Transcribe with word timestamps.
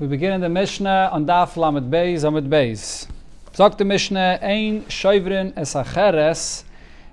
We 0.00 0.06
begin 0.06 0.32
in 0.32 0.40
the 0.40 0.48
Mishnah 0.48 1.10
on 1.10 1.26
Daf 1.26 1.56
Lamed 1.56 1.92
Beis 1.92 2.22
Amid 2.22 2.48
Beis. 2.48 3.08
Sagt 3.52 3.78
the 3.78 3.84
Mishnah, 3.84 4.38
Ein 4.40 4.84
Shoivrin 4.84 5.52
es. 5.56 6.64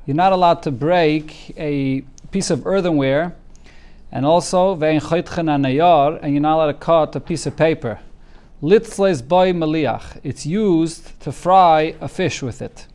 You're 0.05 0.15
not 0.15 0.31
allowed 0.31 0.62
to 0.62 0.71
break 0.71 1.52
a 1.58 2.02
piece 2.29 2.52
of 2.52 2.68
earthenware, 2.68 3.36
and 4.12 4.24
also 4.24 4.76
Vein 4.76 5.00
Choitchen 5.00 5.50
Anayar, 5.50 6.20
and 6.21 6.34
you're 6.34 6.42
not 6.44 6.58
allowed 6.58 6.74
to 6.74 6.78
cut 6.78 7.16
a 7.16 7.20
piece 7.20 7.48
of 7.48 7.58
paper. 7.58 8.02
Litzles 8.62 9.28
boy 9.28 9.52
maliach. 9.52 10.20
It's 10.24 10.46
used 10.46 11.20
to 11.22 11.31
fry 11.31 11.96
a 11.99 12.08
fish 12.08 12.44
with 12.44 12.62
it. 12.62 12.86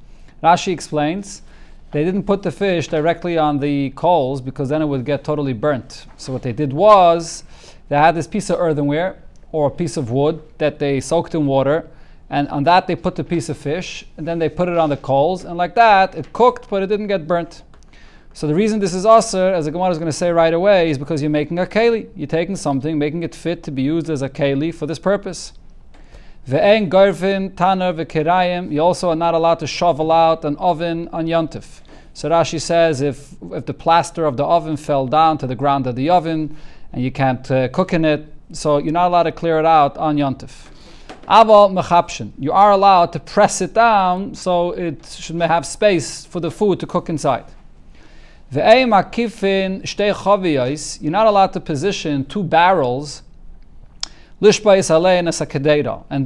Rashi 0.41 0.73
explains 0.73 1.43
they 1.91 2.05
didn't 2.05 2.23
put 2.23 2.45
the 2.45 2.53
fish 2.53 2.87
directly 2.87 3.37
on 3.37 3.59
the 3.59 3.91
coals 3.97 4.41
because 4.41 4.69
then 4.69 4.83
it 4.83 4.87
would 4.87 5.05
get 5.05 5.25
totally 5.25 5.53
burnt. 5.53 6.07
So 6.17 6.33
what 6.33 6.43
they 6.43 6.53
did 6.53 6.73
was 6.73 7.43
they 7.89 7.97
had 7.97 8.15
this 8.15 8.29
piece 8.29 8.51
of 8.51 8.61
earthenware 8.61 9.21
or 9.53 9.67
a 9.67 9.71
piece 9.71 9.97
of 9.97 10.11
wood 10.11 10.43
that 10.59 10.79
they 10.79 11.01
soaked 11.01 11.35
in 11.35 11.47
water, 11.47 11.89
and 12.29 12.49
on 12.49 12.65
that 12.65 12.87
they 12.87 12.95
put 12.95 13.17
the 13.17 13.25
piece 13.25 13.49
of 13.49 13.57
fish, 13.57 14.07
and 14.17 14.27
then 14.27 14.39
they 14.39 14.49
put 14.49 14.69
it 14.69 14.79
on 14.79 14.89
the 14.89 14.97
coals, 14.97 15.45
and 15.45 15.57
like 15.57 15.75
that 15.75 16.15
it 16.15 16.33
cooked, 16.33 16.69
but 16.71 16.83
it 16.83 16.87
didn't 16.87 17.09
get 17.09 17.27
burnt. 17.27 17.63
So 18.33 18.47
the 18.47 18.55
reason 18.55 18.79
this 18.79 18.95
is 18.95 19.05
aser, 19.05 19.53
as 19.53 19.65
the 19.65 19.73
Gemara 19.73 19.91
is 19.91 19.99
going 19.99 20.07
to 20.07 20.17
say 20.17 20.31
right 20.31 20.55
away, 20.55 20.91
is 20.91 20.99
because 20.99 21.21
you're 21.21 21.31
making 21.31 21.59
a 21.59 21.67
keli. 21.67 22.09
You're 22.15 22.29
taking 22.29 22.55
something, 22.55 22.97
making 22.97 23.25
it 23.25 23.35
fit 23.35 23.65
to 23.65 23.73
be 23.73 23.83
used 23.83 24.09
as 24.09 24.23
a 24.23 24.29
keli 24.29 24.73
for 24.73 24.87
this 24.87 25.01
purpose. 25.01 25.53
Ve'en 26.49 26.89
garvin 26.89 27.51
taner 27.51 27.93
v'kirayim. 27.93 28.71
You 28.71 28.81
also 28.81 29.11
are 29.11 29.17
not 29.17 29.35
allowed 29.35 29.59
to 29.59 29.67
shovel 29.67 30.13
out 30.13 30.45
an 30.45 30.57
oven 30.59 31.09
on 31.13 31.27
yontif. 31.27 31.81
So 32.15 32.31
Rashi 32.31 32.61
says 32.61 33.01
if 33.01 33.35
if 33.51 33.67
the 33.67 33.75
plaster 33.75 34.25
of 34.25 34.37
the 34.37 34.45
oven 34.45 34.77
fell 34.77 35.07
down 35.09 35.39
to 35.39 35.47
the 35.49 35.57
ground 35.57 35.87
of 35.89 35.97
the 35.97 36.09
oven 36.11 36.57
and 36.93 37.03
you 37.03 37.11
can't 37.11 37.51
uh, 37.51 37.69
cook 37.69 37.93
in 37.93 38.05
it, 38.05 38.33
so 38.53 38.79
you're 38.79 38.93
not 38.93 39.09
allowed 39.09 39.25
to 39.25 39.33
clear 39.33 39.59
it 39.59 39.67
out 39.67 39.97
on 39.97 40.17
yontif. 40.17 40.69
Aval 41.29 41.73
mechapshin. 41.73 42.33
You 42.39 42.53
are 42.53 42.73
allowed 42.73 43.13
to 43.13 43.21
press 43.21 43.61
it 43.61 43.75
down 43.75 44.35
so 44.35 44.73
it 44.73 45.07
should 45.07 45.41
have 45.41 45.65
space 45.65 46.25
for 46.25 46.41
the 46.41 46.51
food 46.51 46.81
to 46.81 46.87
cook 46.87 47.09
inside. 47.09 47.45
You're 48.53 48.65
not 51.13 51.27
allowed 51.27 51.53
to 51.53 51.61
position 51.61 52.25
two 52.25 52.43
barrels 52.43 53.23
and 54.43 54.55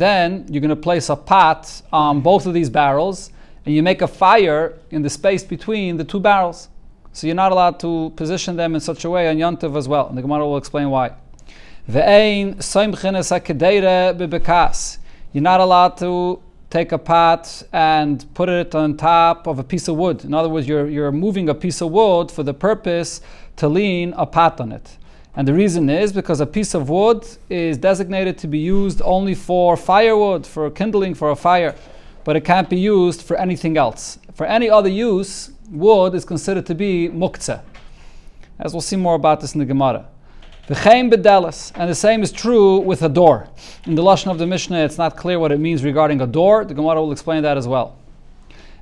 then 0.00 0.46
you're 0.48 0.60
going 0.60 0.68
to 0.68 0.76
place 0.76 1.08
a 1.10 1.16
pot 1.16 1.82
on 1.92 2.20
both 2.20 2.46
of 2.46 2.54
these 2.54 2.70
barrels 2.70 3.30
and 3.66 3.74
you 3.74 3.82
make 3.82 4.02
a 4.02 4.06
fire 4.06 4.78
in 4.90 5.02
the 5.02 5.10
space 5.10 5.42
between 5.42 5.96
the 5.96 6.04
two 6.04 6.20
barrels. 6.20 6.68
So 7.12 7.26
you're 7.26 7.36
not 7.36 7.52
allowed 7.52 7.80
to 7.80 8.12
position 8.16 8.56
them 8.56 8.74
in 8.74 8.80
such 8.80 9.04
a 9.04 9.10
way 9.10 9.28
on 9.28 9.36
Yontiv 9.36 9.76
as 9.76 9.86
well. 9.88 10.08
And 10.08 10.16
the 10.16 10.22
Gemara 10.22 10.46
will 10.46 10.56
explain 10.56 10.90
why. 10.90 11.12
You're 11.86 12.54
not 15.42 15.60
allowed 15.60 15.96
to 15.98 16.40
take 16.70 16.92
a 16.92 16.98
pot 16.98 17.62
and 17.72 18.34
put 18.34 18.48
it 18.48 18.74
on 18.74 18.96
top 18.96 19.46
of 19.46 19.58
a 19.58 19.64
piece 19.64 19.88
of 19.88 19.96
wood. 19.96 20.24
In 20.24 20.34
other 20.34 20.48
words, 20.48 20.66
you're, 20.66 20.88
you're 20.88 21.12
moving 21.12 21.48
a 21.48 21.54
piece 21.54 21.80
of 21.80 21.90
wood 21.90 22.30
for 22.30 22.42
the 22.42 22.54
purpose 22.54 23.20
to 23.56 23.68
lean 23.68 24.12
a 24.16 24.26
pot 24.26 24.60
on 24.60 24.72
it. 24.72 24.96
And 25.36 25.46
the 25.46 25.54
reason 25.54 25.90
is 25.90 26.12
because 26.12 26.40
a 26.40 26.46
piece 26.46 26.74
of 26.74 26.88
wood 26.88 27.26
is 27.48 27.78
designated 27.78 28.38
to 28.38 28.46
be 28.46 28.58
used 28.58 29.02
only 29.04 29.34
for 29.34 29.76
firewood, 29.76 30.46
for 30.46 30.70
kindling 30.70 31.14
for 31.14 31.30
a 31.30 31.36
fire 31.36 31.74
but 32.24 32.36
it 32.36 32.44
can't 32.44 32.68
be 32.68 32.78
used 32.78 33.22
for 33.22 33.36
anything 33.36 33.76
else. 33.76 34.18
For 34.34 34.46
any 34.46 34.68
other 34.68 34.88
use, 34.88 35.50
wood 35.70 36.14
is 36.14 36.24
considered 36.24 36.66
to 36.66 36.74
be 36.74 37.08
muktzeh. 37.08 37.60
As 38.58 38.72
we'll 38.72 38.80
see 38.80 38.96
more 38.96 39.14
about 39.14 39.40
this 39.40 39.54
in 39.54 39.58
the 39.58 39.66
Gemara. 39.66 40.06
V'chein 40.66 41.12
bedelis, 41.12 41.72
and 41.74 41.90
the 41.90 41.94
same 41.94 42.22
is 42.22 42.32
true 42.32 42.78
with 42.78 43.02
a 43.02 43.08
door. 43.10 43.48
In 43.84 43.96
the 43.96 44.02
lashon 44.02 44.30
of 44.30 44.38
the 44.38 44.46
Mishnah, 44.46 44.78
it's 44.78 44.96
not 44.96 45.14
clear 45.14 45.38
what 45.38 45.52
it 45.52 45.60
means 45.60 45.84
regarding 45.84 46.22
a 46.22 46.26
door. 46.26 46.64
The 46.64 46.72
Gemara 46.72 47.02
will 47.02 47.12
explain 47.12 47.42
that 47.42 47.58
as 47.58 47.68
well. 47.68 47.98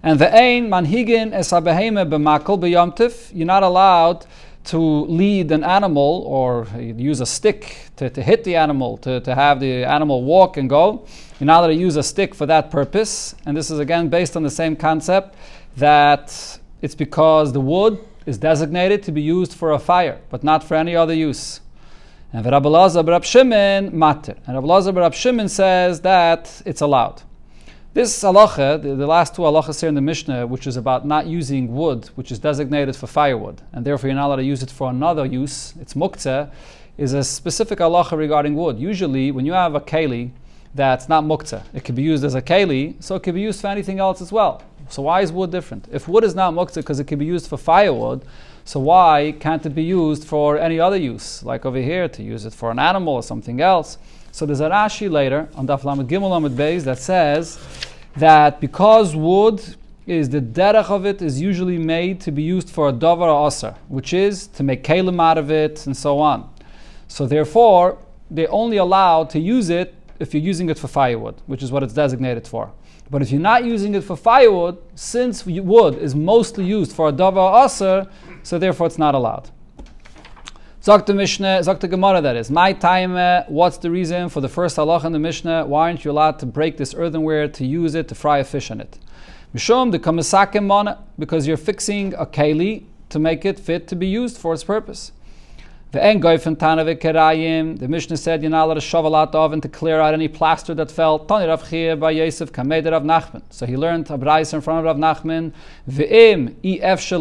And 0.01 0.17
the 0.17 0.33
ein 0.33 0.69
manhigin 0.69 1.33
es 1.33 1.51
b'makol 1.51 2.61
b'yomtiv. 2.61 3.33
You're 3.35 3.49
not 3.49 3.65
allowed 3.65 4.27
to 4.67 4.79
lead 4.79 5.51
an 5.51 5.65
animal 5.65 6.23
or 6.25 6.69
use 6.79 7.21
a 7.21 7.27
stick 7.27 7.89
to, 7.97 8.09
to 8.11 8.23
hit 8.23 8.45
the 8.45 8.55
animal, 8.55 8.97
to, 8.99 9.19
to 9.19 9.35
have 9.35 9.59
the 9.59 9.83
animal 9.83 10.23
walk 10.23 10.59
and 10.59 10.71
go. 10.71 11.05
You're 11.41 11.49
not 11.49 11.65
allowed 11.65 11.75
to 11.75 11.75
use 11.75 11.97
a 11.97 12.05
stick 12.05 12.33
for 12.33 12.47
that 12.47 12.71
purpose. 12.71 13.35
And 13.45 13.57
this 13.57 13.73
is 13.73 13.81
again 13.81 14.09
based 14.09 14.37
on 14.37 14.45
the 14.45 14.51
same 14.51 14.77
concept 14.77 15.35
that 15.79 16.61
it's 16.81 16.95
because 16.95 17.53
the 17.53 17.61
wood 17.61 17.99
is 18.25 18.39
designated 18.39 19.03
to 19.03 19.11
be 19.11 19.21
used 19.21 19.53
for 19.53 19.73
a 19.73 19.81
fire, 19.81 20.21
but 20.31 20.45
not 20.45 20.63
for 20.63 20.77
any 20.77 20.95
other 20.95 21.13
use. 21.13 21.59
And 22.35 22.47
Rabbi 22.47 22.67
Lazar 22.67 23.03
Rab 23.03 23.25
Shimon 23.25 23.97
matter. 23.97 24.35
And 24.47 24.55
Rabbi 24.55 24.67
Lazar 24.67 24.93
Rab 24.93 25.13
Shimon 25.13 25.51
says 25.51 26.01
that 26.01 26.63
it's 26.65 26.81
allowed. 26.81 27.21
This 27.93 28.23
halacha, 28.23 28.81
the, 28.81 28.95
the, 28.95 29.07
last 29.07 29.35
two 29.35 29.43
halachas 29.43 29.81
here 29.81 29.91
in 29.91 29.95
the 29.95 30.01
Mishnah, 30.01 30.47
which 30.47 30.67
is 30.67 30.79
about 30.79 31.07
not 31.07 31.27
using 31.27 31.75
wood, 31.75 32.07
which 32.15 32.33
is 32.33 32.39
designated 32.39 32.97
for 32.97 33.07
firewood, 33.07 33.61
and 33.75 33.85
therefore 33.85 34.09
you're 34.09 34.17
not 34.17 34.29
allowed 34.29 34.37
to 34.37 34.45
use 34.45 34.63
it 34.63 34.71
for 34.71 34.89
another 34.89 35.27
use, 35.27 35.75
it's 35.79 35.93
muktzeh, 35.93 36.51
is 36.97 37.13
a 37.13 37.23
specific 37.23 37.81
halacha 37.81 38.17
regarding 38.17 38.57
wood. 38.57 38.79
Usually, 38.79 39.31
when 39.31 39.45
you 39.45 39.53
have 39.53 39.75
a 39.75 39.81
keli 39.81 40.31
that's 40.75 41.11
not 41.11 41.25
muktzeh, 41.25 41.63
it 41.75 41.85
could 41.85 41.97
be 41.97 42.03
used 42.03 42.25
as 42.25 42.35
a 42.35 42.41
keli, 42.41 42.95
so 43.03 43.15
it 43.15 43.23
could 43.23 43.35
be 43.35 43.43
used 43.43 43.61
for 43.61 43.67
anything 43.67 43.99
else 43.99 44.23
as 44.23 44.33
well. 44.33 44.63
So 44.89 45.03
why 45.03 45.21
is 45.21 45.31
wood 45.31 45.51
different? 45.51 45.87
If 45.93 46.09
wood 46.09 46.25
is 46.25 46.35
not 46.35 46.55
muktzeh 46.55 46.77
because 46.77 46.99
it 46.99 47.07
can 47.07 47.19
be 47.19 47.27
used 47.27 47.47
for 47.47 47.59
firewood, 47.59 48.25
so 48.65 48.81
why 48.81 49.35
can't 49.41 49.65
it 49.67 49.75
be 49.75 49.83
used 49.83 50.25
for 50.25 50.59
any 50.59 50.79
other 50.79 50.97
use, 50.97 51.43
like 51.43 51.67
over 51.67 51.79
here, 51.79 52.09
to 52.09 52.23
use 52.23 52.45
it 52.45 52.53
for 52.53 52.71
an 52.71 52.79
animal 52.79 53.15
or 53.15 53.23
something 53.23 53.61
else? 53.61 53.99
So 54.31 54.47
there's 54.47 54.61
a 54.61 54.71
Rashi 54.71 55.11
later 55.11 55.49
on 55.55 55.67
Daf 55.67 55.85
Lamed 55.85 56.09
Gimel 56.09 56.31
Lamed 56.31 56.57
Beis 56.57 56.85
that 56.85 56.99
says 56.99 57.59
that 58.17 58.61
because 58.61 59.15
wood 59.17 59.63
is 60.07 60.29
the 60.31 60.41
derech 60.41 60.91
of 60.91 61.07
it 61.07 61.23
is 61.23 61.41
usually 61.41 61.79
made 61.79 62.21
to 62.21 62.33
be 62.33 62.43
used 62.43 62.69
for 62.71 62.89
a 62.89 62.93
davar 62.93 63.47
aser, 63.47 63.75
which 63.89 64.13
is 64.13 64.47
to 64.49 64.63
make 64.63 64.83
kalim 64.83 65.21
out 65.21 65.39
of 65.39 65.51
it 65.51 65.87
and 65.87 65.97
so 65.97 66.19
on. 66.19 66.49
So 67.09 67.27
therefore, 67.27 67.99
they're 68.31 68.51
only 68.51 68.79
allowed 68.79 69.31
to 69.31 69.39
use 69.39 69.71
it 69.71 69.95
if 70.19 70.35
you're 70.35 70.43
using 70.43 70.71
it 70.71 70.79
for 70.79 70.89
firewood, 70.89 71.35
which 71.47 71.63
is 71.63 71.71
what 71.71 71.83
it's 71.83 71.93
designated 71.93 72.47
for. 72.47 72.73
But 73.11 73.21
if 73.21 73.31
you're 73.31 73.41
not 73.41 73.65
using 73.65 73.95
it 73.95 74.03
for 74.03 74.17
firewood, 74.17 74.79
since 74.95 75.45
wood 75.45 75.99
is 75.99 76.15
mostly 76.15 76.65
used 76.65 76.93
for 76.93 77.09
a 77.11 77.13
davar 77.13 77.65
asar, 77.65 78.07
so 78.43 78.59
therefore 78.59 78.87
it's 78.87 78.99
not 78.99 79.15
allowed. 79.15 79.51
Sagt 80.81 81.07
the 81.07 81.15
Mishnah, 81.15 81.63
sagt 81.63 81.81
the 81.81 81.87
Gemara 81.87 82.21
that 82.21 82.35
is. 82.35 82.51
My 82.51 82.73
time, 82.73 83.15
uh, 83.15 83.45
what's 83.47 83.77
the 83.77 83.89
reason 83.89 84.29
for 84.29 84.41
the 84.41 84.49
first 84.49 84.77
halach 84.77 85.05
in 85.05 85.13
the 85.13 85.19
Mishnah? 85.21 85.65
Why 85.67 85.89
aren't 85.89 86.05
you 86.05 86.11
allowed 86.11 86.41
to 86.41 86.47
break 86.47 86.77
this 86.77 86.93
earthenware 86.93 87.47
to 87.47 87.65
use 87.65 87.95
it 87.95 88.09
to 88.09 88.17
fry 88.17 88.39
a 88.39 88.45
fish 88.45 88.69
on 88.69 88.81
it? 88.81 88.99
Mishum 89.55 89.93
the 89.93 90.01
kamasakim 90.01 90.65
mana, 90.65 90.99
because 91.19 91.47
you're 91.47 91.57
fixing 91.57 92.15
a 92.15 92.27
keli 92.27 92.87
to 93.11 93.21
make 93.21 93.45
it 93.45 93.61
fit 93.61 93.87
to 93.89 93.95
be 93.95 94.09
used 94.09 94.39
for 94.39 94.55
its 94.55 94.65
purpose. 94.65 95.13
The 95.93 97.87
Mishnah 97.87 98.17
said 98.17 98.41
you're 98.41 98.51
not 98.51 98.65
allowed 98.65 98.75
to 98.75 98.81
shovel 98.81 99.15
out 99.15 99.33
the 99.33 99.39
oven 99.39 99.61
to 99.61 99.69
clear 99.69 100.01
out 100.01 100.15
any 100.15 100.27
plaster 100.27 100.73
that 100.75 100.91
fell. 100.91 101.19
Tani 101.19 101.47
Rav 101.47 102.01
by 102.01 102.13
Yosef 102.13 102.51
Kamed 102.51 102.87
Rav 102.87 103.03
Nachman. 103.03 103.43
So 103.51 103.67
he 103.67 103.77
learned 103.77 104.11
a 104.11 104.17
brayse 104.17 104.55
in 104.55 104.63
front 104.63 104.79
of 104.79 104.85
Rav 104.87 104.97
Nachman. 104.97 105.53
Ve'im 105.87 106.55
ef 106.65 107.13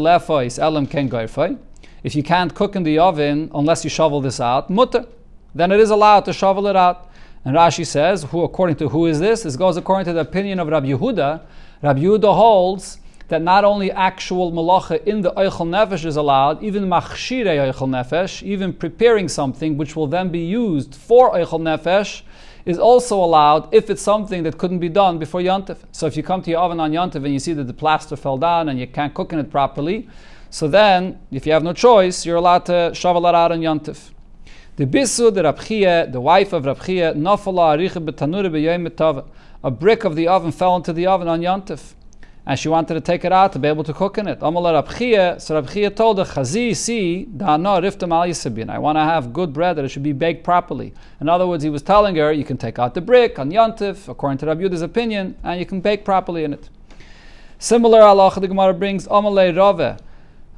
elam 0.60 0.88
ken. 0.88 1.60
If 2.04 2.16
you 2.16 2.24
can't 2.24 2.56
cook 2.56 2.78
in 2.78 2.84
the 2.84 2.98
oven 2.98 3.52
unless 3.54 3.84
you 3.84 3.90
shovel 3.90 4.22
this 4.22 4.40
out, 4.40 4.70
mutter, 4.70 5.06
then 5.54 5.74
it 5.74 5.81
is 5.81 5.90
allowed 5.90 6.22
to 6.22 6.31
shovel 6.31 6.66
it 6.68 6.78
out. 6.78 7.10
And 7.44 7.58
Rashi 7.58 7.86
says, 7.86 8.24
who 8.24 8.44
according 8.44 8.78
to 8.78 8.88
who 8.88 9.06
is 9.06 9.20
this? 9.20 9.44
This 9.44 9.58
goes 9.58 9.76
according 9.76 10.06
to 10.06 10.14
the 10.14 10.22
opinion 10.22 10.62
of 10.62 10.70
Rabbi 10.70 10.88
Yehuda. 10.88 11.42
Rabbi 11.81 12.00
Yehuda 12.00 12.34
holds 12.34 13.00
that 13.31 13.42
not 13.42 13.64
only 13.64 13.90
actual 13.94 14.52
malacha 14.52 15.02
in 15.06 15.22
the 15.22 15.31
Eichel 15.31 15.66
Nefesh 15.66 16.03
is 16.03 16.18
allowed, 16.18 16.62
even 16.62 16.84
machshire 16.84 17.46
Eichel 17.46 17.88
Nefesh, 17.88 18.44
even 18.44 18.74
preparing 18.74 19.30
something 19.30 19.78
which 19.78 19.96
will 19.96 20.08
then 20.08 20.28
be 20.28 20.40
used 20.40 20.94
for 20.94 21.31
Eichel 21.31 21.62
Nefesh, 21.62 22.24
is 22.66 22.78
also 22.78 23.16
allowed 23.16 23.74
if 23.74 23.89
it's 23.89 24.01
something 24.01 24.44
that 24.44 24.57
couldn't 24.57 24.80
be 24.80 24.89
done 24.89 25.18
before 25.18 25.39
Yontif. 25.39 25.78
So 25.94 26.07
if 26.07 26.18
you 26.18 26.24
come 26.24 26.42
to 26.42 26.51
your 26.51 26.60
oven 26.60 26.81
on 26.81 26.92
Yontif 26.92 27.24
and 27.24 27.31
you 27.31 27.39
see 27.39 27.54
that 27.54 27.63
the 27.63 27.74
plaster 27.74 28.18
fell 28.18 28.38
down 28.38 28.68
and 28.68 28.78
you 28.78 28.86
can't 28.86 29.13
cook 29.13 29.31
in 29.31 29.39
it 29.39 29.50
properly, 29.50 30.10
so 30.50 30.68
then, 30.68 31.18
if 31.31 31.45
you 31.45 31.54
have 31.54 31.63
no 31.63 31.72
choice, 31.72 32.25
you're 32.25 32.36
allowed 32.36 32.66
to 32.66 32.92
shovel 32.94 33.25
it 33.28 33.33
out 33.33 33.54
on 33.54 33.62
Yontif. 33.62 34.10
The 34.75 34.86
bisu, 34.86 35.33
the 35.33 35.44
Rabchia, 35.44 36.12
the 36.12 36.19
wife 36.19 36.51
of 36.51 36.66
Rabchia, 36.66 37.16
nafala 37.16 37.78
aricha 37.78 39.25
A 39.63 39.72
brick 39.72 40.04
of 40.04 40.18
the 40.18 40.28
oven 40.28 40.51
fell 40.51 40.75
into 40.75 40.92
the 40.92 41.07
oven 41.07 41.30
on 41.30 41.39
Yontif. 41.39 41.94
And 42.44 42.58
she 42.58 42.70
wanted 42.70 42.96
to 42.96 43.02
take 43.02 43.24
it 43.24 43.32
out 43.32 43.54
to 43.54 43.60
be 43.60 43.68
able 43.68 43.84
to 43.84 43.94
cook 43.94 44.18
in 44.18 44.28
it. 44.28 44.40
Amala 44.40 44.84
Rabchia, 44.84 45.40
so 45.40 45.62
Rabchia 45.62 45.96
told 45.96 46.18
her, 46.18 46.24
Chazi, 46.24 46.76
see, 46.76 47.28
riftam 47.38 48.12
al 48.12 48.28
yisabin. 48.28 48.70
I 48.70 48.80
want 48.80 48.98
to 48.98 49.04
have 49.04 49.32
good 49.32 49.54
bread 49.54 49.76
that 49.76 49.86
it 49.86 49.90
should 49.90 50.02
be 50.02 50.12
baked 50.12 50.44
properly. 50.44 50.92
In 51.20 51.30
other 51.30 51.46
words, 51.46 51.64
he 51.64 51.70
was 51.70 51.84
telling 51.84 52.16
her, 52.16 52.32
you 52.32 52.44
can 52.44 52.58
take 52.58 52.80
out 52.80 52.96
the 52.96 53.02
brick 53.02 53.38
on 53.38 53.52
Yontif, 53.52 54.08
according 54.08 54.40
to 54.40 54.48
Rabbi 54.48 54.62
Yuda's 54.64 54.82
opinion, 54.82 55.36
and 55.44 55.60
you 55.60 55.68
can 55.68 55.82
bake 55.82 56.04
properly 56.04 56.44
in 56.44 56.54
it. 56.54 56.68
Similar 57.60 58.02
Allah, 58.02 58.34
the 58.40 58.48
Gemara 58.48 58.74
brings, 58.74 59.08
Amalei 59.08 59.56
Rave, 59.56 60.00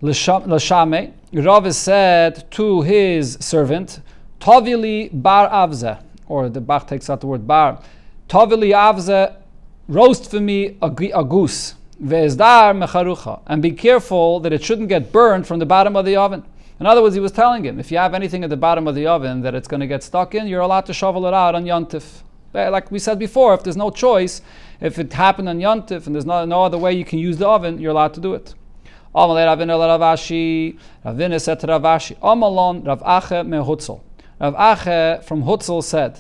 Lashame, 0.01 1.11
Rav 1.33 1.75
said 1.75 2.49
to 2.51 2.81
his 2.83 3.37
servant, 3.41 3.99
Tovili 4.39 5.09
bar 5.11 5.49
avze, 5.49 6.01
or 6.27 6.47
the 6.47 6.61
Bach 6.61 6.87
takes 6.87 7.09
out 7.09 7.19
the 7.19 7.27
word 7.27 7.45
bar. 7.45 7.81
Tovili 8.29 8.71
avze, 8.71 9.35
roast 9.87 10.29
for 10.31 10.39
me 10.39 10.77
a, 10.81 10.87
a 10.87 11.23
goose. 11.23 11.75
Ve'ezdar 12.03 12.73
mecharucha. 12.75 13.41
And 13.47 13.61
be 13.61 13.71
careful 13.71 14.39
that 14.41 14.51
it 14.53 14.63
shouldn't 14.63 14.89
get 14.89 15.11
burned 15.11 15.47
from 15.47 15.59
the 15.59 15.65
bottom 15.65 15.95
of 15.95 16.05
the 16.05 16.15
oven. 16.15 16.43
In 16.79 16.85
other 16.85 17.01
words, 17.01 17.15
he 17.15 17.21
was 17.21 17.31
telling 17.31 17.63
him, 17.63 17.79
if 17.79 17.91
you 17.91 17.97
have 17.97 18.13
anything 18.13 18.43
at 18.43 18.49
the 18.49 18.57
bottom 18.57 18.87
of 18.87 18.95
the 18.95 19.07
oven 19.07 19.41
that 19.41 19.55
it's 19.55 19.67
going 19.67 19.79
to 19.79 19.87
get 19.87 20.03
stuck 20.03 20.35
in, 20.35 20.47
you're 20.47 20.61
allowed 20.61 20.85
to 20.87 20.93
shovel 20.93 21.25
it 21.27 21.33
out 21.33 21.55
on 21.55 21.65
Yontif. 21.65 22.23
Like 22.53 22.91
we 22.91 22.99
said 22.99 23.17
before, 23.17 23.53
if 23.53 23.63
there's 23.63 23.77
no 23.77 23.89
choice, 23.89 24.41
if 24.81 24.99
it 24.99 25.13
happened 25.13 25.49
on 25.49 25.59
Yontif 25.59 26.05
and 26.05 26.15
there's 26.15 26.25
no, 26.25 26.45
no 26.45 26.63
other 26.63 26.77
way 26.77 26.93
you 26.93 27.05
can 27.05 27.19
use 27.19 27.37
the 27.37 27.47
oven, 27.47 27.79
you're 27.79 27.91
allowed 27.91 28.13
to 28.15 28.19
do 28.19 28.33
it. 28.33 28.53
Said 29.15 29.25
to 31.59 31.67
Ravashi, 31.67 32.17
Rav 32.85 33.01
Ache. 33.01 33.45
Rav 34.39 35.25
from 35.25 35.43
Hutzel 35.43 35.83
said, 35.83 36.19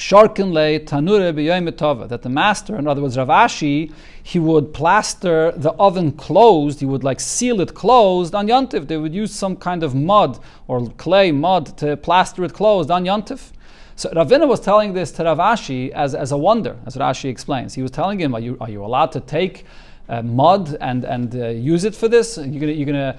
Sharkinle 0.00 0.86
Tanure 0.86 1.30
B'Yom 1.30 2.08
that 2.08 2.22
the 2.22 2.28
master, 2.30 2.76
in 2.76 2.88
other 2.88 3.02
words, 3.02 3.18
Ravashi, 3.18 3.92
he 4.22 4.38
would 4.38 4.72
plaster 4.72 5.52
the 5.52 5.72
oven 5.72 6.12
closed, 6.12 6.80
he 6.80 6.86
would 6.86 7.04
like 7.04 7.20
seal 7.20 7.60
it 7.60 7.74
closed 7.74 8.34
on 8.34 8.46
Yontif. 8.46 8.88
They 8.88 8.96
would 8.96 9.14
use 9.14 9.30
some 9.30 9.56
kind 9.56 9.82
of 9.82 9.94
mud 9.94 10.38
or 10.68 10.88
clay 10.92 11.32
mud 11.32 11.76
to 11.78 11.98
plaster 11.98 12.42
it 12.44 12.54
closed 12.54 12.90
on 12.90 13.04
Yontif. 13.04 13.52
So 13.94 14.08
Ravina 14.12 14.48
was 14.48 14.60
telling 14.60 14.94
this 14.94 15.12
to 15.12 15.22
Ravashi 15.24 15.90
as, 15.90 16.14
as 16.14 16.32
a 16.32 16.38
wonder, 16.38 16.78
as 16.86 16.96
Rashi 16.96 17.28
explains. 17.28 17.74
He 17.74 17.82
was 17.82 17.90
telling 17.90 18.18
him, 18.18 18.34
Are 18.34 18.40
you, 18.40 18.56
are 18.58 18.70
you 18.70 18.82
allowed 18.82 19.12
to 19.12 19.20
take 19.20 19.66
uh, 20.08 20.22
mud 20.22 20.78
and, 20.80 21.04
and 21.04 21.34
uh, 21.34 21.48
use 21.48 21.84
it 21.84 21.94
for 21.94 22.08
this? 22.08 22.38
You're 22.38 22.60
going 22.60 22.74
you're 22.74 22.86
gonna 22.86 23.18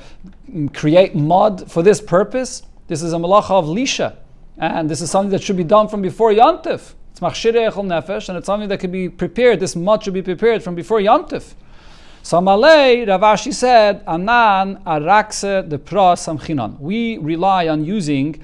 create 0.74 1.14
mud 1.14 1.72
for 1.72 1.84
this 1.84 2.02
purpose? 2.02 2.64
This 2.88 3.04
is 3.04 3.14
a 3.14 3.18
malacha 3.18 3.52
of 3.52 3.66
Lisha. 3.66 4.16
And 4.58 4.90
this 4.90 5.02
is 5.02 5.10
something 5.10 5.32
that 5.32 5.42
should 5.42 5.58
be 5.58 5.64
done 5.64 5.88
from 5.88 6.02
before 6.02 6.32
Yantif. 6.32 6.94
It's 7.12 7.20
machshire 7.20 7.72
echol 7.72 7.86
nefesh, 7.86 8.30
and 8.30 8.38
it's 8.38 8.46
something 8.46 8.70
that 8.70 8.80
can 8.80 8.92
be 8.92 9.10
prepared. 9.10 9.60
This 9.60 9.76
much 9.76 10.06
should 10.06 10.14
be 10.14 10.22
prepared 10.22 10.64
from 10.64 10.76
before 10.76 11.00
Yantif. 11.00 11.54
So 12.24 12.40
Malay, 12.40 13.06
Ravashi 13.06 13.54
said, 13.54 14.04
Anan 14.08 14.78
arakse 14.86 15.68
de 15.68 15.78
pras 15.78 16.20
samchinon. 16.20 16.80
We 16.80 17.18
rely 17.18 17.68
on 17.68 17.84
using 17.84 18.44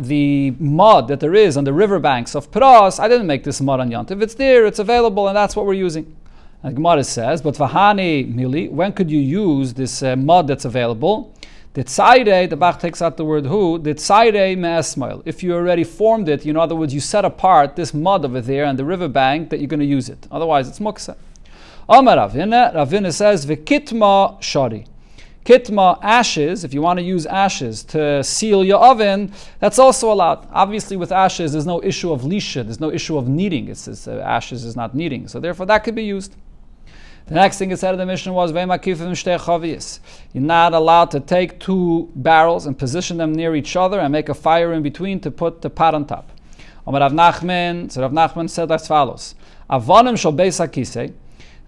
the 0.00 0.52
mud 0.58 1.08
that 1.08 1.20
there 1.20 1.34
is 1.34 1.56
on 1.56 1.64
the 1.64 1.72
riverbanks 1.72 2.34
of 2.34 2.50
Pras. 2.50 2.98
I 2.98 3.08
didn't 3.08 3.26
make 3.26 3.44
this 3.44 3.60
mud 3.60 3.80
on 3.80 3.90
Yantiv. 3.90 4.22
It's 4.22 4.34
there, 4.34 4.66
it's 4.66 4.78
available, 4.78 5.28
and 5.28 5.36
that's 5.36 5.56
what 5.56 5.66
we're 5.66 5.74
using. 5.74 6.16
And 6.62 6.76
Gemara 6.76 7.04
says, 7.04 7.42
but 7.42 7.54
Vahani 7.54 8.34
Mili, 8.34 8.70
when 8.70 8.92
could 8.92 9.10
you 9.10 9.20
use 9.20 9.74
this 9.74 10.02
uh, 10.02 10.16
mud 10.16 10.46
that's 10.46 10.64
available? 10.64 11.34
The 11.74 11.82
tzaire, 11.82 12.48
the 12.48 12.56
Bach 12.56 12.78
takes 12.78 13.02
out 13.02 13.16
the 13.16 13.24
word 13.24 13.46
who, 13.46 13.78
the 13.80 13.94
tzaire 13.94 14.56
me'esmail. 14.56 15.22
If 15.24 15.42
you 15.42 15.54
already 15.54 15.82
formed 15.82 16.28
it, 16.28 16.46
in 16.46 16.56
other 16.56 16.76
words, 16.76 16.94
you 16.94 17.00
set 17.00 17.24
apart 17.24 17.74
this 17.74 17.92
mud 17.92 18.24
over 18.24 18.40
there 18.40 18.64
and 18.64 18.78
the 18.78 18.84
riverbank 18.84 19.50
that 19.50 19.58
you're 19.58 19.66
going 19.66 19.80
to 19.80 19.86
use 19.86 20.08
it. 20.08 20.28
Otherwise, 20.30 20.68
it's 20.68 20.78
muksa. 20.78 21.16
Amar 21.88 22.16
Ravina, 22.16 22.72
Ravina 22.72 23.12
says, 23.12 23.44
Vikitma 23.44 24.40
shari. 24.40 24.86
Kitma, 25.44 25.98
ashes, 26.00 26.62
if 26.62 26.72
you 26.72 26.80
want 26.80 27.00
to 27.00 27.04
use 27.04 27.26
ashes 27.26 27.82
to 27.82 28.22
seal 28.22 28.64
your 28.64 28.78
oven, 28.78 29.32
that's 29.58 29.80
also 29.80 30.12
allowed. 30.12 30.46
Obviously, 30.52 30.96
with 30.96 31.10
ashes, 31.10 31.52
there's 31.52 31.66
no 31.66 31.82
issue 31.82 32.12
of 32.12 32.22
lisha, 32.22 32.64
there's 32.64 32.80
no 32.80 32.92
issue 32.92 33.18
of 33.18 33.28
kneading. 33.28 33.66
It's, 33.66 33.88
it's 33.88 34.06
uh, 34.06 34.22
ashes 34.24 34.64
is 34.64 34.76
not 34.76 34.94
kneading. 34.94 35.26
So, 35.26 35.40
therefore, 35.40 35.66
that 35.66 35.82
could 35.82 35.96
be 35.96 36.04
used. 36.04 36.36
The 37.26 37.34
next 37.34 37.56
thing 37.56 37.70
it 37.70 37.78
said 37.78 37.94
in 37.94 37.98
the 37.98 38.04
Mishnah 38.04 38.34
was 38.34 38.52
You're 38.52 40.42
not 40.42 40.74
allowed 40.74 41.10
to 41.12 41.20
take 41.20 41.58
two 41.58 42.12
barrels 42.14 42.66
and 42.66 42.78
position 42.78 43.16
them 43.16 43.32
near 43.32 43.56
each 43.56 43.76
other 43.76 43.98
and 43.98 44.12
make 44.12 44.28
a 44.28 44.34
fire 44.34 44.74
in 44.74 44.82
between 44.82 45.20
to 45.20 45.30
put 45.30 45.62
the 45.62 45.70
pot 45.70 45.94
on 45.94 46.06
top. 46.06 46.30
Rav 46.86 47.12
Nachman, 47.12 47.90
so 47.90 48.02
Rav 48.02 48.12
Nachman 48.12 48.50
said 48.50 48.70
as 48.70 48.86
follows: 48.86 49.34
Avonim 49.70 50.18
shal 50.18 50.32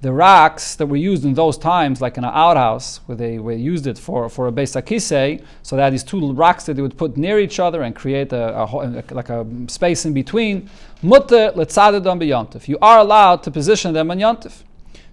the 0.03 0.13
rocks 0.13 0.75
that 0.75 0.87
were 0.87 0.97
used 0.97 1.25
in 1.25 1.33
those 1.33 1.57
times, 1.57 2.03
like 2.03 2.19
in 2.19 2.25
an 2.25 2.31
outhouse, 2.35 3.01
where 3.07 3.17
they, 3.17 3.39
where 3.39 3.57
used 3.57 3.87
it 3.87 3.99
for, 3.99 4.29
for 4.29 4.47
a 4.47 4.53
beisakise, 4.53 5.43
so 5.63 5.77
had 5.79 5.95
these 5.95 6.05
two 6.05 6.33
rocks 6.35 6.65
that 6.67 6.75
they 6.75 6.83
would 6.83 6.99
put 6.99 7.17
near 7.17 7.41
each 7.41 7.59
other 7.59 7.83
and 7.83 7.97
create 7.97 8.31
a, 8.33 8.63
a, 8.63 9.03
like 9.11 9.31
a 9.31 9.47
space 9.69 10.05
in 10.05 10.13
between. 10.13 10.69
Mutter 11.03 11.51
letzadedam 11.57 12.21
b'yontif. 12.21 12.69
You 12.69 12.77
are 12.83 12.99
allowed 12.99 13.43
to 13.45 13.51
position 13.51 13.95
them 13.95 14.11
on 14.11 14.19
yontif. 14.19 14.63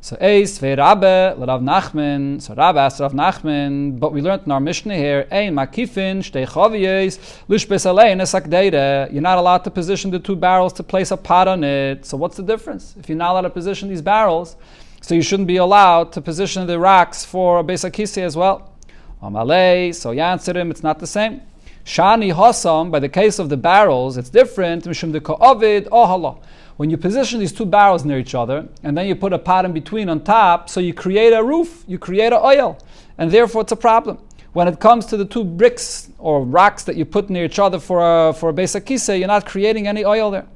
So 0.04 0.18
Eis 0.20 0.62
Rabbe 0.62 1.34
Rav 1.38 1.62
Nachman. 1.62 2.42
So 2.42 2.54
Rabbe 2.54 2.78
asked 2.78 3.00
Rav 3.00 3.14
Nachman, 3.14 3.98
but 3.98 4.12
we 4.12 4.22
learned 4.22 4.42
in 4.46 4.52
our 4.52 4.60
Mishnah 4.60 4.98
here, 4.98 5.26
Ein 5.32 5.56
Makifin 5.56 6.18
Shtei 6.18 6.46
Chaviyes 6.46 7.20
Lushbes 7.48 7.86
Alein 7.86 8.20
Esakdeire. 8.20 9.10
You're 9.14 9.22
not 9.22 9.38
allowed 9.38 9.64
to 9.64 9.72
position 9.72 10.12
the 10.12 10.20
two 10.20 10.36
barrels 10.36 10.74
to 10.74 10.84
place 10.84 11.12
a 11.12 11.16
pot 11.16 11.48
on 11.48 11.64
it. 11.64 12.06
So 12.06 12.18
what's 12.18 12.36
the 12.36 12.44
difference? 12.44 12.96
If 13.00 13.08
you're 13.08 13.18
not 13.18 13.32
allowed 13.32 13.44
to 13.44 13.50
position 13.52 13.88
these 13.88 14.02
barrels, 14.02 14.58
so 15.00 15.16
you 15.16 15.22
shouldn't 15.22 15.48
be 15.48 15.56
allowed 15.56 16.12
to 16.12 16.22
position 16.22 16.68
the 16.68 16.78
rocks 16.78 17.24
for 17.24 17.60
a 17.60 17.64
Besakisi 17.64 18.24
as 18.24 18.36
well. 18.36 18.74
Amalei. 19.22 19.96
So 19.96 20.12
him, 20.12 20.70
it's 20.70 20.84
not 20.84 21.00
the 21.00 21.08
same. 21.08 21.40
Shani 21.86 22.34
Hossam, 22.34 22.92
by 22.92 23.00
the 23.00 23.08
case 23.08 23.40
of 23.40 23.48
the 23.48 23.56
barrels, 23.56 24.18
it's 24.18 24.30
different. 24.30 24.84
Mishum 24.84 25.14
de 25.14 25.22
Ka'avid 25.22 25.88
Ohala 25.88 26.40
when 26.78 26.90
you 26.90 26.98
position 26.98 27.40
these 27.40 27.52
two 27.52 27.66
barrels 27.66 28.04
near 28.04 28.18
each 28.18 28.36
other 28.36 28.68
and 28.84 28.98
then 28.98 29.08
you 29.08 29.16
put 29.16 29.34
a 29.34 29.40
pot 29.40 29.66
in 29.66 29.74
between 29.74 30.10
on 30.10 30.24
top, 30.24 30.70
so 30.70 30.80
you 30.80 30.94
create 30.94 31.32
a 31.34 31.44
roof, 31.44 31.84
you 31.88 32.00
create 32.00 32.34
an 32.34 32.40
oil, 32.42 32.78
and 33.18 33.32
therefore 33.32 33.62
it's 33.62 33.72
a 33.72 33.78
problem. 33.78 34.18
When 34.54 34.68
it 34.68 34.80
comes 34.80 35.06
to 35.08 35.18
the 35.18 35.26
two 35.26 35.44
bricks 35.44 36.10
or 36.20 36.44
rocks 36.44 36.84
that 36.84 36.96
you 36.96 37.06
put 37.06 37.30
near 37.30 37.46
each 37.46 37.60
other 37.60 37.80
for 37.80 38.00
a, 38.02 38.34
for 38.34 38.50
a 38.50 38.54
basic 38.54 38.86
kise, 38.86 39.18
you're 39.18 39.28
not 39.28 39.46
creating 39.46 39.88
any 39.88 40.06
oil 40.06 40.30
there. 40.32 40.48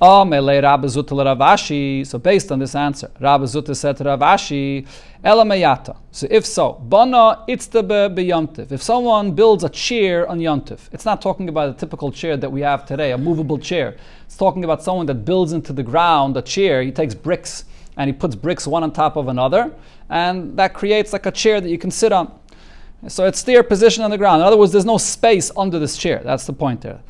So 0.00 0.24
based 2.18 2.52
on 2.52 2.58
this 2.58 2.74
answer, 2.74 3.10
Rabbi 3.20 3.44
Zuta 3.44 3.76
said 3.76 3.96
to 3.98 4.04
Ravashi, 4.04 4.86
Elamayata. 5.24 5.96
So 6.10 6.26
if 6.30 6.44
so, 6.44 6.72
Bana 6.72 7.44
itztabe 7.48 8.14
beyontif. 8.14 8.72
If 8.72 8.82
someone 8.82 9.32
builds 9.32 9.62
a 9.62 9.68
chair 9.68 10.28
on 10.28 10.40
yontif, 10.40 10.88
it's 10.92 11.04
not 11.04 11.22
talking 11.22 11.48
about 11.48 11.68
a 11.70 11.74
typical 11.74 12.10
chair 12.10 12.36
that 12.36 12.50
we 12.50 12.60
have 12.62 12.84
today, 12.84 13.12
a 13.12 13.18
movable 13.18 13.58
chair. 13.58 13.96
It's 14.26 14.36
talking 14.36 14.64
about 14.64 14.82
someone 14.82 15.06
that 15.06 15.24
builds 15.24 15.52
into 15.52 15.72
the 15.72 15.84
ground 15.84 16.36
a 16.36 16.42
chair. 16.42 16.82
He 16.82 16.90
takes 16.90 17.14
bricks 17.14 17.64
and 17.96 18.08
he 18.08 18.12
puts 18.12 18.34
bricks 18.34 18.66
one 18.66 18.82
on 18.82 18.90
top 18.92 19.14
of 19.16 19.28
another, 19.28 19.72
and 20.10 20.56
that 20.58 20.74
creates 20.74 21.12
like 21.12 21.26
a 21.26 21.30
chair 21.30 21.60
that 21.60 21.68
you 21.68 21.78
can 21.78 21.92
sit 21.92 22.10
on. 22.10 22.32
So 23.06 23.26
it's 23.26 23.44
their 23.44 23.62
position 23.62 24.02
on 24.02 24.10
the 24.10 24.18
ground. 24.18 24.40
In 24.42 24.46
other 24.46 24.56
words, 24.56 24.72
there's 24.72 24.84
no 24.84 24.98
space 24.98 25.52
under 25.56 25.78
this 25.78 25.96
chair. 25.96 26.20
That's 26.24 26.46
the 26.46 26.52
point 26.52 26.80
there. 26.80 27.00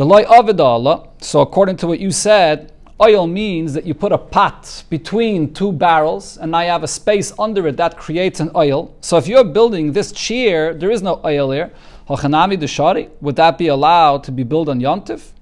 The 0.00 0.06
loy 0.06 0.24
avidala. 0.24 1.08
So 1.22 1.42
according 1.42 1.76
to 1.76 1.86
what 1.86 2.00
you 2.00 2.10
said, 2.10 2.72
oil 3.02 3.26
means 3.26 3.74
that 3.74 3.84
you 3.84 3.92
put 3.92 4.12
a 4.12 4.16
pot 4.16 4.82
between 4.88 5.52
two 5.52 5.72
barrels, 5.72 6.38
and 6.38 6.52
now 6.52 6.60
you 6.60 6.70
have 6.70 6.82
a 6.82 6.88
space 6.88 7.34
under 7.38 7.66
it 7.66 7.76
that 7.76 7.98
creates 7.98 8.40
an 8.40 8.50
oil. 8.56 8.94
So 9.02 9.18
if 9.18 9.28
you're 9.28 9.44
building 9.44 9.92
this 9.92 10.10
chair, 10.10 10.72
there 10.72 10.90
is 10.90 11.02
no 11.02 11.20
oil 11.22 11.50
here. 11.50 11.70
Would 12.08 13.36
that 13.36 13.58
be 13.58 13.66
allowed 13.66 14.24
to 14.24 14.32
be 14.32 14.42
built 14.42 14.70
on 14.70 14.80
yontif? 14.80 15.32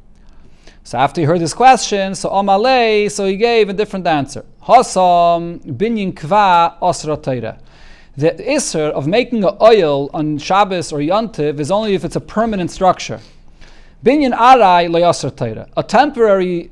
So 0.83 0.99
after 0.99 1.21
he 1.21 1.25
heard 1.29 1.41
this 1.41 1.55
question, 1.55 2.17
so 2.17 2.29
Amalei, 2.29 3.09
so 3.13 3.27
he 3.27 3.37
gave 3.37 3.69
a 3.69 3.73
different 3.73 4.09
answer. 4.09 4.45
Hasam 4.65 5.61
binyin 5.61 6.15
kva 6.15 6.75
osra 6.83 7.17
The 8.17 8.31
isser 8.33 8.91
of 8.91 9.07
making 9.07 9.45
an 9.45 9.57
oil 9.63 10.11
on 10.13 10.37
Shabbos 10.37 10.91
or 10.91 10.99
Yontiv 10.99 11.61
is 11.61 11.71
only 11.71 11.95
if 11.95 12.05
it's 12.05 12.17
a 12.17 12.21
permanent 12.21 12.73
structure. 12.73 13.21
Binyan 14.05 14.33
arai 14.33 14.89
loyasr 14.89 15.33
teira. 15.33 15.69
A 15.77 15.83
temporary 15.83 16.71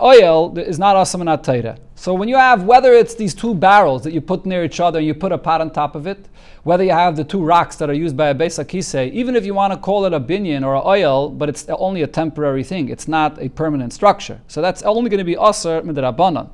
oil 0.00 0.56
is 0.56 0.78
not 0.78 0.94
in 0.94 1.26
teira. 1.42 1.76
So 1.96 2.14
when 2.14 2.28
you 2.28 2.36
have, 2.36 2.62
whether 2.62 2.92
it's 2.92 3.16
these 3.16 3.34
two 3.34 3.52
barrels 3.52 4.04
that 4.04 4.12
you 4.12 4.20
put 4.20 4.46
near 4.46 4.62
each 4.62 4.78
other 4.78 5.00
and 5.00 5.06
you 5.06 5.12
put 5.14 5.32
a 5.32 5.38
pot 5.38 5.60
on 5.60 5.72
top 5.72 5.96
of 5.96 6.06
it, 6.06 6.28
whether 6.62 6.84
you 6.84 6.92
have 6.92 7.16
the 7.16 7.24
two 7.24 7.42
rocks 7.42 7.74
that 7.76 7.90
are 7.90 7.94
used 7.94 8.16
by 8.16 8.28
a 8.28 8.34
Besakise, 8.34 9.10
even 9.10 9.34
if 9.34 9.44
you 9.44 9.54
want 9.54 9.72
to 9.72 9.78
call 9.78 10.04
it 10.04 10.12
a 10.12 10.20
binyan 10.20 10.64
or 10.64 10.76
an 10.76 10.82
oil, 10.84 11.30
but 11.30 11.48
it's 11.48 11.68
only 11.68 12.02
a 12.02 12.06
temporary 12.06 12.62
thing, 12.62 12.88
it's 12.88 13.08
not 13.08 13.42
a 13.42 13.48
permanent 13.48 13.92
structure. 13.92 14.40
So 14.46 14.62
that's 14.62 14.84
only 14.84 15.10
going 15.10 15.18
to 15.18 15.24
be 15.24 15.34
Aser 15.34 15.82
midrabanan. 15.82 16.48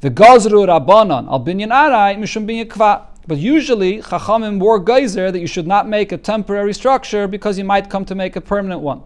The 0.00 0.10
Gazru 0.10 0.66
Rabbanan, 0.66 1.28
al 1.28 1.44
binyan 1.44 1.68
arai, 1.68 2.16
mishum 2.16 2.46
binyan 2.46 2.68
kva. 2.68 3.04
But 3.26 3.38
usually, 3.38 4.00
Chachamim 4.00 4.58
wore 4.58 4.80
geyser 4.80 5.30
that 5.30 5.38
you 5.38 5.46
should 5.46 5.66
not 5.66 5.86
make 5.86 6.10
a 6.10 6.16
temporary 6.16 6.72
structure 6.72 7.28
because 7.28 7.56
you 7.56 7.64
might 7.64 7.88
come 7.88 8.04
to 8.06 8.14
make 8.14 8.34
a 8.34 8.40
permanent 8.40 8.80
one. 8.80 9.02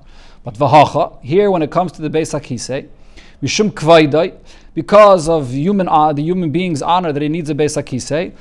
But 0.47 0.55
vahacha, 0.55 1.21
here 1.25 1.51
when 1.51 1.63
it 1.63 1.73
comes 1.73 1.91
to 1.91 2.03
the 2.03 2.09
Beis 2.09 2.33
HaKisei, 2.33 2.87
Mishum 3.43 3.73
Kvaidai, 3.73 4.39
because 4.75 5.29
of 5.29 5.51
human 5.51 5.89
uh, 5.89 6.13
the 6.13 6.23
human 6.23 6.53
being's 6.53 6.83
honor 6.83 7.11
that 7.13 7.21
he 7.21 7.29
needs 7.29 7.51
a 7.51 7.55
Beis 7.57 7.77
HaKisei. 7.77 8.33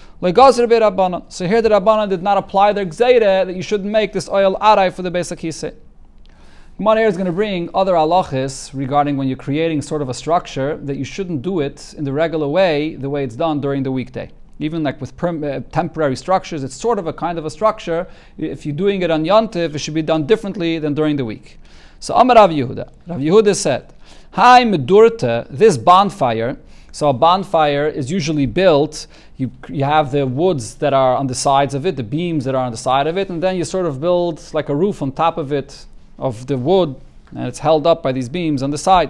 So 1.31 1.47
here 1.47 1.62
the 1.63 1.69
Rabbanan 1.69 2.07
did 2.07 2.21
not 2.21 2.38
apply 2.38 2.74
their 2.74 2.85
Gzeire 2.85 3.47
that 3.47 3.55
you 3.55 3.63
shouldn't 3.63 3.89
make 3.89 4.13
this 4.13 4.29
oil 4.29 4.55
arai 4.62 4.93
for 4.93 5.01
the 5.01 5.09
Beis 5.09 5.35
HaKisei. 5.35 5.74
Gemara 6.77 7.07
is 7.07 7.15
going 7.15 7.25
to 7.25 7.31
bring 7.31 7.71
other 7.74 7.93
halachas 7.93 8.69
regarding 8.75 9.17
when 9.17 9.27
you're 9.27 9.35
creating 9.35 9.81
sort 9.81 10.03
of 10.03 10.09
a 10.09 10.13
structure 10.13 10.77
that 10.77 10.97
you 10.97 11.05
shouldn't 11.05 11.41
do 11.41 11.59
it 11.59 11.95
in 11.97 12.03
the 12.03 12.13
regular 12.13 12.47
way, 12.47 12.93
the 12.93 13.09
way 13.09 13.24
it's 13.24 13.35
done 13.35 13.59
during 13.59 13.81
the 13.81 13.91
weekday. 13.91 14.29
Even 14.59 14.83
like 14.83 15.01
with 15.01 15.12
uh, 15.24 15.62
temporary 15.71 16.15
structures, 16.15 16.63
it's 16.63 16.75
sort 16.75 17.00
of 17.00 17.07
a 17.07 17.13
kind 17.13 17.39
of 17.39 17.45
a 17.45 17.50
structure. 17.50 18.05
If 18.38 18.63
you're 18.63 18.75
doing 18.75 19.01
it 19.01 19.09
on 19.09 19.25
Yontif, 19.25 19.74
it 19.74 19.79
should 19.79 19.95
be 19.95 20.03
done 20.03 20.27
differently 20.27 20.77
than 20.77 20.93
during 20.93 21.15
the 21.15 21.25
week. 21.25 21.57
So 22.05 22.13
Amar 22.13 22.35
Rav 22.35 22.51
Yehuda. 22.51 22.88
Rav 23.07 23.19
Yehuda 23.19 23.55
said, 23.55 23.91
Hi 24.33 24.63
Medurta, 24.63 25.47
this 25.50 25.75
bonfire. 25.75 26.55
So 26.91 27.09
a 27.09 27.13
bonfire 27.13 27.88
is 27.88 28.12
usually 28.12 28.45
built. 28.45 29.07
You, 29.38 29.50
you 29.69 29.85
have 29.85 30.12
the 30.12 30.27
woods 30.27 30.75
that 30.75 30.93
are 30.93 31.17
on 31.17 31.25
the 31.25 31.33
sides 31.33 31.74
of 31.74 31.83
it, 31.88 31.95
the 31.95 32.03
beams 32.03 32.45
that 32.45 32.53
are 32.53 32.63
on 32.63 32.71
the 32.71 32.77
side 32.77 33.07
of 33.07 33.17
it, 33.17 33.29
and 33.29 33.41
then 33.41 33.55
you 33.57 33.65
sort 33.65 33.88
of 33.88 34.00
build 34.00 34.53
like 34.53 34.69
a 34.69 34.75
roof 34.75 35.01
on 35.01 35.13
top 35.13 35.39
of 35.39 35.51
it, 35.51 35.88
of 36.19 36.45
the 36.45 36.59
wood, 36.59 36.95
and 37.31 37.47
it's 37.47 37.57
held 37.57 37.88
up 37.88 38.03
by 38.03 38.12
these 38.12 38.29
beams 38.29 38.62
on 38.62 38.69
the 38.69 38.77
side. 38.77 39.09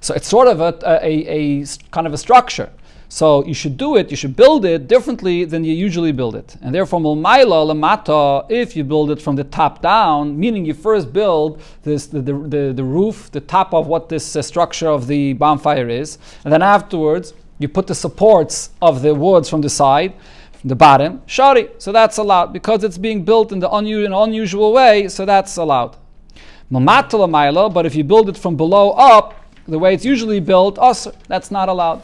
So 0.00 0.14
it's 0.14 0.26
sort 0.26 0.48
of 0.48 0.62
a, 0.62 0.78
a, 0.86 1.06
a, 1.06 1.62
a 1.62 1.66
kind 1.90 2.06
of 2.06 2.14
a 2.14 2.18
structure. 2.18 2.70
So 3.12 3.44
you 3.44 3.54
should 3.54 3.76
do 3.76 3.96
it, 3.96 4.12
you 4.12 4.16
should 4.16 4.36
build 4.36 4.64
it 4.64 4.86
differently 4.86 5.44
than 5.44 5.64
you 5.64 5.74
usually 5.74 6.12
build 6.12 6.36
it. 6.36 6.56
And 6.62 6.72
therefore, 6.72 7.00
mulmaila 7.00 7.66
lamata, 7.66 8.46
if 8.48 8.76
you 8.76 8.84
build 8.84 9.10
it 9.10 9.20
from 9.20 9.34
the 9.34 9.42
top 9.42 9.82
down, 9.82 10.38
meaning 10.38 10.64
you 10.64 10.74
first 10.74 11.12
build 11.12 11.60
this, 11.82 12.06
the, 12.06 12.22
the, 12.22 12.32
the, 12.32 12.72
the 12.72 12.84
roof, 12.84 13.28
the 13.32 13.40
top 13.40 13.74
of 13.74 13.88
what 13.88 14.08
this 14.08 14.36
uh, 14.36 14.42
structure 14.42 14.86
of 14.86 15.08
the 15.08 15.32
bonfire 15.32 15.88
is, 15.88 16.18
and 16.44 16.52
then 16.52 16.62
afterwards 16.62 17.34
you 17.58 17.68
put 17.68 17.88
the 17.88 17.96
supports 17.96 18.70
of 18.80 19.02
the 19.02 19.12
woods 19.12 19.48
from 19.48 19.60
the 19.60 19.68
side, 19.68 20.14
from 20.52 20.68
the 20.68 20.76
bottom, 20.76 21.20
shari. 21.26 21.68
So 21.78 21.90
that's 21.90 22.16
allowed 22.18 22.52
because 22.52 22.84
it's 22.84 22.96
being 22.96 23.24
built 23.24 23.50
in 23.50 23.58
the 23.58 23.68
unu- 23.68 24.04
in 24.04 24.12
unusual 24.12 24.72
way, 24.72 25.08
so 25.08 25.26
that's 25.26 25.56
allowed. 25.56 25.96
Mamata 26.70 27.74
but 27.74 27.86
if 27.86 27.96
you 27.96 28.04
build 28.04 28.28
it 28.28 28.38
from 28.38 28.56
below 28.56 28.90
up, 28.92 29.34
the 29.66 29.80
way 29.80 29.94
it's 29.94 30.04
usually 30.04 30.38
built, 30.38 30.78
also, 30.78 31.12
that's 31.26 31.50
not 31.50 31.68
allowed. 31.68 32.02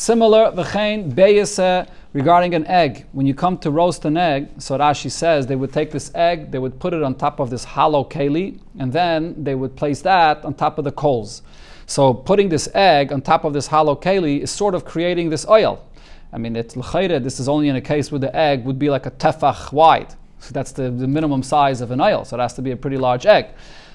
Similar, 0.00 0.52
v'chein 0.52 1.12
beyase 1.12 1.86
regarding 2.14 2.54
an 2.54 2.66
egg. 2.68 3.04
When 3.12 3.26
you 3.26 3.34
come 3.34 3.58
to 3.58 3.70
roast 3.70 4.06
an 4.06 4.16
egg, 4.16 4.48
so 4.56 4.78
Rashi 4.78 5.10
says 5.10 5.46
they 5.46 5.56
would 5.56 5.74
take 5.74 5.90
this 5.90 6.10
egg, 6.14 6.50
they 6.50 6.58
would 6.58 6.80
put 6.80 6.94
it 6.94 7.02
on 7.02 7.14
top 7.14 7.38
of 7.38 7.50
this 7.50 7.64
hollow 7.64 8.04
keli, 8.04 8.58
and 8.78 8.90
then 8.90 9.44
they 9.44 9.54
would 9.54 9.76
place 9.76 10.00
that 10.00 10.42
on 10.42 10.54
top 10.54 10.78
of 10.78 10.84
the 10.84 10.90
coals. 10.90 11.42
So 11.84 12.14
putting 12.14 12.48
this 12.48 12.66
egg 12.72 13.12
on 13.12 13.20
top 13.20 13.44
of 13.44 13.52
this 13.52 13.66
hollow 13.66 13.94
keli 13.94 14.40
is 14.40 14.50
sort 14.50 14.74
of 14.74 14.86
creating 14.86 15.28
this 15.28 15.46
oil. 15.46 15.84
I 16.32 16.38
mean, 16.38 16.56
it's 16.56 16.76
l'chayre, 16.76 17.22
this 17.22 17.38
is 17.38 17.46
only 17.46 17.68
in 17.68 17.76
a 17.76 17.82
case 17.82 18.10
where 18.10 18.20
the 18.20 18.34
egg 18.34 18.64
would 18.64 18.78
be 18.78 18.88
like 18.88 19.04
a 19.04 19.10
tefach 19.10 19.70
wide. 19.70 20.14
So 20.38 20.50
that's 20.54 20.72
the, 20.72 20.90
the 20.90 21.06
minimum 21.06 21.42
size 21.42 21.82
of 21.82 21.90
an 21.90 22.00
oil, 22.00 22.24
so 22.24 22.38
it 22.38 22.40
has 22.40 22.54
to 22.54 22.62
be 22.62 22.70
a 22.70 22.76
pretty 22.76 22.96
large 22.96 23.26
egg. 23.26 23.48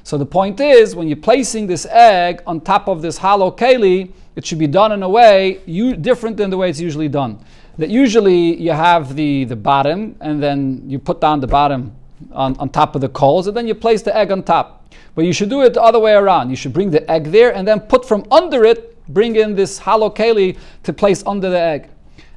So 0.05 0.19
the 0.19 0.25
point 0.25 0.59
is, 0.59 0.95
when 0.95 1.07
you're 1.07 1.17
placing 1.17 1.65
this 1.65 1.87
egg 1.87 2.43
on 2.45 2.61
top 2.61 2.87
of 2.87 3.01
this 3.01 3.17
hollow 3.17 3.49
keli, 3.49 4.11
it 4.35 4.45
should 4.45 4.59
be 4.59 4.67
done 4.67 4.91
in 4.91 5.01
a 5.01 5.09
way 5.09 5.61
you, 5.65 5.95
different 5.95 6.37
than 6.37 6.51
the 6.51 6.57
way 6.57 6.69
it's 6.69 6.79
usually 6.79 7.07
done. 7.07 7.43
That 7.79 7.89
usually 7.89 8.55
you 8.61 8.71
have 8.71 9.15
the, 9.15 9.45
the 9.45 9.55
bottom, 9.55 10.15
and 10.21 10.43
then 10.43 10.83
you 10.87 10.99
put 10.99 11.19
down 11.19 11.39
the 11.39 11.47
bottom 11.47 11.91
on, 12.31 12.55
on 12.57 12.69
top 12.69 12.93
of 12.93 13.01
the 13.01 13.09
coals, 13.09 13.47
and 13.47 13.57
then 13.57 13.67
you 13.67 13.73
place 13.73 14.03
the 14.03 14.15
egg 14.15 14.31
on 14.31 14.43
top. 14.43 14.93
But 15.15 15.25
you 15.25 15.33
should 15.33 15.49
do 15.49 15.63
it 15.63 15.73
the 15.73 15.81
other 15.81 15.97
way 15.97 16.13
around. 16.13 16.51
You 16.51 16.55
should 16.55 16.71
bring 16.71 16.91
the 16.91 17.09
egg 17.09 17.23
there, 17.31 17.55
and 17.55 17.67
then 17.67 17.79
put 17.79 18.07
from 18.07 18.25
under 18.29 18.63
it, 18.63 19.03
bring 19.11 19.35
in 19.37 19.55
this 19.55 19.79
hollow 19.79 20.11
keli 20.11 20.55
to 20.83 20.93
place 20.93 21.23
under 21.25 21.49
the 21.49 21.59
egg. 21.59 21.89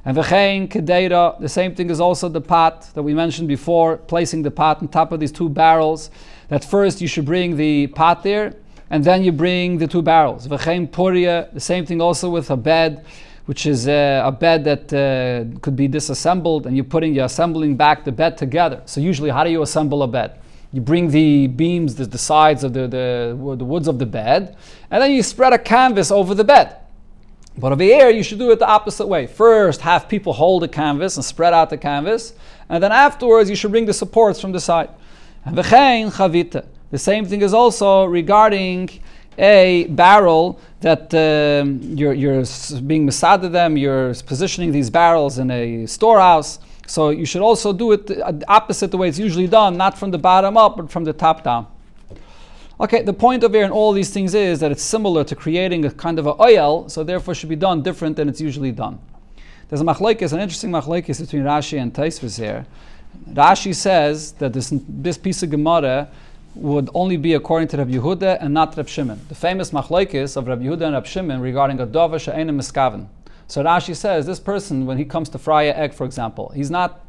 And 0.05 0.17
v'chein 0.17 0.69
kedera, 0.69 1.39
the 1.39 1.47
same 1.47 1.75
thing 1.75 1.91
is 1.91 1.99
also 1.99 2.29
the 2.29 2.41
pot 2.41 2.89
that 2.95 3.03
we 3.03 3.13
mentioned 3.13 3.47
before, 3.47 3.97
placing 3.97 4.41
the 4.41 4.49
pot 4.49 4.81
on 4.81 4.87
top 4.87 5.11
of 5.11 5.19
these 5.19 5.31
two 5.31 5.49
barrels. 5.49 6.09
That 6.49 6.65
first 6.65 6.99
you 6.99 7.07
should 7.07 7.25
bring 7.25 7.55
the 7.55 7.87
pot 7.87 8.23
there, 8.23 8.55
and 8.89 9.03
then 9.03 9.23
you 9.23 9.31
bring 9.31 9.77
the 9.77 9.87
two 9.87 10.01
barrels. 10.01 10.47
V'chein 10.47 10.89
puria, 10.89 11.53
the 11.53 11.59
same 11.59 11.85
thing 11.85 12.01
also 12.01 12.29
with 12.29 12.49
a 12.49 12.57
bed, 12.57 13.05
which 13.45 13.65
is 13.65 13.87
uh, 13.87 14.23
a 14.25 14.31
bed 14.31 14.63
that 14.63 14.93
uh, 14.93 15.59
could 15.61 15.75
be 15.75 15.87
disassembled, 15.87 16.65
and 16.65 16.75
you're 16.75 16.83
putting, 16.83 17.13
you're 17.15 17.25
assembling 17.25 17.75
back 17.75 18.03
the 18.03 18.11
bed 18.11 18.37
together. 18.37 18.81
So 18.85 18.99
usually, 18.99 19.29
how 19.29 19.43
do 19.43 19.51
you 19.51 19.61
assemble 19.61 20.03
a 20.03 20.07
bed? 20.07 20.39
You 20.71 20.81
bring 20.81 21.09
the 21.09 21.47
beams, 21.47 21.95
the, 21.95 22.05
the 22.05 22.17
sides 22.17 22.63
of 22.63 22.73
the, 22.73 22.87
the, 22.87 23.55
the 23.57 23.65
woods 23.65 23.87
of 23.87 23.97
the 23.97 24.05
bed, 24.05 24.55
and 24.91 25.01
then 25.01 25.11
you 25.11 25.23
spread 25.23 25.53
a 25.53 25.57
canvas 25.57 26.11
over 26.11 26.35
the 26.35 26.43
bed. 26.43 26.75
But 27.57 27.71
over 27.71 27.83
here, 27.83 28.09
you 28.09 28.23
should 28.23 28.39
do 28.39 28.51
it 28.51 28.59
the 28.59 28.67
opposite 28.67 29.07
way. 29.07 29.27
First, 29.27 29.81
have 29.81 30.07
people 30.07 30.33
hold 30.33 30.61
the 30.61 30.67
canvas 30.67 31.17
and 31.17 31.25
spread 31.25 31.53
out 31.53 31.69
the 31.69 31.77
canvas, 31.77 32.33
and 32.69 32.81
then 32.81 32.91
afterwards, 32.91 33.49
you 33.49 33.55
should 33.55 33.71
bring 33.71 33.85
the 33.85 33.93
supports 33.93 34.39
from 34.39 34.51
the 34.51 34.59
side. 34.59 34.89
And 35.55 36.11
chavita. 36.11 36.65
The 36.91 36.97
same 36.97 37.25
thing 37.25 37.41
is 37.41 37.53
also 37.53 38.05
regarding 38.05 38.89
a 39.37 39.87
barrel 39.89 40.59
that 40.81 41.13
um, 41.13 41.79
you're, 41.81 42.13
you're 42.13 42.43
being 42.85 43.05
masada 43.05 43.49
them, 43.49 43.77
you're 43.77 44.13
positioning 44.25 44.71
these 44.71 44.89
barrels 44.89 45.39
in 45.39 45.49
a 45.51 45.85
storehouse. 45.85 46.59
So 46.87 47.09
you 47.09 47.25
should 47.25 47.41
also 47.41 47.71
do 47.71 47.91
it 47.91 48.07
the 48.07 48.43
opposite 48.47 48.91
the 48.91 48.97
way 48.97 49.09
it's 49.09 49.19
usually 49.19 49.47
done, 49.47 49.77
not 49.77 49.97
from 49.97 50.11
the 50.11 50.17
bottom 50.17 50.57
up, 50.57 50.77
but 50.77 50.91
from 50.91 51.03
the 51.03 51.13
top 51.13 51.43
down. 51.43 51.67
Okay, 52.81 53.01
the 53.03 53.13
point 53.13 53.43
of 53.43 53.53
here 53.53 53.65
in 53.65 53.71
all 53.71 53.91
these 53.91 54.09
things 54.09 54.33
is 54.33 54.59
that 54.61 54.71
it's 54.71 54.81
similar 54.81 55.23
to 55.25 55.35
creating 55.35 55.85
a 55.85 55.91
kind 55.91 56.17
of 56.17 56.25
a 56.25 56.41
oil, 56.41 56.87
so 56.89 57.03
therefore 57.03 57.35
should 57.35 57.49
be 57.49 57.55
done 57.55 57.83
different 57.83 58.15
than 58.15 58.29
it's 58.29 58.41
usually 58.41 58.71
done. 58.71 58.99
There's 59.67 59.81
a 59.81 59.83
machlekes, 59.83 60.33
an 60.33 60.39
interesting 60.39 60.71
machlekes 60.71 61.19
between 61.19 61.43
Rashi 61.43 61.79
and 61.79 61.93
Taisvis 61.93 62.39
here. 62.39 62.65
Rashi 63.33 63.75
says 63.75 64.33
that 64.33 64.53
this, 64.53 64.73
this 64.87 65.17
piece 65.17 65.43
of 65.43 65.49
Gemara 65.51 66.09
would 66.55 66.89
only 66.93 67.17
be 67.17 67.33
according 67.33 67.67
to 67.69 67.77
Rabbi 67.77 67.91
Yehuda 67.91 68.37
and 68.41 68.53
not 68.53 68.75
Rabbi 68.75 68.89
Shimon. 68.89 69.21
The 69.29 69.35
famous 69.35 69.71
machlekes 69.71 70.35
of 70.35 70.47
Rabbi 70.47 70.63
Yehuda 70.63 70.81
and 70.81 70.93
Rabbi 70.93 71.07
Shimon 71.07 71.39
regarding 71.41 71.79
a 71.79 71.87
dova 71.87 72.19
she'ena 72.19 72.51
miskaven. 72.51 73.07
So 73.47 73.63
Rashi 73.63 73.95
says 73.95 74.25
this 74.25 74.39
person, 74.39 74.85
when 74.85 74.97
he 74.97 75.05
comes 75.05 75.29
to 75.29 75.37
fry 75.37 75.63
an 75.63 75.75
egg, 75.75 75.93
for 75.93 76.05
example, 76.05 76.51
he's 76.55 76.69
not, 76.69 77.03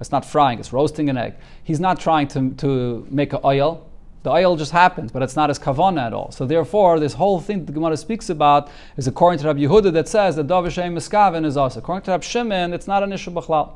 it's 0.00 0.10
not 0.10 0.24
frying, 0.24 0.58
it's 0.58 0.72
roasting 0.72 1.08
an 1.08 1.16
egg. 1.16 1.34
He's 1.62 1.80
not 1.80 2.00
trying 2.00 2.28
to, 2.28 2.50
to 2.54 3.06
make 3.10 3.32
an 3.32 3.40
oil. 3.44 3.86
The 4.22 4.30
oil 4.30 4.56
just 4.56 4.72
happens, 4.72 5.12
but 5.12 5.22
it's 5.22 5.36
not 5.36 5.50
as 5.50 5.58
kavana 5.58 6.06
at 6.06 6.12
all. 6.14 6.30
So 6.30 6.46
therefore, 6.46 6.98
this 6.98 7.14
whole 7.14 7.40
thing 7.40 7.66
the 7.66 7.72
Gemara 7.72 7.96
speaks 7.96 8.30
about 8.30 8.70
is 8.96 9.06
according 9.06 9.40
to 9.40 9.46
Rabbi 9.46 9.60
Yehuda 9.60 9.92
that 9.92 10.08
says 10.08 10.36
that 10.36 10.46
she'ena 10.72 10.96
miskaven 10.96 11.44
is 11.44 11.56
also. 11.56 11.80
According 11.80 12.04
to 12.04 12.12
Rabbi 12.12 12.24
Shimon, 12.24 12.72
it's 12.72 12.86
not 12.86 13.02
an 13.02 13.12
issue 13.12 13.30
b'chlal. 13.30 13.72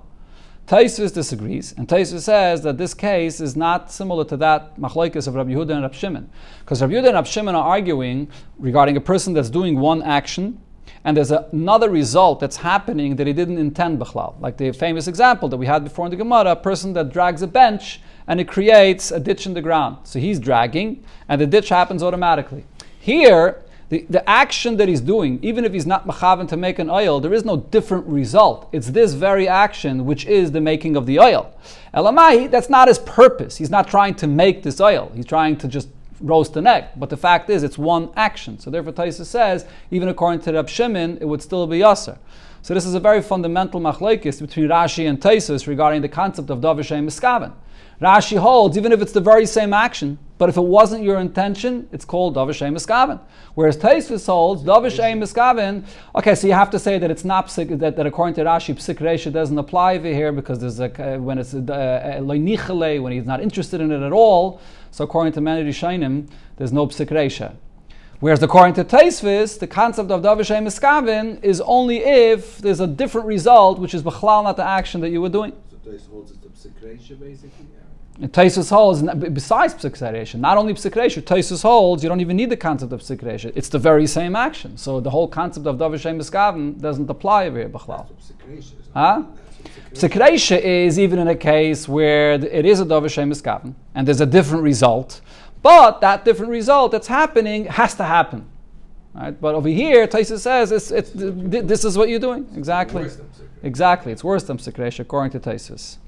Taisus 0.69 1.15
disagrees, 1.15 1.73
and 1.79 1.89
Taisus 1.89 2.21
says 2.21 2.63
that 2.63 2.77
this 2.77 2.93
case 2.93 3.41
is 3.41 3.57
not 3.57 3.91
similar 3.91 4.23
to 4.27 4.37
that 4.37 4.77
machlokes 4.79 5.27
of 5.27 5.35
Rabbi 5.35 5.53
Yehuda 5.53 5.71
and 5.71 5.81
Rabbi 5.81 5.95
Shimon, 5.95 6.29
because 6.61 6.83
Rabbi 6.83 6.93
Yehuda 6.93 7.07
and 7.07 7.15
Rabbi 7.15 7.27
Shimon 7.27 7.55
are 7.55 7.65
arguing 7.65 8.29
regarding 8.59 8.95
a 8.99 9.01
person 9.01 9.33
that's 9.33 9.49
doing 9.49 9.81
one 9.81 10.03
action, 10.03 10.61
and 11.05 11.17
there's 11.17 11.31
another 11.31 11.89
result 11.89 12.41
that's 12.41 12.57
happening 12.57 13.17
that 13.17 13.27
he 13.27 13.33
didn't 13.33 13.57
intend 13.57 13.99
b'chlal. 13.99 14.39
Like 14.41 14.59
the 14.59 14.73
famous 14.73 15.07
example 15.09 15.49
that 15.49 15.57
we 15.57 15.65
had 15.65 15.85
before 15.85 16.05
in 16.05 16.11
the 16.11 16.19
Gemara, 16.19 16.51
a 16.51 16.57
person 16.57 16.93
that 16.93 17.11
drags 17.11 17.41
a 17.41 17.47
bench 17.47 18.03
and 18.27 18.39
it 18.39 18.47
creates 18.47 19.11
a 19.11 19.19
ditch 19.19 19.47
in 19.47 19.55
the 19.55 19.63
ground. 19.63 19.97
So 20.05 20.19
he's 20.19 20.39
dragging, 20.39 21.03
and 21.31 21.41
the 21.41 21.47
ditch 21.47 21.71
happens 21.71 22.03
automatically. 22.03 22.67
Here, 23.01 23.63
the, 23.91 24.05
the 24.11 24.29
action 24.29 24.77
that 24.77 24.89
he's 24.89 25.01
doing, 25.01 25.39
even 25.43 25.65
if 25.65 25.73
he's 25.73 25.87
not 25.87 26.07
machavan 26.07 26.47
to 26.49 26.57
make 26.57 26.79
an 26.79 26.91
oil, 26.91 27.21
there 27.21 27.33
is 27.33 27.45
no 27.45 27.57
different 27.57 28.07
result. 28.07 28.69
It's 28.71 28.89
this 28.89 29.15
very 29.15 29.49
action 29.49 30.05
which 30.05 30.27
is 30.27 30.53
the 30.53 30.61
making 30.61 30.95
of 30.97 31.07
the 31.07 31.19
oil. 31.19 31.55
Elamai, 31.95 32.51
that's 32.51 32.69
not 32.69 32.89
his 32.89 32.99
purpose. 32.99 33.57
He's 33.57 33.71
not 33.71 33.89
trying 33.89 34.15
to 34.17 34.27
make 34.27 34.63
this 34.63 34.81
oil. 34.81 35.11
He's 35.15 35.25
trying 35.25 35.57
to 35.59 35.69
just 35.69 35.89
roast 36.21 36.57
an 36.57 36.67
egg. 36.67 36.85
But 36.97 37.09
the 37.09 37.17
fact 37.17 37.49
is, 37.49 37.63
it's 37.63 37.79
one 37.79 38.11
action. 38.15 38.59
So 38.59 38.71
therefore, 38.71 38.93
Taisa 38.93 39.25
says, 39.25 39.67
even 39.91 40.09
according 40.09 40.41
to 40.43 40.53
Rab 40.53 40.69
Shimon, 40.69 41.17
it 41.21 41.25
would 41.25 41.41
still 41.41 41.67
be 41.67 41.79
yasser. 41.79 42.19
So 42.61 42.75
this 42.75 42.85
is 42.85 42.95
a 42.95 43.01
very 43.01 43.23
fundamental 43.23 43.81
machlekes 43.81 44.41
between 44.41 44.69
Rashi 44.69 45.09
and 45.09 45.19
Taisus 45.19 45.67
regarding 45.67 46.03
the 46.03 46.09
concept 46.09 46.51
of 46.51 46.59
Davishay 46.59 47.03
Miskaven. 47.03 47.55
Rashi 48.03 48.37
holds, 48.37 48.77
even 48.77 48.93
if 48.93 49.01
it's 49.01 49.13
the 49.13 49.21
very 49.21 49.47
same 49.47 49.73
action, 49.73 50.19
but 50.39 50.49
if 50.49 50.57
it 50.57 50.63
wasn't 50.63 51.03
your 51.03 51.19
intention, 51.19 51.89
it's 51.91 52.05
called 52.05 52.37
Davishay 52.37 52.73
Miskaven. 52.73 53.21
Whereas 53.55 53.77
Taisvis 53.77 54.25
holds 54.27 54.63
Davishay 54.63 55.19
Miskaven, 55.19 55.85
okay, 56.15 56.37
so 56.37 56.47
you 56.47 56.53
have 56.53 56.71
to 56.71 56.79
say 56.79 56.97
that 56.97 57.11
it's 57.11 57.25
not 57.25 57.49
that, 57.49 57.97
that 57.97 58.07
according 58.07 58.37
to 58.37 58.45
Rashi, 58.45 58.75
Psik 58.75 59.33
doesn't 59.33 59.59
apply 59.59 59.97
over 59.97 60.07
here 60.07 60.31
because 60.31 60.61
there's 60.61 60.79
a, 60.79 61.17
uh, 61.17 61.19
when 61.19 61.39
it's 61.39 61.55
a, 61.55 61.59
uh, 61.59 62.21
uh, 62.21 63.01
when 63.03 63.13
he's 63.13 63.27
not 63.27 63.41
interested 63.41 63.81
in 63.81 63.91
it 63.91 64.01
at 64.01 64.13
all. 64.13 64.61
So 64.93 65.03
according 65.03 65.33
to 65.35 65.41
Many 65.41 65.69
Shainim, 65.71 66.31
there's 66.57 66.73
no 66.73 66.87
Psik 66.87 67.57
Whereas 68.21 68.43
according 68.43 68.75
to 68.75 68.85
Taisvis, 68.85 69.59
the 69.59 69.67
concept 69.67 70.13
of 70.13 70.23
Davishay 70.23 70.63
Miskaven 70.63 71.43
is 71.43 71.61
only 71.61 71.99
if 71.99 72.59
there's 72.59 72.81
a 72.81 72.87
different 72.87 73.27
result, 73.27 73.81
which 73.81 73.95
is 73.95 74.03
Bechlal, 74.03 74.45
not 74.45 74.57
the 74.57 74.65
action 74.65 75.01
that 75.01 75.11
you 75.11 75.21
were 75.21 75.29
doing. 75.29 75.53
So 75.71 75.91
Taisvis 75.91 76.11
holds 76.11 76.31
it's 76.31 76.63
the 76.63 76.69
Psik 76.69 77.21
basically? 77.21 77.67
Taisus 78.21 78.69
holds, 78.71 79.03
besides 79.33 79.75
psikresha, 79.75 80.41
not 80.41 80.59
only 80.59 80.75
psikresha, 80.75 81.23
Taisus 81.23 81.63
holds 81.63 82.03
you 82.03 82.09
don't 82.09 82.21
even 82.21 82.37
need 82.37 82.51
the 82.51 82.57
concept 82.57 82.93
of 82.93 83.01
psikresha. 83.01 83.53
It's 83.55 83.69
the 83.69 83.79
very 83.79 84.09
same 84.09 84.35
action. 84.35 84.77
So 84.77 84.99
the 84.99 85.11
whole 85.11 85.29
concept 85.29 85.67
of 85.69 85.77
davishem 85.77 86.19
miskaven 86.19 86.81
doesn't 86.81 87.09
apply 87.09 87.47
over 87.47 87.59
here. 87.59 87.71
Huh? 88.93 89.23
Psikresha 89.93 90.61
is 90.61 90.99
even 90.99 91.21
in 91.21 91.29
a 91.29 91.37
case 91.37 91.89
where 91.89 92.33
it 92.33 92.67
is 92.67 92.81
a 92.81 92.85
davishem 92.85 93.33
miskaven 93.33 93.75
and 93.95 94.09
there's 94.09 94.21
a 94.21 94.27
different 94.27 94.65
result, 94.65 95.21
but 95.63 96.01
that 96.01 96.25
different 96.25 96.51
result 96.51 96.91
that's 96.91 97.07
happening 97.07 97.67
has 97.67 97.95
to 97.95 98.05
happen. 98.05 98.47
Right? 99.15 99.41
But 99.41 99.55
over 99.55 99.69
here, 99.69 100.09
Taisa 100.09 100.39
says 100.41 100.73
it's, 100.73 100.91
it's, 100.91 101.13
this 101.15 101.85
is 101.85 101.97
what 101.97 102.09
you're 102.09 102.19
doing. 102.19 102.49
Exactly. 102.57 103.09
Exactly. 103.63 104.11
It's 104.11 104.25
worse 104.25 104.43
than 104.43 104.59
psikresha 104.59 105.01
according 105.01 105.41
to 105.41 105.51
Taisus. 105.51 105.99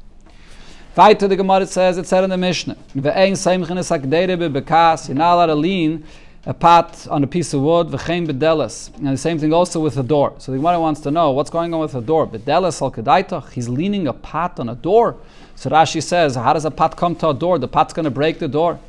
Weiter 0.97 1.29
the 1.29 1.37
Gemara 1.37 1.69
says, 1.69 1.99
it 1.99 2.07
said 2.09 2.25
in 2.25 2.31
the 2.31 2.37
Mishnah, 2.37 2.77
Ve'ein 2.97 3.33
seimchen 3.33 3.79
es 3.79 3.91
hakdeire 3.91 4.37
bebekas, 4.37 5.07
you're 5.07 5.17
not 5.17 5.35
allowed 5.35 5.47
to 5.47 5.55
lean 5.55 6.05
a 6.45 6.53
pot 6.53 7.07
on 7.09 7.23
a 7.23 7.29
piece 7.29 7.55
of 7.55 7.61
wood, 7.61 7.87
v'chein 7.87 8.27
bedelis. 8.27 8.93
And 8.97 9.07
the 9.07 9.17
same 9.17 9.39
thing 9.39 9.53
also 9.53 9.79
with 9.79 9.97
a 9.99 10.03
door. 10.03 10.35
So 10.39 10.51
the 10.51 10.59
Gemara 10.59 10.81
wants 10.81 11.01
to 11.03 11.13
know, 11.13 11.31
what's 11.31 11.49
going 11.49 11.73
on 11.73 11.79
with 11.79 11.95
a 11.95 12.01
door? 12.01 12.27
Bedelis 12.27 12.83
al 12.83 12.91
kedaitach, 12.91 13.53
he's 13.53 13.69
leaning 13.69 14.09
a 14.09 14.13
pot 14.13 14.59
on 14.59 14.69
a 14.69 14.75
door. 14.75 15.17
So 15.55 15.71
Rashi 15.71 16.03
says, 16.03 16.35
how 16.35 16.55
does 16.55 16.65
a 16.65 16.73
pot 16.73 16.97
come 16.97 17.15
to 17.17 17.29
a 17.29 17.35
door? 17.35 17.61
The 17.61 17.69
pot's 17.69 17.93
going 17.93 18.05
to 18.05 18.11
break 18.11 18.41
the 18.41 18.49
door. 18.49 18.81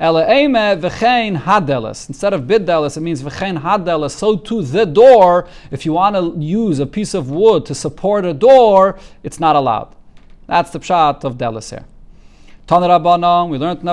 Ele'eme 0.00 0.80
v'chein 0.80 1.42
hadelis. 1.42 2.08
Instead 2.08 2.34
of 2.34 2.42
bidelis, 2.42 2.96
it 2.96 3.00
means 3.00 3.20
v'chein 3.20 3.60
hadelis. 3.60 4.12
So 4.12 4.36
to 4.36 4.62
the 4.62 4.86
door, 4.86 5.48
if 5.72 5.84
you 5.84 5.92
want 5.92 6.14
to 6.14 6.40
use 6.40 6.78
a 6.78 6.86
piece 6.86 7.14
of 7.14 7.30
wood 7.30 7.66
to 7.66 7.74
support 7.74 8.24
a 8.24 8.32
door, 8.32 8.96
it's 9.24 9.40
not 9.40 9.56
allowed. 9.56 9.96
That's 10.48 10.70
the 10.70 10.80
pshat 10.80 11.22
of 11.24 11.36
delis 11.36 11.70
here. 11.70 11.84
We 12.70 12.76
learned 13.58 13.80
in 13.80 13.86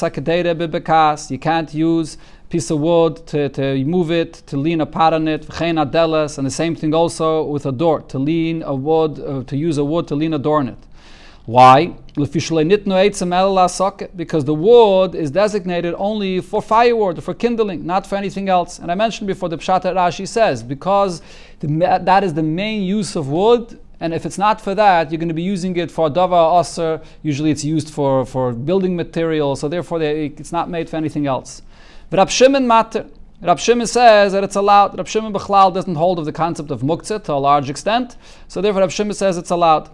hakadere. 0.00 1.30
You 1.30 1.38
can't 1.38 1.74
use 1.74 2.14
a 2.14 2.18
piece 2.48 2.70
of 2.70 2.78
wood 2.80 3.26
to, 3.26 3.48
to 3.50 3.84
move 3.84 4.10
it, 4.10 4.34
to 4.46 4.56
lean 4.56 4.80
a 4.80 4.86
pot 4.86 5.12
on 5.14 5.28
it. 5.28 5.46
And 5.60 5.78
the 5.78 6.50
same 6.50 6.74
thing 6.74 6.94
also 6.94 7.42
with 7.44 7.66
a 7.66 7.72
door, 7.72 8.00
to 8.02 8.18
lean 8.18 8.62
a 8.62 8.74
wood, 8.74 9.18
uh, 9.18 9.42
to 9.44 9.56
use 9.56 9.78
a 9.78 9.84
wood 9.84 10.08
to 10.08 10.14
lean 10.14 10.32
a 10.34 10.38
door 10.38 10.60
on 10.60 10.68
it. 10.68 10.78
Why? 11.44 11.94
Because 12.14 12.44
the 14.44 14.54
wood 14.54 15.14
is 15.14 15.30
designated 15.30 15.94
only 15.96 16.40
for 16.42 16.60
firewood, 16.60 17.24
for 17.24 17.32
kindling, 17.32 17.86
not 17.86 18.06
for 18.06 18.16
anything 18.16 18.50
else. 18.50 18.78
And 18.78 18.92
I 18.92 18.94
mentioned 18.94 19.26
before 19.26 19.48
the 19.48 19.56
Pshat 19.56 19.82
Rashi 19.84 20.28
says, 20.28 20.62
because 20.62 21.22
the, 21.60 21.68
that 22.02 22.22
is 22.24 22.34
the 22.34 22.42
main 22.42 22.82
use 22.82 23.16
of 23.16 23.28
wood, 23.28 23.78
and 24.00 24.14
if 24.14 24.24
it's 24.24 24.38
not 24.38 24.60
for 24.60 24.74
that, 24.74 25.10
you're 25.10 25.18
going 25.18 25.28
to 25.28 25.34
be 25.34 25.42
using 25.42 25.76
it 25.76 25.90
for 25.90 26.08
dava 26.08 26.60
aser. 26.60 27.00
Usually 27.22 27.50
it's 27.50 27.64
used 27.64 27.90
for, 27.90 28.24
for 28.24 28.52
building 28.52 28.94
material, 28.94 29.56
so 29.56 29.68
therefore 29.68 29.98
they, 29.98 30.26
it's 30.26 30.52
not 30.52 30.70
made 30.70 30.88
for 30.88 30.96
anything 30.96 31.26
else. 31.26 31.62
But 32.10 32.18
Rab 32.18 32.30
Shimon 32.30 32.66
matter. 32.66 33.06
Rab 33.42 33.58
Shimon 33.58 33.86
says 33.86 34.32
that 34.32 34.44
it's 34.44 34.56
allowed. 34.56 34.96
Rab 34.96 35.08
Shimon 35.08 35.32
Bechlal 35.32 35.74
doesn't 35.74 35.96
hold 35.96 36.18
of 36.18 36.24
the 36.24 36.32
concept 36.32 36.70
of 36.70 36.82
muktzah 36.82 37.22
to 37.24 37.32
a 37.32 37.34
large 37.34 37.68
extent, 37.70 38.16
so 38.46 38.60
therefore 38.60 38.82
Rab 38.82 38.90
Shimon 38.90 39.14
says 39.14 39.36
it's 39.36 39.50
allowed. 39.50 39.90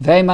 It 0.00 0.06
said 0.06 0.30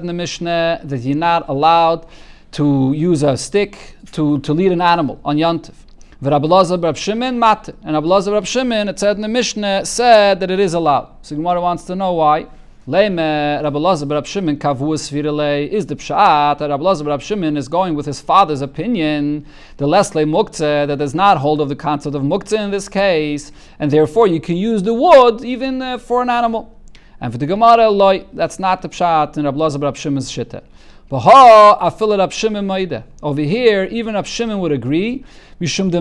in 0.00 0.06
the 0.06 0.12
Mishnah 0.12 0.80
that 0.84 0.98
you're 1.00 1.16
not 1.16 1.48
allowed 1.48 2.06
to 2.52 2.92
use 2.96 3.22
a 3.22 3.36
stick 3.36 3.94
to, 4.12 4.40
to 4.40 4.52
lead 4.52 4.72
an 4.72 4.80
animal 4.80 5.20
on 5.24 5.36
Yontif. 5.36 5.74
V'Rabbi 6.20 6.82
Rab 6.82 6.96
Shimon 6.96 7.38
mat, 7.38 7.68
and 7.84 7.94
Rabbi 7.94 8.32
Rab 8.32 8.44
Shimon, 8.44 8.88
it 8.88 8.98
said 8.98 9.14
in 9.14 9.22
the 9.22 9.28
Mishnah, 9.28 9.86
said 9.86 10.40
that 10.40 10.50
it 10.50 10.58
is 10.58 10.74
allowed. 10.74 11.10
So 11.22 11.36
Gemara 11.36 11.60
wants 11.60 11.84
to 11.84 11.94
know 11.94 12.14
why. 12.14 12.48
Leime 12.88 13.62
Rabbi 13.62 14.14
Rab 14.14 14.26
Shimon 14.26 14.56
kavuas 14.56 15.12
virele 15.12 15.68
is 15.68 15.86
the 15.86 15.94
pshat 15.94 16.58
that 16.58 16.70
Rabbi 16.70 17.08
Rab 17.08 17.20
Shimon 17.20 17.56
is 17.56 17.68
going 17.68 17.94
with 17.94 18.04
his 18.04 18.20
father's 18.20 18.62
opinion, 18.62 19.46
the 19.76 19.86
lesle 19.86 20.24
muktzeh 20.24 20.88
that 20.88 20.98
does 20.98 21.14
not 21.14 21.38
hold 21.38 21.60
of 21.60 21.68
the 21.68 21.76
concept 21.76 22.16
of 22.16 22.22
muktzeh 22.22 22.64
in 22.64 22.72
this 22.72 22.88
case, 22.88 23.52
and 23.78 23.88
therefore 23.88 24.26
you 24.26 24.40
can 24.40 24.56
use 24.56 24.82
the 24.82 24.94
wood 24.94 25.44
even 25.44 25.80
uh, 25.80 25.98
for 25.98 26.20
an 26.20 26.30
animal. 26.30 26.76
And 27.20 27.30
for 27.30 27.38
the 27.38 27.46
Gemara, 27.46 27.90
loy, 27.90 28.26
that's 28.32 28.58
not 28.58 28.82
the 28.82 28.88
pshat 28.88 29.36
in 29.36 29.44
Rabbi 29.44 29.56
Lazar 29.56 29.78
Rab 29.78 29.96
Shimon's 29.96 30.32
shitta. 30.32 30.64
Baha 31.10 31.78
afil 31.80 32.18
Rab 32.18 32.30
Shimon 32.32 32.66
maide. 32.66 33.02
Over 33.22 33.40
here, 33.40 33.84
even 33.84 34.14
Rab 34.14 34.26
Shimon 34.26 34.58
would 34.58 34.72
agree. 34.72 35.24
Mishum 35.58 35.90
de. 35.90 36.00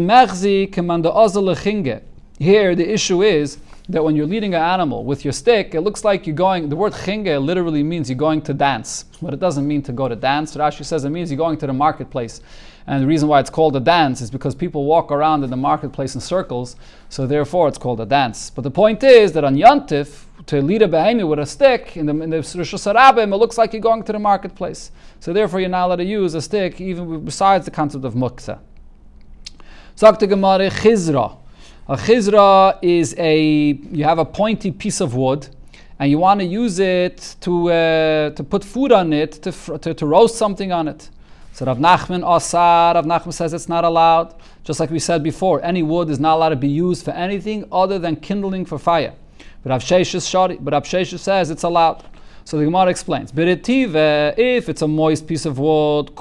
Here, 2.39 2.75
the 2.75 2.93
issue 2.93 3.23
is 3.23 3.57
that 3.87 4.03
when 4.03 4.17
you're 4.17 4.27
leading 4.27 4.53
an 4.53 4.61
animal 4.61 5.05
with 5.05 5.23
your 5.23 5.31
stick, 5.31 5.73
it 5.73 5.79
looks 5.79 6.03
like 6.03 6.27
you're 6.27 6.35
going. 6.35 6.67
The 6.67 6.75
word 6.75 6.91
chinge 6.91 7.41
literally 7.41 7.83
means 7.83 8.09
you're 8.09 8.17
going 8.17 8.41
to 8.41 8.53
dance, 8.53 9.05
but 9.21 9.33
it 9.33 9.39
doesn't 9.39 9.65
mean 9.65 9.81
to 9.83 9.93
go 9.93 10.09
to 10.09 10.15
dance. 10.15 10.57
Rashi 10.57 10.83
says 10.83 11.05
it 11.05 11.09
means 11.09 11.31
you're 11.31 11.37
going 11.37 11.57
to 11.59 11.67
the 11.67 11.73
marketplace. 11.73 12.41
And 12.85 13.01
the 13.01 13.07
reason 13.07 13.29
why 13.29 13.39
it's 13.39 13.49
called 13.49 13.77
a 13.77 13.79
dance 13.79 14.19
is 14.19 14.29
because 14.29 14.55
people 14.55 14.83
walk 14.83 15.09
around 15.11 15.43
in 15.45 15.49
the 15.49 15.57
marketplace 15.57 16.15
in 16.15 16.21
circles, 16.21 16.75
so 17.07 17.25
therefore 17.25 17.69
it's 17.69 17.77
called 17.77 18.01
a 18.01 18.05
dance. 18.05 18.49
But 18.49 18.63
the 18.63 18.71
point 18.71 19.03
is 19.03 19.31
that 19.33 19.45
on 19.45 19.55
Yantif, 19.55 20.25
to 20.47 20.61
lead 20.61 20.81
a 20.81 20.87
behemoth 20.87 21.27
with 21.27 21.39
a 21.39 21.45
stick 21.45 21.97
in 21.97 22.05
the, 22.05 22.13
in 22.21 22.29
the 22.29 22.37
Hashanah, 22.37 23.23
it 23.23 23.35
looks 23.35 23.57
like 23.57 23.73
you're 23.73 23.81
going 23.81 24.01
to 24.03 24.11
the 24.13 24.19
marketplace. 24.19 24.91
So 25.19 25.33
therefore, 25.33 25.59
you're 25.59 25.69
not 25.69 25.85
allowed 25.85 25.97
to 25.97 26.05
use 26.05 26.33
a 26.33 26.41
stick, 26.41 26.81
even 26.81 27.23
besides 27.25 27.65
the 27.65 27.71
concept 27.71 28.05
of 28.05 28.13
muksa. 28.13 28.59
Zakta 29.95 30.27
Gemara 30.27 30.69
Chizra. 30.69 31.37
A 31.89 31.95
chizra 31.95 32.77
is 32.81 33.15
a 33.17 33.39
you 33.39 34.03
have 34.03 34.19
a 34.19 34.25
pointy 34.25 34.71
piece 34.71 34.99
of 34.99 35.15
wood, 35.15 35.47
and 35.99 36.11
you 36.11 36.17
want 36.17 36.39
to 36.41 36.45
use 36.45 36.79
it 36.79 37.35
to 37.41 37.71
uh, 37.71 38.29
to 38.31 38.43
put 38.43 38.63
food 38.63 38.91
on 38.91 39.13
it 39.13 39.31
to, 39.43 39.51
to, 39.79 39.93
to 39.93 40.05
roast 40.05 40.35
something 40.35 40.71
on 40.71 40.87
it. 40.87 41.09
So 41.53 41.65
Rav 41.65 41.77
Nachman 41.77 42.23
Asar, 42.23 42.93
Rav 42.93 43.05
Nachman 43.05 43.33
says 43.33 43.53
it's 43.53 43.69
not 43.69 43.83
allowed. 43.83 44.35
Just 44.63 44.79
like 44.79 44.91
we 44.91 44.99
said 44.99 45.23
before, 45.23 45.63
any 45.63 45.81
wood 45.81 46.09
is 46.09 46.19
not 46.19 46.35
allowed 46.35 46.49
to 46.49 46.55
be 46.57 46.67
used 46.67 47.03
for 47.05 47.11
anything 47.11 47.65
other 47.71 47.97
than 47.97 48.17
kindling 48.17 48.65
for 48.65 48.77
fire. 48.77 49.13
But 49.67 49.73
Rav 49.73 49.83
Sheshes 49.83 50.29
shari, 50.29 50.55
but 50.55 50.85
says 50.85 51.49
it's 51.49 51.63
allowed. 51.63 52.01
So 52.45 52.57
the 52.57 52.63
Gemara 52.63 52.89
explains, 52.89 53.33
if 53.35 54.69
it's 54.69 54.81
a 54.81 54.87
moist 54.87 55.27
piece 55.27 55.45
of 55.45 55.59
wood, 55.59 56.15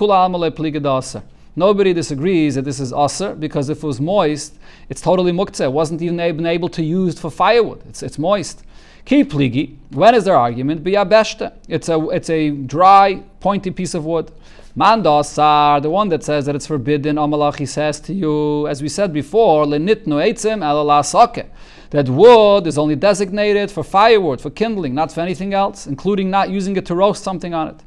Nobody 1.59 1.93
disagrees 1.93 2.57
that 2.57 2.65
this 2.65 2.81
is 2.81 2.93
aser 2.93 3.37
because 3.37 3.69
if 3.69 3.85
it 3.85 3.87
was 3.87 4.01
moist, 4.01 4.55
it's 4.89 5.01
totally 5.01 5.31
muktzeh. 5.31 5.67
It 5.67 5.73
wasn't 5.73 6.03
even 6.03 6.45
able 6.45 6.69
to 6.71 6.83
use 6.83 7.21
for 7.21 7.31
firewood. 7.31 7.83
It's, 7.89 8.03
it's 8.03 8.19
moist. 8.19 8.65
Ki 9.05 9.23
pligi. 9.23 9.77
When 9.91 10.17
is 10.17 10.25
their 10.25 10.37
argument? 10.37 10.83
Biyabeshte. 10.83 11.53
It's 11.69 11.89
a 11.89 12.09
it's 12.09 12.29
a 12.29 12.51
dry, 12.51 13.23
pointy 13.39 13.71
piece 13.71 13.95
of 13.95 14.05
wood. 14.05 14.33
Mandasar, 14.77 15.81
the 15.81 15.89
one 15.89 16.11
that 16.11 16.23
says 16.23 16.45
that 16.45 16.55
it's 16.55 16.67
forbidden, 16.67 17.17
Amalachi 17.17 17.67
says 17.67 17.99
to 18.01 18.13
you, 18.13 18.69
as 18.69 18.83
we 18.83 18.91
said 18.91 19.11
before, 19.11 19.65
lenitnu 19.65 20.21
eitzim 20.23 20.61
alalasake 20.61 21.47
that 21.91 22.11
wood 22.11 22.67
is 22.67 22.77
only 22.77 22.95
designated 22.95 23.71
for 23.71 23.83
firewood, 23.83 24.39
for 24.39 24.51
kindling, 24.51 24.95
not 24.95 25.11
for 25.11 25.23
anything 25.23 25.55
else, 25.55 25.87
including 25.87 26.29
not 26.29 26.51
using 26.51 26.77
it 26.77 26.85
to 26.85 26.95
roast 26.95 27.25
something 27.25 27.55
on 27.55 27.69
it. 27.69 27.79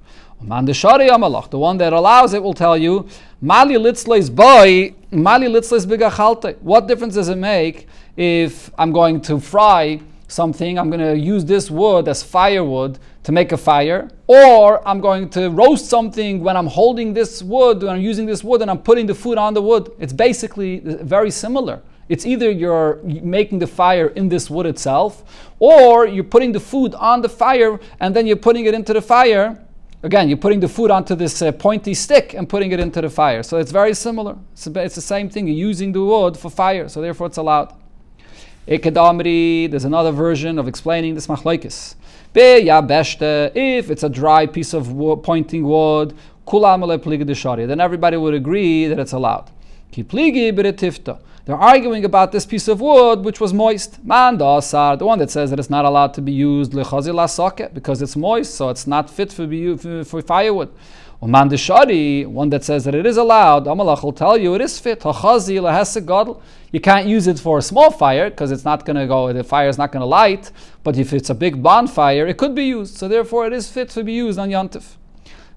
The 0.42 1.58
one 1.60 1.78
that 1.78 1.94
allows 1.94 2.34
it 2.34 2.42
will 2.42 2.56
tell 2.56 2.76
you, 2.76 3.08
Mali 3.40 3.76
litzleis 3.76 4.34
boy, 4.34 4.96
Mali 5.12 5.48
litzleis 5.48 5.86
bigachalte. 5.86 6.58
What 6.60 6.88
difference 6.88 7.14
does 7.14 7.30
it 7.30 7.38
make 7.38 7.88
if 8.18 8.72
I'm 8.80 8.92
going 8.92 9.22
to 9.22 9.40
fry 9.40 10.02
something, 10.30 10.80
I'm 10.80 10.90
going 10.90 11.02
to 11.02 11.18
use 11.18 11.44
this 11.44 11.70
wood 11.70 12.08
as 12.08 12.24
firewood 12.24 13.00
to 13.24 13.32
make 13.32 13.52
a 13.52 13.58
fire, 13.58 14.10
or 14.28 14.88
I'm 14.88 15.02
going 15.02 15.30
to 15.32 15.50
roast 15.50 15.88
something 15.88 16.42
when 16.42 16.56
I'm 16.56 16.68
holding 16.68 17.14
this 17.14 17.44
wood, 17.44 17.84
when 17.84 17.96
I'm 17.96 18.02
using 18.02 18.26
this 18.26 18.44
wood 18.44 18.62
and 18.62 18.72
I'm 18.72 18.82
putting 18.82 19.08
the 19.08 19.16
food 19.16 19.38
on 19.38 19.54
the 19.54 19.62
wood. 19.62 19.92
It's 20.00 20.14
basically 20.14 20.80
very 20.80 21.32
similar. 21.32 21.82
It's 22.08 22.26
either 22.26 22.50
you're 22.50 23.00
making 23.04 23.60
the 23.60 23.68
fire 23.68 24.08
in 24.08 24.30
this 24.30 24.50
wood 24.50 24.66
itself, 24.66 25.24
or 25.60 26.08
you're 26.08 26.24
putting 26.24 26.54
the 26.54 26.60
food 26.60 26.96
on 26.96 27.22
the 27.22 27.30
fire 27.30 27.80
and 28.00 28.16
then 28.16 28.26
you're 28.26 28.36
putting 28.36 28.66
it 28.66 28.74
into 28.74 28.94
the 28.94 29.02
fire. 29.02 29.64
Again, 30.02 30.30
you're 30.30 30.38
putting 30.38 30.62
the 30.62 30.68
food 30.68 30.92
onto 30.92 31.14
this 31.14 31.42
uh, 31.42 31.52
pointy 31.52 31.94
stick 31.94 32.34
and 32.34 32.48
putting 32.48 32.72
it 32.72 32.80
into 32.80 33.02
the 33.02 33.10
fire. 33.10 33.44
So 33.44 33.58
it's 33.58 33.72
very 33.72 33.94
similar. 33.94 34.38
It's, 34.54 34.66
it's 34.66 34.96
the 34.96 35.02
same 35.02 35.30
thing. 35.30 35.46
You're 35.46 35.68
using 35.68 35.92
the 35.92 36.02
wood 36.02 36.38
for 36.38 36.50
fire, 36.50 36.88
so 36.88 37.02
therefore 37.02 37.28
it's 37.28 37.38
allowed. 37.38 37.74
Ikadamri, 38.70 39.68
there's 39.72 39.86
another 39.86 40.12
version 40.12 40.60
of 40.60 40.68
explaining 40.68 41.16
this 41.16 41.26
machlaikis. 41.26 41.96
Be 42.34 42.66
yabeshte, 42.68 43.52
if 43.56 43.90
it's 43.90 44.04
a 44.04 44.10
dry 44.10 44.46
piece 44.46 44.76
of 44.76 44.92
wood, 44.92 45.24
pointing 45.24 45.64
wood, 45.64 46.16
then 46.46 47.80
everybody 47.80 48.18
would 48.18 48.36
agree 48.36 48.86
that 48.86 49.00
it's 49.00 49.12
allowed. 49.12 49.50
They're 51.46 51.58
arguing 51.58 52.06
about 52.06 52.32
this 52.32 52.46
piece 52.46 52.68
of 52.68 52.80
wood 52.80 53.26
which 53.26 53.40
was 53.40 53.54
moist. 53.54 54.06
Mandasar, 54.06 55.00
the 55.00 55.06
one 55.08 55.18
that 55.18 55.32
says 55.32 55.50
that 55.50 55.58
it's 55.58 55.72
not 55.72 55.86
allowed 55.86 56.14
to 56.14 56.22
be 56.22 56.32
used 56.32 56.74
socket 57.28 57.74
because 57.74 58.04
it's 58.04 58.16
moist, 58.16 58.54
so 58.54 58.70
it's 58.70 58.86
not 58.86 59.10
fit 59.10 59.34
for, 59.34 59.48
for 60.04 60.22
firewood. 60.22 60.70
Umandishari, 61.22 62.26
one 62.26 62.50
that 62.50 62.64
says 62.64 62.86
that 62.86 62.96
it 62.96 63.06
is 63.06 63.18
allowed, 63.18 63.66
Amalach 63.66 64.04
will 64.04 64.14
tell 64.14 64.38
you 64.38 64.56
it 64.56 64.62
is 64.62 64.80
fit. 64.80 65.04
You 66.72 66.80
can't 66.80 67.08
use 67.08 67.28
it 67.28 67.40
for 67.40 67.58
a 67.58 67.62
small 67.62 67.92
fire 67.92 68.30
because 68.30 68.52
it's 68.52 68.64
not 68.64 68.86
going 68.86 68.96
to 68.96 69.06
go, 69.06 69.34
the 69.34 69.44
fire 69.44 69.68
is 69.68 69.78
not 69.78 69.92
going 69.92 70.00
to 70.00 70.06
light. 70.06 70.52
But 70.82 70.98
if 70.98 71.12
it's 71.12 71.30
a 71.30 71.36
big 71.36 71.62
bonfire, 71.62 72.26
it 72.26 72.38
could 72.38 72.56
be 72.56 72.68
used. 72.68 72.96
So 72.96 73.10
therefore, 73.10 73.48
it 73.48 73.54
is 73.54 73.70
fit 73.70 73.90
to 73.90 74.04
be 74.04 74.14
used 74.14 74.40
on 74.40 74.50
Yantif. 74.50 74.96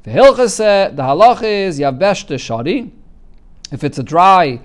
The 0.03 0.11
halach 0.11 1.43
is 1.45 1.79
Yavesh 1.79 2.41
Shari. 2.41 2.91
If 3.71 3.85
it's 3.85 3.99
a 3.99 4.03
dry 4.03 4.61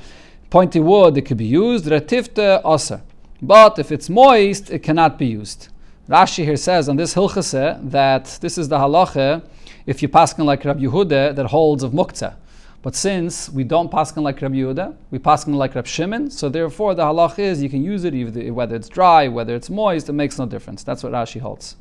pointy 0.49 0.79
wood, 0.79 1.15
it 1.15 1.27
could 1.27 1.38
be 1.38 1.45
used. 1.45 1.86
Retifte 1.86 2.62
oser. 2.65 3.03
But 3.39 3.77
if 3.77 3.91
it's 3.91 4.10
moist, 4.10 4.71
it 4.71 4.79
cannot 4.79 5.19
be 5.19 5.27
used. 5.27 5.67
Rashi 6.10 6.43
here 6.43 6.57
says 6.57 6.89
on 6.89 6.95
this 6.95 7.13
hilchase 7.13 7.91
that 7.91 8.39
this 8.41 8.57
is 8.57 8.67
the 8.67 8.77
halacha 8.77 9.43
if 9.88 10.02
you 10.04 10.10
paskin 10.10 10.45
like 10.45 10.63
Rabbi 10.63 10.82
Yehuda 10.82 11.36
that 11.36 11.45
holds 11.47 11.82
of 11.82 11.93
muktzah. 11.93 12.36
But 12.84 12.93
since 12.93 13.50
we 13.50 13.63
don't 13.63 13.89
paskin 13.89 14.21
like 14.21 14.41
Rabbi 14.41 14.56
Yehuda, 14.56 14.95
we 15.10 15.17
paskin 15.17 15.56
like 15.56 15.73
Rabbi 15.73 15.88
Shimon, 15.88 16.30
so 16.30 16.50
therefore 16.50 16.93
the 16.93 17.04
halacha 17.04 17.39
is 17.39 17.63
you 17.63 17.69
can 17.69 17.84
use 17.84 18.04
it 18.04 18.13
whether 18.52 18.76
it's 18.76 18.89
dry, 18.89 19.28
whether 19.28 19.56
it's 19.56 19.69
moist, 19.69 20.10
it 20.10 20.13
makes 20.13 20.38
no 20.38 20.45
difference. 20.45 20.84
That's 20.84 21.04
what 21.04 21.13
Rashi 21.13 21.39
holds. 21.39 21.78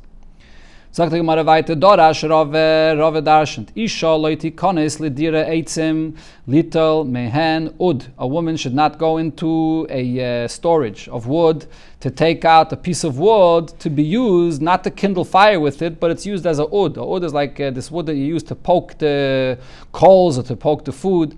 Sagt 0.97 1.13
die 1.13 1.19
Gemara 1.19 1.45
weiter, 1.45 1.77
Dorash 1.77 2.25
Rove, 2.25 2.97
Rove. 2.97 3.67
Isha 3.75 4.17
loiti 4.17 4.51
konis 4.51 4.99
lidire 4.99 5.47
eitzim 5.47 6.15
litel 6.49 7.05
mehen 7.05 7.71
ud. 7.79 8.07
A 8.17 8.27
woman 8.27 8.57
should 8.57 8.75
not 8.75 8.99
go 8.99 9.19
into 9.19 9.87
a 9.91 10.45
uh, 10.45 10.49
storage 10.49 11.07
of 11.09 11.27
wood 11.27 11.67
to 12.01 12.11
take 12.11 12.47
out 12.47 12.73
a 12.73 12.77
piece 12.77 13.05
of 13.05 13.19
wood 13.19 13.79
to 13.79 13.91
be 13.91 14.03
used, 14.03 14.63
not 14.63 14.85
to 14.85 14.91
kindle 14.91 15.27
fire 15.27 15.61
with 15.61 15.83
it, 15.83 16.01
but 16.01 16.11
it's 16.11 16.25
used 16.25 16.47
as 16.47 16.59
a 16.59 16.67
ud. 16.73 16.97
A 16.97 17.03
ud 17.03 17.25
is 17.25 17.35
like 17.35 17.61
uh, 17.61 17.69
this 17.69 17.91
wood 17.91 18.07
that 18.07 18.15
you 18.15 18.25
use 18.25 18.43
to 18.45 18.55
poke 18.55 18.97
the 18.97 19.59
coals 19.93 20.39
or 20.39 20.45
to 20.45 20.57
poke 20.57 20.87
the 20.87 20.93
food. 20.93 21.37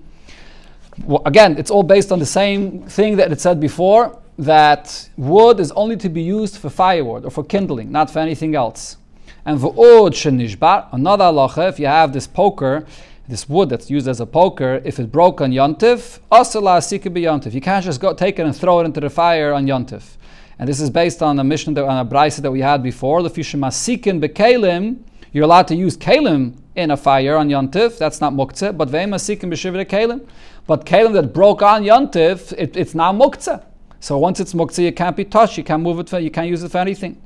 Well, 1.05 1.23
again, 1.27 1.59
it's 1.59 1.73
all 1.73 1.83
based 1.83 2.12
on 2.12 2.21
the 2.21 2.27
same 2.27 2.85
thing 2.85 3.16
that 3.16 3.33
it 3.33 3.40
said 3.40 3.59
before, 3.59 4.21
that 4.38 5.09
wood 5.16 5.59
is 5.59 5.73
only 5.73 5.97
to 5.97 6.09
be 6.09 6.23
used 6.23 6.59
for 6.59 6.71
firewood 6.71 7.25
or 7.25 7.33
for 7.33 7.42
kindling, 7.42 7.90
not 7.90 8.09
for 8.09 8.21
anything 8.21 8.55
else. 8.55 8.99
And 9.44 9.59
v'od 9.59 10.12
shenishbar, 10.12 10.88
another 10.92 11.24
halacha, 11.24 11.68
if 11.68 11.79
you 11.79 11.87
have 11.87 12.12
this 12.12 12.27
poker, 12.27 12.87
this 13.29 13.48
wood 13.48 13.68
that's 13.68 13.90
used 13.90 14.09
as 14.09 14.20
a 14.20 14.27
poker, 14.27 14.81
if 14.85 14.98
it 14.98 15.12
broke 15.12 15.40
on 15.40 15.53
yontif, 15.53 16.18
asala 16.33 16.79
asika 16.79 17.14
yontif. 17.14 17.53
You 17.53 17.61
can't 17.61 17.85
just 17.85 18.01
go 18.01 18.14
take 18.14 18.38
it 18.38 18.46
and 18.46 18.57
throw 18.57 18.81
it 18.81 18.85
into 18.85 19.01
the 19.01 19.11
fire 19.11 19.53
on 19.53 19.66
yontif. 19.66 20.16
And 20.59 20.68
this 20.68 20.81
is 20.81 20.90
based 20.90 21.22
on 21.22 21.38
a 21.38 21.44
Mishnah 21.44 21.74
that, 21.74 21.85
on 21.85 22.07
a 22.07 22.09
brisa 22.09 22.40
that 22.40 22.51
we 22.51 22.61
had 22.61 22.83
before. 22.83 23.22
The 23.22 23.31
masikin 23.31 24.20
bekalim, 24.20 24.98
you're 25.33 25.44
allowed 25.44 25.68
to 25.68 25.77
use 25.77 25.96
kalim 25.96 26.57
in 26.74 26.90
a 26.90 26.96
fire 26.96 27.37
on 27.37 27.48
yontif. 27.48 27.98
That's 27.98 28.20
not 28.20 28.33
muktzah. 28.33 28.77
But 28.77 28.88
ve'masikin 28.88 29.44
b'shivre 29.53 29.85
kalim. 29.85 30.27
But 30.66 30.85
kalim 30.85 31.12
that 31.12 31.33
broke 31.33 31.62
on 31.62 31.85
yontif, 31.85 32.53
it, 32.59 32.77
it's 32.77 32.94
now 32.94 33.12
muktzah. 33.12 33.64
So 34.01 34.18
once 34.18 34.40
it's 34.40 34.53
muktzah, 34.53 34.85
you 34.85 34.92
can't 34.92 35.16
be 35.16 35.24
touched. 35.24 35.59
You 35.59 35.64
can't 35.64 35.83
move 35.83 36.01
it. 36.01 36.09
For, 36.09 36.18
you 36.18 36.31
can't 36.31 36.48
use 36.48 36.62
it 36.64 36.70
for 36.70 36.79
anything. 36.79 37.20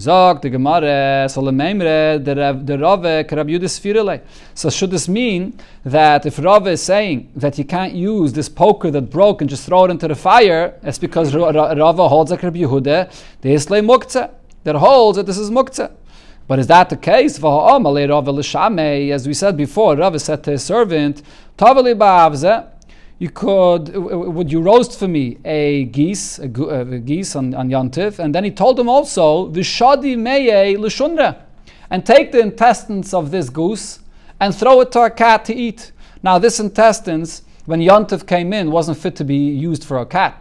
Zog 0.00 0.42
Gemara, 0.42 1.28
Rave 1.28 1.46
Yudis 3.46 4.20
So 4.54 4.68
should 4.68 4.90
this 4.90 5.08
mean 5.08 5.56
that 5.84 6.26
if 6.26 6.38
Rave 6.40 6.66
is 6.66 6.82
saying 6.82 7.30
that 7.36 7.58
you 7.58 7.64
can't 7.64 7.94
use 7.94 8.32
this 8.32 8.48
poker 8.48 8.90
that 8.90 9.02
broke 9.02 9.40
and 9.40 9.48
just 9.48 9.66
throw 9.66 9.84
it 9.84 9.92
into 9.92 10.08
the 10.08 10.16
fire, 10.16 10.74
it's 10.82 10.98
because 10.98 11.32
Rave 11.32 11.54
holds 11.54 12.32
a 12.32 12.36
Rab 12.36 12.54
Yehuda, 12.54 13.12
the 13.42 13.52
Islay 13.52 13.82
Muktzah, 13.82 14.32
that 14.64 14.74
holds 14.74 15.16
that 15.16 15.26
this 15.26 15.38
is 15.38 15.50
Muktzah. 15.50 15.92
But 16.48 16.58
is 16.58 16.66
that 16.66 16.90
the 16.90 16.96
case? 16.96 17.38
As 19.14 19.26
we 19.26 19.34
said 19.34 19.56
before, 19.56 19.96
Rave 19.96 20.20
said 20.20 20.42
to 20.44 20.50
his 20.50 20.64
servant, 20.64 21.22
Tavali 21.56 21.94
Ba'avze, 21.94 22.68
you 23.24 23.30
could, 23.30 23.88
would 23.96 24.52
you 24.52 24.60
roast 24.60 24.98
for 24.98 25.08
me 25.08 25.38
a 25.46 25.86
geese, 25.86 26.38
a, 26.38 26.44
uh, 26.44 26.84
a 26.84 26.98
geese 26.98 27.34
on, 27.34 27.54
on 27.54 27.70
Yantiv? 27.70 28.18
And 28.18 28.34
then 28.34 28.44
he 28.44 28.50
told 28.50 28.78
him 28.78 28.86
also, 28.86 29.48
Vishadi 29.48 30.14
meye 30.14 30.76
l'shunra, 30.78 31.40
and 31.88 32.04
take 32.04 32.32
the 32.32 32.40
intestines 32.40 33.14
of 33.14 33.30
this 33.30 33.48
goose 33.48 34.00
and 34.40 34.54
throw 34.54 34.82
it 34.82 34.92
to 34.92 35.04
a 35.04 35.10
cat 35.10 35.46
to 35.46 35.54
eat. 35.54 35.92
Now, 36.22 36.38
this 36.38 36.60
intestines, 36.60 37.40
when 37.64 37.80
Yantiv 37.80 38.26
came 38.26 38.52
in, 38.52 38.70
wasn't 38.70 38.98
fit 38.98 39.16
to 39.16 39.24
be 39.24 39.38
used 39.38 39.84
for 39.84 39.98
a 40.00 40.06
cat. 40.06 40.38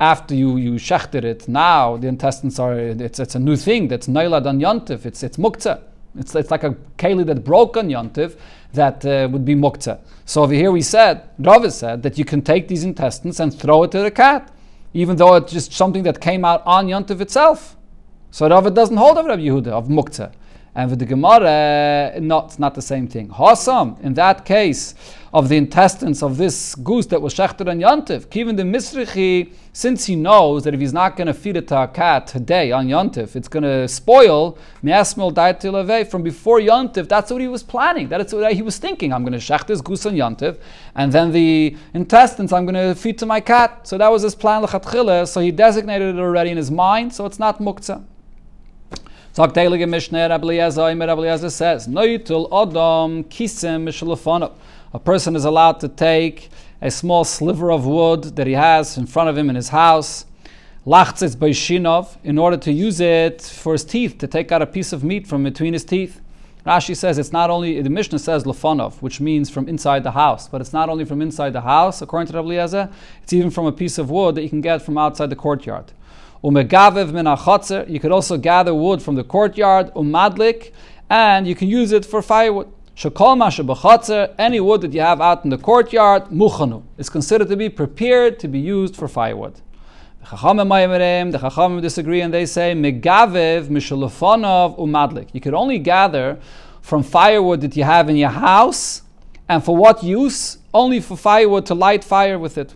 After 0.00 0.34
you, 0.34 0.56
you 0.56 0.72
shechted 0.72 1.22
it, 1.22 1.46
now 1.46 1.96
the 1.96 2.08
intestines 2.08 2.58
are, 2.58 2.76
it's, 2.76 3.20
it's 3.20 3.36
a 3.36 3.38
new 3.38 3.56
thing 3.56 3.86
that's 3.86 4.08
nailad 4.08 4.44
on 4.44 4.58
Yantiv, 4.58 5.06
it's, 5.06 5.22
it's 5.22 5.36
muktzah. 5.36 5.80
It's, 6.18 6.34
it's 6.34 6.50
like 6.50 6.64
a 6.64 6.76
keli 6.98 7.26
that 7.26 7.44
broke 7.44 7.76
on 7.76 7.88
Yontiv 7.88 8.36
that 8.72 9.04
uh, 9.04 9.28
would 9.30 9.44
be 9.44 9.54
muktzah. 9.54 9.98
So 10.24 10.42
over 10.42 10.54
here 10.54 10.70
we 10.70 10.82
said, 10.82 11.28
Rava 11.38 11.70
said, 11.70 12.02
that 12.02 12.18
you 12.18 12.24
can 12.24 12.42
take 12.42 12.68
these 12.68 12.84
intestines 12.84 13.40
and 13.40 13.52
throw 13.52 13.82
it 13.84 13.90
to 13.92 14.00
the 14.00 14.10
cat, 14.10 14.52
even 14.92 15.16
though 15.16 15.34
it's 15.36 15.52
just 15.52 15.72
something 15.72 16.02
that 16.04 16.20
came 16.20 16.44
out 16.44 16.62
on 16.66 16.86
Yontiv 16.86 17.20
itself. 17.20 17.76
So 18.30 18.48
Rava 18.48 18.70
doesn't 18.70 18.96
hold 18.96 19.18
of 19.18 19.26
Rabbi 19.26 19.42
Yehuda, 19.42 19.68
of 19.68 19.88
muktzah. 19.88 20.32
And 20.76 20.90
with 20.90 20.98
the 20.98 21.06
Gemara, 21.06 22.18
not, 22.20 22.46
it's 22.46 22.58
not 22.58 22.74
the 22.74 22.82
same 22.82 23.06
thing. 23.06 23.28
Hasam, 23.28 24.00
in 24.02 24.14
that 24.14 24.44
case, 24.44 24.94
of 25.32 25.48
the 25.48 25.56
intestines 25.56 26.22
of 26.22 26.36
this 26.36 26.74
goose 26.76 27.06
that 27.06 27.20
was 27.20 27.34
shechter 27.34 27.68
and 27.68 27.80
yontif, 27.82 28.34
even 28.36 28.54
the 28.54 28.62
misrichi, 28.62 29.52
since 29.72 30.06
he 30.06 30.14
knows 30.14 30.62
that 30.62 30.74
if 30.74 30.80
he's 30.80 30.92
not 30.92 31.16
going 31.16 31.26
to 31.26 31.34
feed 31.34 31.56
it 31.56 31.66
to 31.66 31.82
a 31.82 31.88
cat 31.88 32.26
today 32.28 32.70
on 32.70 32.86
yontif, 32.86 33.34
it's 33.34 33.48
going 33.48 33.64
to 33.64 33.88
spoil 33.88 34.56
miasmil 34.84 35.32
daitilave 35.32 36.06
from 36.08 36.22
before 36.22 36.60
yontif. 36.60 37.08
That's 37.08 37.32
what 37.32 37.40
he 37.40 37.48
was 37.48 37.64
planning. 37.64 38.08
That's 38.08 38.32
what 38.32 38.52
he 38.52 38.62
was 38.62 38.78
thinking. 38.78 39.12
I'm 39.12 39.22
going 39.22 39.32
to 39.32 39.38
shech 39.38 39.66
this 39.66 39.80
goose 39.80 40.06
on 40.06 40.14
yontif, 40.14 40.58
and 40.94 41.12
then 41.12 41.32
the 41.32 41.76
intestines 41.94 42.52
I'm 42.52 42.64
going 42.64 42.74
to 42.74 42.94
feed 42.94 43.18
to 43.18 43.26
my 43.26 43.40
cat. 43.40 43.88
So 43.88 43.98
that 43.98 44.10
was 44.10 44.22
his 44.22 44.36
plan. 44.36 44.64
So 45.26 45.40
he 45.40 45.50
designated 45.50 46.14
it 46.14 46.20
already 46.20 46.50
in 46.50 46.56
his 46.56 46.70
mind. 46.70 47.12
So 47.12 47.26
it's 47.26 47.40
not 47.40 47.58
muktzah. 47.58 48.04
Sagt 49.36 49.56
Heilige 49.56 49.88
Mishnah, 49.88 50.28
Rabbi 50.28 50.60
Eliezer, 50.60 51.50
says, 51.50 51.88
Noitul 51.88 52.46
Adam 52.52 53.24
Kisim 53.24 53.82
Mishalafonov. 53.82 54.52
A 54.92 54.98
person 55.00 55.34
is 55.34 55.44
allowed 55.44 55.80
to 55.80 55.88
take 55.88 56.50
a 56.80 56.88
small 56.88 57.24
sliver 57.24 57.72
of 57.72 57.84
wood 57.84 58.36
that 58.36 58.46
he 58.46 58.52
has 58.52 58.96
in 58.96 59.06
front 59.06 59.28
of 59.28 59.36
him 59.36 59.50
in 59.50 59.56
his 59.56 59.70
house, 59.70 60.24
lachtzitz 60.86 61.34
beishinov, 61.34 62.16
in 62.22 62.38
order 62.38 62.56
to 62.56 62.70
use 62.70 63.00
it 63.00 63.42
for 63.42 63.72
his 63.72 63.82
teeth, 63.82 64.18
to 64.18 64.28
take 64.28 64.52
out 64.52 64.62
a 64.62 64.66
piece 64.66 64.92
of 64.92 65.02
meat 65.02 65.26
from 65.26 65.42
between 65.42 65.72
his 65.72 65.84
teeth. 65.84 66.20
Rashi 66.64 66.96
says 66.96 67.18
it's 67.18 67.32
not 67.32 67.50
only, 67.50 67.82
the 67.82 67.90
Mishnah 67.90 68.20
says 68.20 68.44
lefonov, 68.44 69.02
which 69.02 69.20
means 69.20 69.50
from 69.50 69.68
inside 69.68 70.04
the 70.04 70.12
house, 70.12 70.46
but 70.46 70.60
it's 70.60 70.72
not 70.72 70.88
only 70.88 71.04
from 71.04 71.20
inside 71.20 71.54
the 71.54 71.62
house, 71.62 72.00
according 72.00 72.28
to 72.28 72.40
Rabbi 72.40 72.86
it's 73.20 73.32
even 73.32 73.50
from 73.50 73.66
a 73.66 73.72
piece 73.72 73.98
of 73.98 74.10
wood 74.10 74.36
that 74.36 74.44
you 74.44 74.48
can 74.48 74.60
get 74.60 74.80
from 74.80 74.96
outside 74.96 75.28
the 75.28 75.34
courtyard. 75.34 75.90
Umegavev 76.44 77.10
min. 77.12 77.26
You 77.92 77.98
could 77.98 78.12
also 78.12 78.36
gather 78.36 78.74
wood 78.74 79.02
from 79.02 79.14
the 79.14 79.24
courtyard. 79.24 79.92
Umadlik, 79.94 80.72
and 81.08 81.46
you 81.46 81.54
can 81.54 81.68
use 81.68 81.90
it 81.90 82.04
for 82.04 82.20
firewood. 82.20 82.70
Shakol 82.94 83.36
masha 83.38 84.34
Any 84.38 84.60
wood 84.60 84.82
that 84.82 84.92
you 84.92 85.00
have 85.00 85.22
out 85.22 85.42
in 85.44 85.50
the 85.50 85.56
courtyard, 85.56 86.26
muchanu, 86.26 86.82
is 86.98 87.08
considered 87.08 87.48
to 87.48 87.56
be 87.56 87.70
prepared 87.70 88.38
to 88.40 88.48
be 88.48 88.58
used 88.58 88.94
for 88.94 89.08
firewood. 89.08 89.60
The 90.20 90.26
Chachamim 90.36 91.82
disagree 91.82 92.20
and 92.20 92.32
they 92.32 92.46
say 92.46 92.74
megavev 92.74 93.68
mishalofonov 93.68 94.78
umadlik. 94.78 95.30
You 95.32 95.40
could 95.40 95.54
only 95.54 95.78
gather 95.78 96.38
from 96.82 97.02
firewood 97.02 97.62
that 97.62 97.74
you 97.76 97.84
have 97.84 98.10
in 98.10 98.16
your 98.16 98.30
house, 98.30 99.02
and 99.48 99.64
for 99.64 99.74
what 99.76 100.02
use? 100.02 100.58
Only 100.72 101.00
for 101.00 101.16
firewood 101.16 101.66
to 101.66 101.74
light 101.74 102.04
fire 102.04 102.38
with 102.38 102.58
it. 102.58 102.74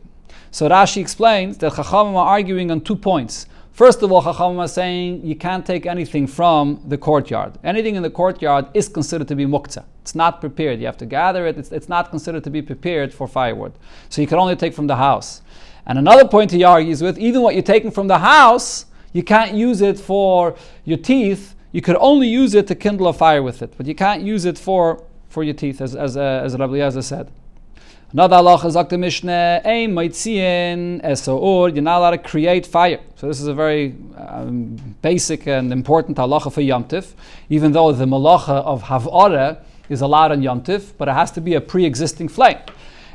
So 0.51 0.69
Rashi 0.69 1.01
explains 1.01 1.59
that 1.59 1.75
Chachamim 1.75 2.15
are 2.15 2.27
arguing 2.27 2.71
on 2.71 2.81
two 2.81 2.97
points. 2.97 3.47
First 3.79 4.03
of 4.03 4.11
all, 4.11 4.21
Chacham 4.21 4.59
is 4.59 4.73
saying 4.73 5.25
you 5.25 5.37
can't 5.37 5.65
take 5.65 5.87
anything 5.87 6.27
from 6.27 6.83
the 6.89 6.99
courtyard. 6.99 7.61
Anything 7.63 7.95
in 7.95 8.03
the 8.03 8.11
courtyard 8.11 8.67
is 8.75 8.89
considered 8.89 9.29
to 9.29 9.37
be 9.37 9.47
muktzah. 9.47 9.85
It's 10.03 10.17
not 10.17 10.41
prepared. 10.41 10.81
You 10.81 10.87
have 10.87 10.97
to 10.97 11.07
gather 11.07 11.47
it. 11.47 11.57
It's, 11.57 11.71
it's 11.71 11.89
not 11.89 12.11
considered 12.11 12.43
to 12.43 12.51
be 12.51 12.61
prepared 12.61 13.15
for 13.15 13.29
firewood. 13.29 13.73
So 14.09 14.21
you 14.21 14.27
can 14.27 14.39
only 14.39 14.57
take 14.57 14.75
from 14.75 14.89
the 14.89 14.97
house. 14.97 15.43
And 15.87 15.97
another 15.97 16.27
point 16.27 16.51
he 16.51 16.65
argues 16.65 17.03
with, 17.03 17.21
even 17.21 17.41
what 17.41 17.55
you're 17.55 17.63
taking 17.63 17.93
from 17.93 18.09
the 18.09 18.19
house, 18.19 18.87
you 19.13 19.23
can't 19.23 19.55
use 19.55 19.81
it 19.81 19.97
for 19.97 20.57
your 20.85 20.99
teeth. 20.99 21.55
You 21.71 21.81
could 21.81 21.99
only 22.01 22.27
use 22.27 22.55
it 22.55 22.67
to 22.67 22.75
kindle 22.75 23.07
a 23.07 23.13
fire 23.13 23.45
with 23.45 23.63
it, 23.63 23.75
but 23.77 23.87
you 23.87 23.95
can't 23.95 24.23
use 24.23 24.45
it 24.45 24.59
for, 24.59 25.05
for 25.29 25.45
your 25.45 25.55
teeth, 25.55 25.81
as, 25.81 25.95
as, 25.95 26.17
uh, 26.17 26.43
as 26.45 26.59
Rabbi 26.59 26.79
Yazar 26.79 27.05
said. 27.05 27.31
Another 28.11 28.37
halacha 28.37 28.73
sagt 28.73 28.89
the 28.89 28.97
Mishnah, 28.97 29.61
Ein 29.67 29.93
moitzien 29.93 31.05
esoor, 31.05 31.75
you're 31.75 31.83
not 31.83 31.99
allowed 31.99 32.13
to 32.13 32.17
create 32.19 32.65
fire. 32.65 33.01
So 33.17 33.29
this 33.29 33.39
is 33.39 33.49
a 33.49 33.53
very 33.53 33.97
um, 34.17 34.77
basic 35.03 35.47
and 35.47 35.71
important 35.71 36.17
halacha 36.17 36.51
for 36.51 36.63
Yom 36.63 36.85
Tif, 36.85 37.13
even 37.51 37.73
though 37.73 37.93
the 37.93 38.07
malacha 38.07 38.65
of 38.65 38.85
Havara 38.85 39.59
is 39.91 40.01
allowed 40.01 40.33
on 40.33 40.41
Yom 40.41 40.63
Tif, 40.63 40.93
but 40.97 41.09
it 41.09 41.13
has 41.13 41.31
to 41.33 41.43
be 41.43 41.53
a 41.53 41.61
pre-existing 41.61 42.29
flame. 42.29 42.57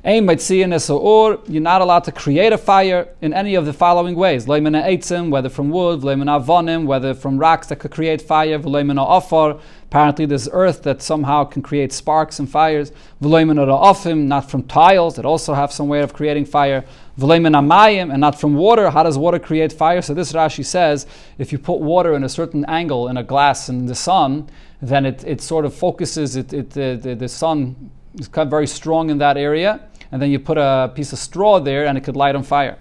Ein 0.05 0.25
moitzien 0.25 0.73
esoor, 0.73 1.39
you're 1.47 1.61
not 1.61 1.81
allowed 1.81 2.03
to 2.03 2.11
create 2.11 2.51
a 2.51 2.57
fire 2.57 3.07
in 3.21 3.33
any 3.33 3.55
of 3.55 3.65
the 3.65 3.71
following 3.71 4.15
ways. 4.15 4.47
Loimena 4.47 4.83
eitzim, 4.85 5.29
whether 5.29 5.47
from 5.47 5.69
wood, 5.69 6.01
loimena 6.01 6.43
avonim, 6.43 6.85
whether 6.85 7.13
from 7.13 7.37
rocks 7.37 7.67
that 7.67 7.77
could 7.77 7.91
create 7.91 8.21
fire, 8.21 8.59
loimena 8.59 9.05
ofar, 9.07 9.61
Apparently, 9.93 10.25
there's 10.25 10.49
earth 10.51 10.81
that 10.81 11.03
somehow 11.03 11.43
can 11.43 11.61
create 11.61 11.93
sparks 11.93 12.39
and 12.39 12.49
fires. 12.49 12.91
V'loimen 13.21 14.25
not 14.25 14.49
from 14.49 14.63
tiles 14.63 15.17
that 15.17 15.23
also 15.23 15.53
have 15.53 15.71
some 15.71 15.87
way 15.87 16.01
of 16.01 16.13
creating 16.13 16.45
fire. 16.45 16.83
V'loimen 17.19 17.53
amayim, 17.53 18.11
and 18.11 18.19
not 18.19 18.41
from 18.41 18.55
water. 18.55 18.89
How 18.89 19.03
does 19.03 19.19
water 19.19 19.37
create 19.37 19.71
fire? 19.71 20.01
So 20.01 20.15
this 20.15 20.33
Rashi 20.33 20.65
says, 20.65 21.05
if 21.37 21.51
you 21.51 21.59
put 21.59 21.79
water 21.79 22.15
in 22.15 22.23
a 22.23 22.29
certain 22.29 22.65
angle 22.65 23.07
in 23.07 23.17
a 23.17 23.23
glass 23.23 23.69
in 23.69 23.85
the 23.85 23.93
sun, 23.93 24.49
then 24.81 25.05
it, 25.05 25.23
it 25.25 25.41
sort 25.41 25.63
of 25.63 25.75
focuses, 25.75 26.37
it, 26.37 26.51
it, 26.53 26.71
the, 26.71 26.99
the, 26.99 27.13
the 27.13 27.29
sun 27.29 27.91
is 28.15 28.27
very 28.27 28.65
strong 28.65 29.11
in 29.11 29.19
that 29.19 29.37
area, 29.37 29.79
and 30.13 30.21
then 30.21 30.29
you 30.29 30.37
put 30.37 30.59
a 30.59 30.91
piece 30.93 31.11
of 31.11 31.17
straw 31.17 31.59
there 31.59 31.87
and 31.87 31.97
it 31.97 32.03
could 32.03 32.15
light 32.15 32.35
on 32.35 32.43
fire. 32.43 32.77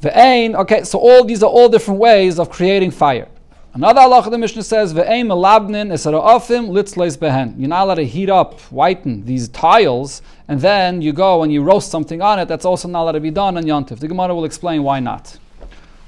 The 0.00 0.10
ain, 0.18 0.56
okay, 0.56 0.82
so 0.82 0.98
all 0.98 1.24
these 1.24 1.40
are 1.44 1.48
all 1.48 1.68
different 1.68 2.00
ways 2.00 2.40
of 2.40 2.50
creating 2.50 2.90
fire. 2.90 3.28
Another 3.74 4.00
Allah 4.00 4.28
the 4.28 4.36
Mishnah 4.36 4.64
says, 4.64 4.92
Ve'eim 4.92 5.28
elabnin 5.28 5.92
esara'afim 5.92 6.70
litzleis 6.70 7.16
behen. 7.16 7.54
You're 7.56 7.68
not 7.68 7.84
allowed 7.84 7.94
to 7.94 8.06
heat 8.06 8.28
up, 8.28 8.58
whiten 8.72 9.24
these 9.24 9.46
tiles, 9.50 10.20
and 10.48 10.60
then 10.60 11.00
you 11.00 11.12
go 11.12 11.44
and 11.44 11.52
you 11.52 11.62
roast 11.62 11.92
something 11.92 12.20
on 12.20 12.40
it. 12.40 12.48
That's 12.48 12.64
also 12.64 12.88
not 12.88 13.02
allowed 13.02 13.12
to 13.12 13.20
be 13.20 13.30
done 13.30 13.56
on 13.56 13.62
Yontif. 13.62 14.00
The 14.00 14.08
Gemara 14.08 14.34
will 14.34 14.44
explain 14.44 14.82
why 14.82 14.98
not. 14.98 15.38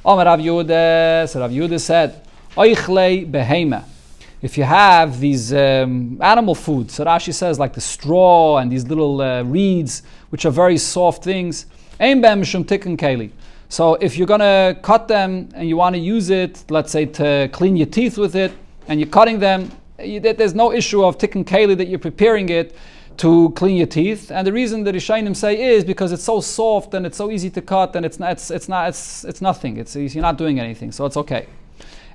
Omer 0.04 0.24
Rav 0.24 0.40
Yehuda, 0.40 1.28
so 1.28 1.38
Rav 1.38 1.52
Yehuda 1.52 1.78
said, 1.78 2.26
Oichlei 2.56 3.30
behema. 3.30 3.84
If 4.42 4.58
you 4.58 4.64
have 4.64 5.20
these 5.20 5.52
um, 5.52 6.18
animal 6.20 6.56
foods, 6.56 6.94
so 6.94 7.04
Rashi 7.04 7.32
says 7.32 7.60
like 7.60 7.72
the 7.72 7.80
straw 7.80 8.58
and 8.58 8.70
these 8.70 8.84
little 8.88 9.20
uh, 9.20 9.44
reeds, 9.44 10.02
which 10.30 10.44
are 10.44 10.50
very 10.50 10.78
soft 10.78 11.22
things. 11.22 11.66
So 13.68 13.94
if 13.94 14.18
you're 14.18 14.26
going 14.26 14.40
to 14.40 14.76
cut 14.82 15.06
them 15.06 15.48
and 15.54 15.68
you 15.68 15.76
want 15.76 15.94
to 15.94 16.00
use 16.00 16.28
it, 16.28 16.64
let's 16.68 16.90
say 16.90 17.06
to 17.06 17.48
clean 17.52 17.76
your 17.76 17.86
teeth 17.86 18.18
with 18.18 18.34
it, 18.34 18.52
and 18.88 18.98
you're 18.98 19.08
cutting 19.08 19.38
them, 19.38 19.70
you, 20.00 20.18
there's 20.18 20.54
no 20.54 20.72
issue 20.72 21.04
of 21.04 21.18
tikkun 21.18 21.44
keli 21.44 21.76
that 21.76 21.86
you're 21.86 22.00
preparing 22.00 22.48
it 22.48 22.74
to 23.18 23.50
clean 23.50 23.76
your 23.76 23.86
teeth. 23.86 24.32
And 24.32 24.44
the 24.44 24.52
reason 24.52 24.82
that 24.84 24.94
Rishainim 24.96 25.36
say 25.36 25.74
is 25.74 25.84
because 25.84 26.10
it's 26.10 26.24
so 26.24 26.40
soft 26.40 26.94
and 26.94 27.06
it's 27.06 27.16
so 27.16 27.30
easy 27.30 27.50
to 27.50 27.62
cut 27.62 27.94
and 27.94 28.04
it's 28.04 28.18
not, 28.18 28.32
it's, 28.32 28.50
it's 28.50 28.68
not, 28.68 28.88
it's, 28.88 29.24
it's 29.24 29.40
nothing. 29.40 29.76
It's, 29.76 29.94
easy 29.94 30.18
you're 30.18 30.22
not 30.22 30.36
doing 30.36 30.58
anything, 30.58 30.90
so 30.90 31.06
it's 31.06 31.16
okay. 31.16 31.46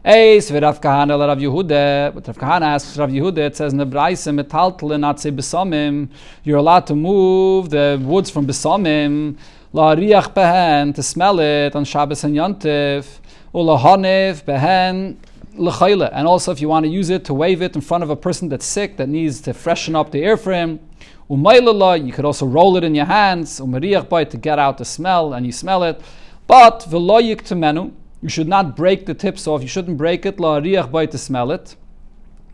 Eis 0.06 0.52
v'Rav 0.52 0.80
Kahana 0.80 1.18
Rav 1.18 1.40
Yehuda, 1.40 2.14
but 2.14 2.28
Rav 2.28 2.38
Kahana 2.38 2.68
asks 2.76 2.98
Rav 2.98 3.10
Yehuda, 3.10 3.40
it 3.40 3.56
says, 3.56 3.74
Nebraisa 3.74 4.32
metaltle 4.32 4.98
not 5.00 5.20
say 5.20 5.32
besamim, 5.32 6.08
you're 6.44 6.58
allowed 6.58 6.86
to 6.86 6.96
move 6.96 7.72
the 7.72 8.00
woods 8.04 8.30
from 8.30 8.46
besamim, 8.46 9.38
la 9.74 9.96
riach 9.96 10.36
behen, 10.36 10.94
to 10.94 11.02
smell 11.02 11.40
it 11.40 11.76
on 11.76 11.84
Shabbos 11.84 12.24
and 12.24 12.36
Yontif, 12.36 13.20
ula 13.56 13.78
hanev 13.80 14.44
behen, 14.44 15.18
l'chayla. 15.56 16.12
And 16.14 16.28
also 16.28 16.52
if 16.52 16.62
you 16.62 16.70
want 16.70 16.86
to 16.86 16.92
use 16.92 17.10
it 17.10 17.26
to 17.26 17.34
wave 17.34 17.64
it 17.64 17.76
in 17.76 17.82
front 17.82 18.04
of 18.04 18.12
a 18.12 18.16
person 18.16 18.50
that's 18.50 18.68
sick, 18.68 18.98
that 18.98 19.10
needs 19.10 19.42
to 19.42 19.54
freshen 19.54 19.96
up 19.96 20.12
the 20.12 20.24
air 20.24 20.38
for 20.38 20.54
him, 20.54 20.80
umaylala, 21.28 22.06
you 22.06 22.14
could 22.14 22.24
also 22.24 22.46
roll 22.46 22.78
it 22.78 22.84
in 22.84 22.94
your 22.94 23.06
hands, 23.06 23.60
umariach 23.60 24.08
by 24.08 24.24
to 24.26 24.38
get 24.38 24.60
out 24.60 24.78
the 24.78 24.86
smell, 24.86 25.34
and 25.34 25.44
you 25.44 25.52
smell 25.52 25.82
it. 25.84 26.00
But 26.46 26.82
v'loyik 26.82 27.42
temenu, 27.42 27.92
you 28.22 28.30
should 28.30 28.48
not 28.48 28.76
break 28.76 29.06
the 29.06 29.14
tips 29.14 29.48
off. 29.48 29.62
You 29.62 29.68
shouldn't 29.68 29.98
break 29.98 30.26
it. 30.26 30.40
La 30.40 30.60
riach 30.60 30.92
by 30.92 31.06
to 31.08 31.18
smell 31.18 31.52
it. 31.52 31.76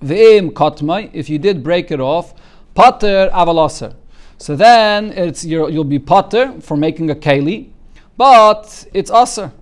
Ve'im 0.03 0.53
katmai. 0.55 1.09
If 1.13 1.29
you 1.29 1.39
did 1.39 1.63
break 1.63 1.91
it 1.91 1.99
off, 1.99 2.33
pater 2.75 3.29
avalaser. 3.33 3.95
So 4.37 4.55
then 4.55 5.13
it's 5.13 5.45
you 5.45 5.61
will 5.61 5.83
be 5.83 5.99
pater 5.99 6.59
for 6.59 6.75
making 6.75 7.09
a 7.09 7.15
keli, 7.15 7.69
but 8.17 8.85
it's 8.93 9.09
aser. 9.09 9.53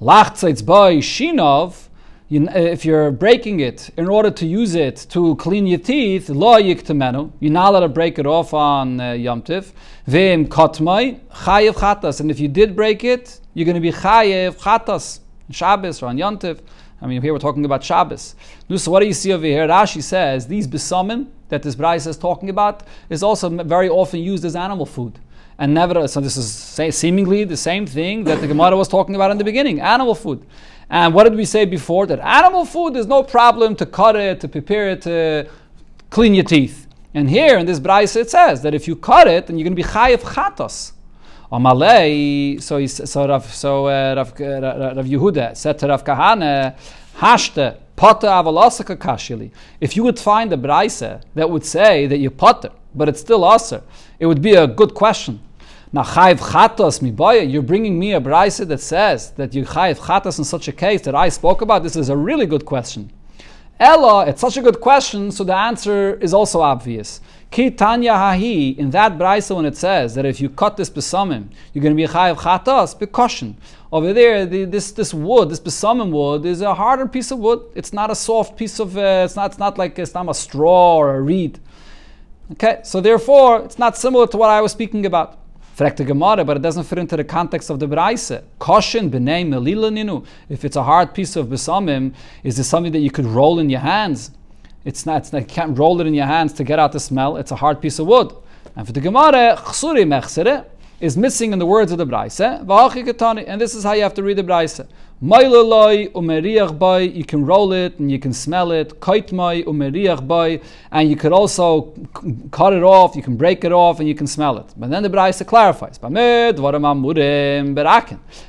Lachtzitz 0.00 0.64
by 0.64 0.96
shinov. 0.96 1.88
You, 2.28 2.48
if 2.48 2.84
you're 2.86 3.10
breaking 3.10 3.60
it 3.60 3.90
in 3.98 4.08
order 4.08 4.30
to 4.30 4.46
use 4.46 4.74
it 4.74 5.06
to 5.10 5.36
clean 5.36 5.66
your 5.66 5.78
teeth, 5.78 6.30
lo 6.30 6.60
yiktemenu, 6.60 7.30
you're 7.40 7.52
not 7.52 7.70
allowed 7.70 7.80
to 7.80 7.88
break 7.88 8.18
it 8.18 8.26
off 8.26 8.54
on 8.54 9.00
uh, 9.00 9.12
Yom 9.12 9.42
Tiv. 9.42 9.72
Vim 10.06 10.46
katmai 10.46 11.12
chayev 11.30 11.74
chatas, 11.74 12.20
and 12.20 12.30
if 12.30 12.40
you 12.40 12.48
did 12.48 12.74
break 12.74 13.04
it, 13.04 13.38
you're 13.54 13.66
going 13.66 13.74
to 13.74 13.80
be 13.80 13.92
chayev 13.92 14.56
chatas. 14.56 15.20
Shabbos 15.50 16.02
or 16.02 16.06
on 16.06 16.16
Yontiv. 16.16 16.60
I 17.00 17.06
mean, 17.06 17.20
here 17.20 17.32
we're 17.32 17.38
talking 17.38 17.64
about 17.64 17.82
Shabbos. 17.82 18.36
So 18.76 18.90
what 18.90 19.00
do 19.00 19.06
you 19.06 19.12
see 19.12 19.32
over 19.32 19.44
here? 19.44 19.66
Rashi 19.66 20.02
says 20.02 20.46
these 20.46 20.68
besamim 20.68 21.28
that 21.48 21.62
this 21.62 21.74
Bryce 21.74 22.06
is 22.06 22.16
talking 22.16 22.48
about 22.48 22.84
is 23.10 23.22
also 23.22 23.50
very 23.64 23.88
often 23.88 24.20
used 24.20 24.44
as 24.44 24.54
animal 24.54 24.86
food. 24.86 25.18
And 25.58 25.74
never, 25.74 26.08
so 26.08 26.20
this 26.20 26.36
is 26.36 26.96
seemingly 26.96 27.44
the 27.44 27.56
same 27.56 27.86
thing 27.86 28.24
that 28.24 28.40
the 28.40 28.46
Gemara 28.46 28.76
was 28.76 28.88
talking 28.88 29.14
about 29.14 29.30
in 29.30 29.38
the 29.38 29.44
beginning, 29.44 29.80
animal 29.80 30.14
food. 30.14 30.46
And 30.88 31.12
what 31.12 31.24
did 31.24 31.34
we 31.34 31.44
say 31.44 31.64
before? 31.64 32.06
That 32.06 32.20
animal 32.20 32.64
food 32.64 32.96
is 32.96 33.06
no 33.06 33.22
problem 33.22 33.76
to 33.76 33.86
cut 33.86 34.16
it, 34.16 34.40
to 34.40 34.48
prepare 34.48 34.90
it, 34.90 35.02
to 35.02 35.48
clean 36.10 36.34
your 36.34 36.44
teeth. 36.44 36.86
And 37.14 37.28
here 37.28 37.58
in 37.58 37.66
this 37.66 37.80
Bryce 37.80 38.16
it 38.16 38.30
says 38.30 38.62
that 38.62 38.74
if 38.74 38.88
you 38.88 38.96
cut 38.96 39.26
it, 39.28 39.46
then 39.46 39.58
you're 39.58 39.64
going 39.64 39.76
to 39.76 39.82
be 39.82 39.88
chayiv 39.88 40.20
chatos. 40.20 40.92
Amalei, 41.52 42.62
so 42.62 42.78
he, 42.78 42.86
so 42.86 43.28
Rav, 43.28 43.54
so 43.54 43.86
uh, 43.86 44.14
Rav, 44.16 44.40
uh, 44.40 44.94
Rav 44.96 45.04
Yehuda 45.04 45.54
said 45.54 45.78
to 45.80 45.86
Rav 45.86 46.02
Kahane, 46.02 46.74
Hashte 47.18 47.76
potter 47.94 48.26
avalasaka 48.26 48.96
kashili. 48.96 49.50
If 49.78 49.94
you 49.94 50.02
would 50.04 50.18
find 50.18 50.50
a 50.54 50.56
brayse 50.56 51.22
that 51.34 51.50
would 51.50 51.66
say 51.66 52.06
that 52.06 52.18
you 52.18 52.30
potter, 52.30 52.70
but 52.94 53.10
it's 53.10 53.20
still 53.20 53.44
aser, 53.44 53.82
it 54.18 54.24
would 54.24 54.40
be 54.40 54.54
a 54.54 54.66
good 54.66 54.94
question. 54.94 55.40
Now 55.92 56.04
chayv 56.04 56.38
chatos 56.38 57.00
mibaya, 57.00 57.50
you're 57.50 57.60
bringing 57.60 57.98
me 57.98 58.14
a 58.14 58.20
brayse 58.20 58.66
that 58.66 58.80
says 58.80 59.32
that 59.32 59.54
you 59.54 59.66
chayv 59.66 59.98
chatos 59.98 60.38
in 60.38 60.44
such 60.44 60.68
a 60.68 60.72
case 60.72 61.02
that 61.02 61.14
I 61.14 61.28
spoke 61.28 61.60
about. 61.60 61.82
This 61.82 61.96
is 61.96 62.08
a 62.08 62.16
really 62.16 62.46
good 62.46 62.64
question. 62.64 63.12
Ella, 63.78 64.26
it's 64.26 64.40
such 64.40 64.56
a 64.56 64.62
good 64.62 64.80
question, 64.80 65.30
so 65.30 65.44
the 65.44 65.56
answer 65.56 66.14
is 66.14 66.32
also 66.32 66.60
obvious. 66.62 67.20
Ki 67.52 67.70
Tanya 67.70 68.14
Hahi, 68.14 68.78
in 68.78 68.90
that 68.92 69.18
Braisa 69.18 69.54
when 69.54 69.66
it 69.66 69.76
says 69.76 70.14
that 70.14 70.24
if 70.24 70.40
you 70.40 70.48
cut 70.48 70.78
this 70.78 70.88
besamim, 70.88 71.48
you're 71.72 71.82
going 71.82 71.94
to 71.94 72.02
be 72.02 72.08
chayav 72.08 72.38
chatas, 72.38 72.98
be 72.98 73.04
caution. 73.04 73.58
Over 73.92 74.14
there, 74.14 74.46
the, 74.46 74.64
this, 74.64 74.90
this 74.92 75.12
wood, 75.12 75.50
this 75.50 75.60
besamim 75.60 76.10
wood, 76.12 76.46
is 76.46 76.62
a 76.62 76.74
harder 76.74 77.06
piece 77.06 77.30
of 77.30 77.38
wood. 77.40 77.60
It's 77.74 77.92
not 77.92 78.10
a 78.10 78.14
soft 78.14 78.56
piece 78.56 78.80
of, 78.80 78.96
uh, 78.96 79.24
it's, 79.26 79.36
not, 79.36 79.50
it's 79.50 79.58
not 79.58 79.76
like 79.76 79.98
it's 79.98 80.14
not 80.14 80.26
a 80.30 80.34
straw 80.34 80.96
or 80.96 81.14
a 81.14 81.20
reed. 81.20 81.58
Okay, 82.52 82.80
so 82.84 83.02
therefore, 83.02 83.60
it's 83.60 83.78
not 83.78 83.98
similar 83.98 84.26
to 84.28 84.36
what 84.38 84.48
I 84.48 84.62
was 84.62 84.72
speaking 84.72 85.04
about. 85.04 85.38
Gemara, 85.76 86.44
but 86.44 86.56
it 86.56 86.62
doesn't 86.62 86.84
fit 86.84 86.98
into 86.98 87.16
the 87.16 87.24
context 87.24 87.68
of 87.68 87.80
the 87.80 87.88
Braise. 87.88 88.30
Koshin 88.60 89.10
b'nei 89.10 89.44
melila 89.44 89.90
ninu. 89.90 90.24
If 90.48 90.64
it's 90.64 90.76
a 90.76 90.82
hard 90.82 91.12
piece 91.12 91.34
of 91.34 91.48
besamim, 91.48 92.14
is 92.44 92.58
it 92.58 92.64
something 92.64 92.92
that 92.92 93.00
you 93.00 93.10
could 93.10 93.26
roll 93.26 93.58
in 93.58 93.68
your 93.68 93.80
hands? 93.80 94.30
It's 94.84 95.06
not, 95.06 95.18
it's 95.18 95.32
not, 95.32 95.42
you 95.42 95.48
can't 95.48 95.78
roll 95.78 96.00
it 96.00 96.06
in 96.06 96.14
your 96.14 96.26
hands 96.26 96.52
to 96.54 96.64
get 96.64 96.78
out 96.78 96.92
the 96.92 97.00
smell. 97.00 97.36
It's 97.36 97.50
a 97.50 97.56
hard 97.56 97.80
piece 97.80 97.98
of 97.98 98.06
wood. 98.06 98.32
And 98.74 98.86
for 98.86 98.92
the 98.92 99.00
Gemara, 99.00 99.56
is 101.00 101.16
missing 101.16 101.52
in 101.52 101.58
the 101.58 101.66
words 101.66 101.90
of 101.92 101.98
the 101.98 102.06
Braise. 102.06 102.40
And 102.40 103.60
this 103.60 103.74
is 103.74 103.82
how 103.82 103.92
you 103.92 104.02
have 104.02 104.14
to 104.14 104.22
read 104.22 104.38
the 104.38 104.44
Braise. 104.44 104.80
You 105.20 105.28
can 107.24 107.44
roll 107.44 107.72
it 107.72 107.98
and 107.98 108.10
you 108.10 108.18
can 108.18 108.32
smell 108.32 108.70
it. 108.72 108.92
And 110.92 111.10
you 111.10 111.16
could 111.16 111.32
also 111.32 111.92
cut 112.50 112.72
it 112.72 112.82
off. 112.82 113.16
You 113.16 113.22
can 113.22 113.36
break 113.36 113.64
it 113.64 113.72
off 113.72 113.98
and 113.98 114.08
you 114.08 114.14
can 114.14 114.26
smell 114.28 114.58
it. 114.58 114.72
But 114.76 114.90
then 114.90 115.02
the 115.02 115.10
Braise 115.10 115.42
clarifies. 115.44 115.98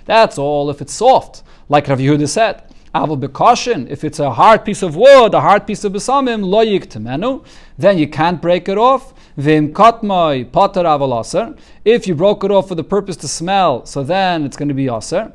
That's 0.06 0.38
all 0.38 0.70
if 0.70 0.82
it's 0.82 0.94
soft, 0.94 1.44
like 1.70 1.88
Rav 1.88 2.00
Yehuda 2.00 2.30
said. 2.30 2.64
Aval 2.94 3.20
bekoshin, 3.20 3.90
if 3.90 4.04
it's 4.04 4.20
a 4.20 4.32
hard 4.32 4.64
piece 4.64 4.84
of 4.84 4.96
wood, 4.96 5.34
a 5.34 5.42
hard 5.42 5.66
piece 5.66 5.84
of 5.84 5.94
besamim, 5.94 6.46
loyik 6.46 6.86
temenu, 6.86 7.44
then 7.76 7.98
you 7.98 8.08
can't 8.08 8.40
break 8.40 8.70
it 8.70 8.78
off. 8.78 9.16
Vim 9.36 9.74
katmai 9.74 10.44
potter 10.44 10.84
aval 10.84 11.58
If 11.84 12.06
you 12.08 12.14
broke 12.14 12.44
it 12.44 12.52
off 12.52 12.68
for 12.68 12.76
the 12.76 12.84
purpose 12.84 13.16
to 13.18 13.28
smell, 13.28 13.84
so 13.88 14.04
then 14.04 14.46
it's 14.46 14.56
going 14.56 14.68
to 14.68 14.76
be 14.76 14.90
aser. 14.90 15.34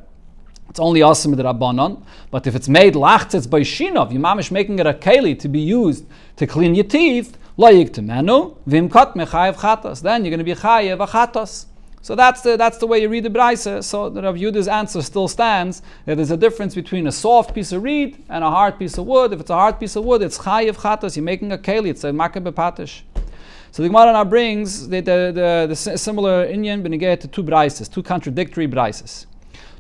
It's 0.69 0.79
only 0.79 1.03
aser 1.03 1.31
with 1.31 1.41
rabbanon. 1.41 2.01
But 2.31 2.47
if 2.47 2.55
it's 2.55 2.69
made 2.69 2.95
lachtetz 2.95 3.51
by 3.51 3.63
shinov, 3.63 4.13
your 4.13 4.23
mamish 4.23 4.53
making 4.53 4.79
it 4.79 4.87
a 4.87 4.93
keli 4.93 5.37
to 5.41 5.49
be 5.49 5.59
used 5.59 6.07
to 6.37 6.47
clean 6.47 6.77
your 6.77 6.85
teeth, 6.85 7.37
loyik 7.59 7.91
temenu, 7.91 8.57
vim 8.67 8.89
katme 8.89 9.27
chayev 9.27 9.57
chatas. 9.57 10.01
Then 10.01 10.25
you're 10.25 10.31
going 10.31 10.39
to 10.39 10.45
be 10.45 10.55
chayev 10.55 11.05
achatas. 11.05 11.67
So 12.01 12.15
that's 12.15 12.41
the, 12.43 12.57
that's 12.57 12.79
the 12.79 12.87
way 12.87 13.01
you 13.01 13.09
read 13.09 13.25
the 13.25 13.31
Braisa. 13.31 13.83
So 13.83 14.09
the 14.09 14.23
Rav 14.23 14.37
Yuda's 14.37 14.69
answer 14.69 15.03
still 15.03 15.29
stands 15.29 15.83
that 16.07 16.17
there's 16.17 16.31
a 16.31 16.37
difference 16.37 16.75
between 16.75 17.07
a 17.07 17.13
soft 17.13 17.55
piece 17.55 17.73
of 17.73 17.83
reed 17.83 18.23
and 18.29 18.45
a 18.45 18.51
hard 18.51 18.79
piece 18.79 18.99
of 18.99 19.07
wood. 19.07 19.33
If 19.33 19.41
it's 19.41 19.51
a 19.51 19.55
hard 19.55 19.81
piece 19.81 19.97
of 19.97 20.05
wood, 20.05 20.23
it's 20.23 20.39
chayiv 20.39 20.77
chatas. 20.77 21.17
You're 21.17 21.25
making 21.25 21.53
a 21.53 21.59
keli. 21.59 21.89
It's 21.89 22.05
a 22.05 22.11
makabeh 22.11 22.53
patish. 22.53 23.03
So 23.71 23.83
the 23.83 23.89
Gemara 23.89 24.13
now 24.13 24.25
brings 24.25 24.89
the, 24.89 25.01
the, 25.01 25.33
the, 25.35 25.67
the 25.69 25.77
similar 25.77 26.47
Inyan 26.47 26.83
benegay 26.83 27.21
to 27.21 27.29
two 27.29 27.43
Braisas, 27.43 27.93
two 27.93 28.03
contradictory 28.03 28.67
Braisas. 28.67 29.27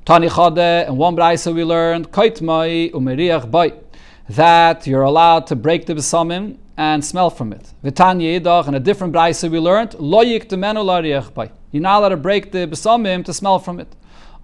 Tani 0.05 0.29
Chade, 0.29 0.87
and 0.87 0.99
one 0.99 1.17
Braisa 1.17 1.55
we 1.55 1.65
learned, 1.65 2.11
Kaitmai 2.11 2.93
umeriach 2.93 3.51
bay, 3.51 3.73
that 4.29 4.87
you're 4.87 5.03
allowed 5.03 5.47
to 5.47 5.57
break 5.57 5.87
the 5.87 5.95
besamim 5.95 6.57
and 6.79 7.05
smell 7.05 7.29
from 7.29 7.53
it. 7.53 7.73
Vitanya 7.83 8.41
Yidach, 8.41 8.69
and 8.69 8.77
a 8.77 8.81
different 8.81 9.13
Braisa 9.13 9.51
we 9.51 9.59
learned, 9.59 9.91
Loyik 9.91 10.47
temenu 10.47 10.85
lariach 10.85 11.35
bay. 11.35 11.51
You're 11.73 11.83
not 11.83 11.99
allowed 11.99 12.11
to 12.11 12.17
break 12.17 12.53
the 12.53 12.69
besamim 12.69 13.25
to 13.25 13.35
smell 13.35 13.59
from 13.59 13.81
it. 13.81 13.89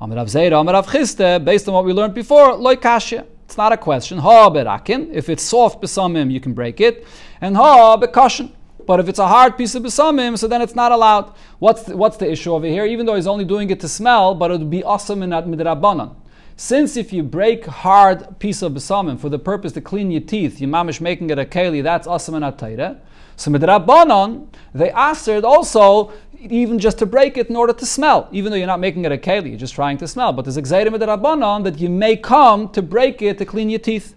Amar 0.00 0.16
Zera, 0.24 0.84
Chiste, 0.84 1.44
based 1.44 1.68
on 1.68 1.74
what 1.74 1.84
we 1.84 1.92
learned 1.92 2.12
before, 2.12 2.54
loy 2.54 2.74
kashya. 2.74 3.24
It's 3.44 3.56
not 3.56 3.72
a 3.72 3.76
question. 3.76 4.18
Ha 4.18 4.50
berakin. 4.50 5.12
If 5.12 5.28
it's 5.28 5.44
soft 5.44 5.80
besamim, 5.80 6.32
you 6.32 6.40
can 6.40 6.54
break 6.54 6.80
it. 6.80 7.06
And 7.40 7.56
ha 7.56 7.96
bekashin. 7.96 8.50
But 8.84 8.98
if 8.98 9.08
it's 9.08 9.20
a 9.20 9.28
hard 9.28 9.56
piece 9.56 9.76
of 9.76 9.84
besamim, 9.84 10.36
so 10.36 10.48
then 10.48 10.60
it's 10.60 10.74
not 10.74 10.90
allowed. 10.90 11.32
What's 11.60 11.84
the, 11.84 11.96
what's 11.96 12.16
the 12.16 12.28
issue 12.28 12.52
over 12.52 12.66
here? 12.66 12.84
Even 12.84 13.06
though 13.06 13.14
he's 13.14 13.28
only 13.28 13.44
doing 13.44 13.70
it 13.70 13.78
to 13.80 13.88
smell, 13.88 14.34
but 14.34 14.50
it 14.50 14.58
would 14.58 14.70
be 14.70 14.82
awesome 14.82 15.22
in 15.22 15.30
that 15.30 15.46
midrabanan. 15.46 16.16
Since 16.56 16.96
if 16.96 17.12
you 17.12 17.24
break 17.24 17.66
hard 17.66 18.38
piece 18.38 18.62
of 18.62 18.72
besamim 18.72 19.18
for 19.18 19.28
the 19.28 19.40
purpose 19.40 19.72
to 19.72 19.80
clean 19.80 20.12
your 20.12 20.20
teeth, 20.20 20.60
your 20.60 20.70
mamish 20.70 21.00
making 21.00 21.30
it 21.30 21.38
a 21.38 21.44
keli, 21.44 21.82
that's 21.82 22.06
awesome 22.06 22.36
in 22.36 22.44
atayra. 22.44 23.00
So 23.34 23.50
midrabanan, 23.50 24.46
they 24.72 24.92
asked 24.92 25.28
also 25.28 26.12
even 26.40 26.78
just 26.78 26.98
to 26.98 27.06
break 27.06 27.36
it 27.36 27.50
in 27.50 27.56
order 27.56 27.72
to 27.72 27.84
smell, 27.84 28.28
even 28.30 28.52
though 28.52 28.56
you're 28.56 28.68
not 28.68 28.78
making 28.78 29.04
it 29.04 29.10
a 29.10 29.16
keli, 29.16 29.48
you're 29.48 29.58
just 29.58 29.74
trying 29.74 29.98
to 29.98 30.06
smell. 30.06 30.32
But 30.32 30.44
there's 30.44 30.56
exerim 30.56 30.96
rabbanon 30.96 31.64
that 31.64 31.80
you 31.80 31.88
may 31.88 32.16
come 32.16 32.68
to 32.68 32.82
break 32.82 33.20
it 33.20 33.38
to 33.38 33.44
clean 33.44 33.68
your 33.68 33.80
teeth. 33.80 34.14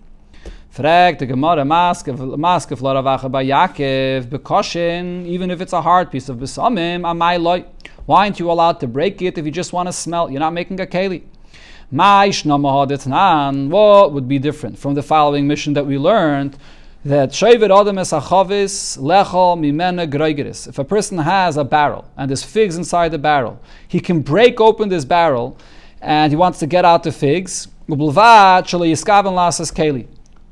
Frag 0.69 1.17
the 1.17 1.26
Gemara 1.26 1.65
mask 1.65 2.08
of 2.08 2.38
mask 2.38 2.69
of 2.69 2.82
Laravacha 2.82 3.32
by 3.32 3.43
Yaakov 3.43 4.26
bekoshin, 4.26 5.26
even 5.26 5.50
if 5.50 5.60
it's 5.60 5.73
a 5.73 5.82
hard 5.82 6.12
piece 6.12 6.30
of 6.30 6.38
besamim, 6.38 7.02
amai 7.02 7.41
loy. 7.41 7.65
Why 8.06 8.26
aren't 8.26 8.39
you 8.39 8.52
allowed 8.52 8.80
to 8.82 8.88
break 8.88 9.23
it 9.23 9.39
if 9.39 9.45
you 9.45 9.52
just 9.52 9.73
want 9.73 9.88
to 9.88 9.93
smell? 9.93 10.30
You're 10.30 10.39
not 10.39 10.54
making 10.54 10.80
a 10.80 10.86
keli. 10.86 11.23
What 11.89 12.43
would 14.13 14.28
be 14.28 14.39
different 14.39 14.78
from 14.78 14.93
the 14.93 15.04
following 15.04 15.47
Mishnah 15.47 15.73
that 15.73 15.86
we 15.86 15.97
learned? 15.97 16.58
that 17.06 17.30
Shevet 17.30 17.69
Adam 17.69 18.00
es 18.00 18.12
achavis 18.12 18.97
lechol 18.97 19.58
mimena. 19.58 20.67
If 20.67 20.78
a 20.78 20.84
person 20.84 21.19
has 21.19 21.56
a 21.56 21.63
barrel 21.63 22.04
and 22.17 22.30
there's 22.30 22.43
figs 22.43 22.76
inside 22.76 23.10
the 23.10 23.17
barrel, 23.17 23.62
he 23.88 24.02
can 24.02 24.21
break 24.21 24.60
open 24.60 24.89
this 24.89 25.06
barrel 25.06 25.58
and 26.02 26.32
he 26.32 26.36
wants 26.36 26.60
to 26.60 26.67
get 26.67 26.84
out 26.84 27.04
the 27.04 27.12
figs. 27.12 27.69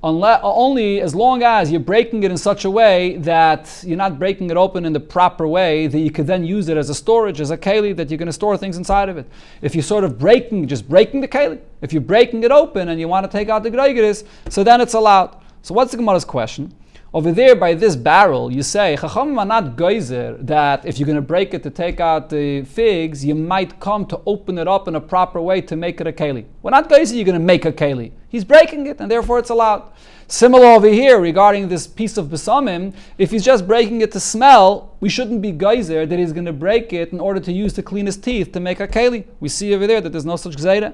Ubulvat 0.05 0.41
shelo 0.41 0.41
yiskaven 0.41 0.41
lasas 0.41 0.41
keli. 0.41 0.41
Unle- 0.41 0.41
only 0.43 1.01
as 1.01 1.15
long 1.15 1.43
as 1.43 1.71
you're 1.71 1.79
breaking 1.79 2.23
it 2.23 2.31
in 2.31 2.37
such 2.37 2.65
a 2.65 2.69
way 2.69 3.17
that 3.17 3.83
you're 3.83 3.97
not 3.97 4.19
breaking 4.19 4.49
it 4.49 4.57
open 4.57 4.85
in 4.85 4.93
the 4.93 4.99
proper 4.99 5.47
way 5.47 5.87
that 5.87 5.99
you 5.99 6.11
could 6.11 6.27
then 6.27 6.43
use 6.43 6.69
it 6.69 6.77
as 6.77 6.89
a 6.89 6.95
storage, 6.95 7.41
as 7.41 7.51
a 7.51 7.57
keli 7.57 7.95
that 7.95 8.09
you're 8.09 8.17
going 8.17 8.27
to 8.27 8.33
store 8.33 8.57
things 8.57 8.77
inside 8.77 9.09
of 9.09 9.17
it. 9.17 9.25
If 9.61 9.75
you're 9.75 9.83
sort 9.83 10.03
of 10.03 10.17
breaking, 10.19 10.67
just 10.67 10.87
breaking 10.87 11.21
the 11.21 11.27
keli, 11.27 11.59
if 11.81 11.93
you're 11.93 12.01
breaking 12.01 12.43
it 12.43 12.51
open 12.51 12.89
and 12.89 12.99
you 12.99 13.07
want 13.07 13.29
to 13.29 13.37
take 13.37 13.49
out 13.49 13.63
the 13.63 13.71
greigeris, 13.71 14.23
so 14.49 14.63
then 14.63 14.81
it's 14.81 14.93
allowed. 14.93 15.37
So 15.61 15.73
what's 15.73 15.91
the 15.91 15.97
Gemara's 15.97 16.25
question? 16.25 16.73
Over 17.15 17.31
there 17.31 17.55
by 17.55 17.75
this 17.75 17.95
barrel, 17.95 18.51
you 18.51 18.61
say, 18.61 18.97
Chachamim 18.99 19.39
are 19.39 19.45
not 19.45 19.77
geyser 19.77 20.35
that 20.41 20.85
if 20.85 20.99
you're 20.99 21.05
going 21.05 21.15
to 21.15 21.21
break 21.21 21.53
it 21.53 21.63
to 21.63 21.69
take 21.69 22.01
out 22.01 22.29
the 22.29 22.63
figs, 22.63 23.23
you 23.23 23.33
might 23.33 23.79
come 23.79 24.05
to 24.07 24.19
open 24.25 24.57
it 24.57 24.67
up 24.67 24.89
in 24.89 24.95
a 24.95 24.99
proper 24.99 25.39
way 25.39 25.61
to 25.61 25.77
make 25.77 26.01
it 26.01 26.07
a 26.07 26.11
keli. 26.11 26.43
We're 26.61 26.71
not 26.71 26.89
geyser 26.89 27.15
you're 27.15 27.23
going 27.23 27.39
to 27.39 27.45
make 27.45 27.63
a 27.63 27.71
keli. 27.71 28.11
He's 28.27 28.43
breaking 28.43 28.87
it 28.87 28.99
and 28.99 29.09
therefore 29.09 29.39
it's 29.39 29.49
allowed. 29.49 29.83
Similar 30.27 30.65
over 30.65 30.89
here 30.89 31.17
regarding 31.21 31.69
this 31.69 31.87
piece 31.87 32.17
of 32.17 32.25
besamim, 32.25 32.93
if 33.17 33.31
he's 33.31 33.45
just 33.45 33.65
breaking 33.65 34.01
it 34.01 34.11
to 34.11 34.19
smell, 34.19 34.93
we 34.99 35.07
shouldn't 35.07 35.41
be 35.41 35.53
geyser 35.53 36.05
that 36.05 36.19
he's 36.19 36.33
going 36.33 36.43
to 36.43 36.51
break 36.51 36.91
it 36.91 37.13
in 37.13 37.21
order 37.21 37.39
to 37.39 37.53
use 37.53 37.71
to 37.75 37.81
clean 37.81 38.07
his 38.07 38.17
teeth 38.17 38.51
to 38.51 38.59
make 38.59 38.81
a 38.81 38.89
keli. 38.89 39.23
We 39.39 39.47
see 39.47 39.73
over 39.73 39.87
there 39.87 40.01
that 40.01 40.09
there's 40.09 40.25
no 40.25 40.35
such 40.35 40.57
gzeira. 40.57 40.93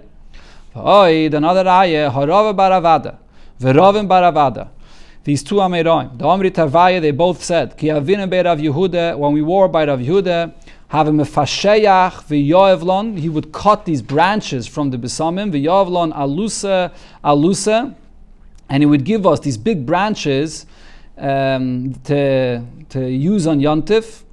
Another 0.75 1.67
ayah, 1.67 2.11
harava 2.11 2.55
baravada, 2.55 3.17
verovim 3.59 4.07
baravada. 4.07 4.69
These 5.23 5.43
two 5.43 5.55
Ameroim, 5.55 6.17
the 6.17 6.25
Omri 6.25 6.49
Tarvaya, 6.49 6.99
they 6.99 7.11
both 7.11 7.43
said, 7.43 7.77
Ki 7.77 7.89
avinu 7.89 8.43
Rav 8.43 8.57
Yehuda, 8.57 9.15
when 9.19 9.33
we 9.33 9.43
war 9.43 9.67
by 9.67 9.85
Rav 9.85 9.99
Yehuda, 9.99 10.51
have 10.87 11.07
a 11.07 11.11
mefasheyach 11.11 12.23
v'yoevlon, 12.23 13.19
he 13.19 13.29
would 13.29 13.51
cut 13.51 13.85
these 13.85 14.01
branches 14.01 14.65
from 14.65 14.89
the 14.89 14.97
besamim, 14.97 15.51
v'yoevlon 15.51 16.11
alusa, 16.15 16.91
alusa, 17.23 17.93
and 18.67 18.81
he 18.81 18.87
would 18.87 19.03
give 19.03 19.27
us 19.27 19.39
these 19.41 19.59
big 19.59 19.85
branches 19.85 20.65
um, 21.19 21.93
to, 22.03 22.65
to 22.89 23.07
use 23.07 23.45
on 23.45 23.59
Yontif. 23.59 24.23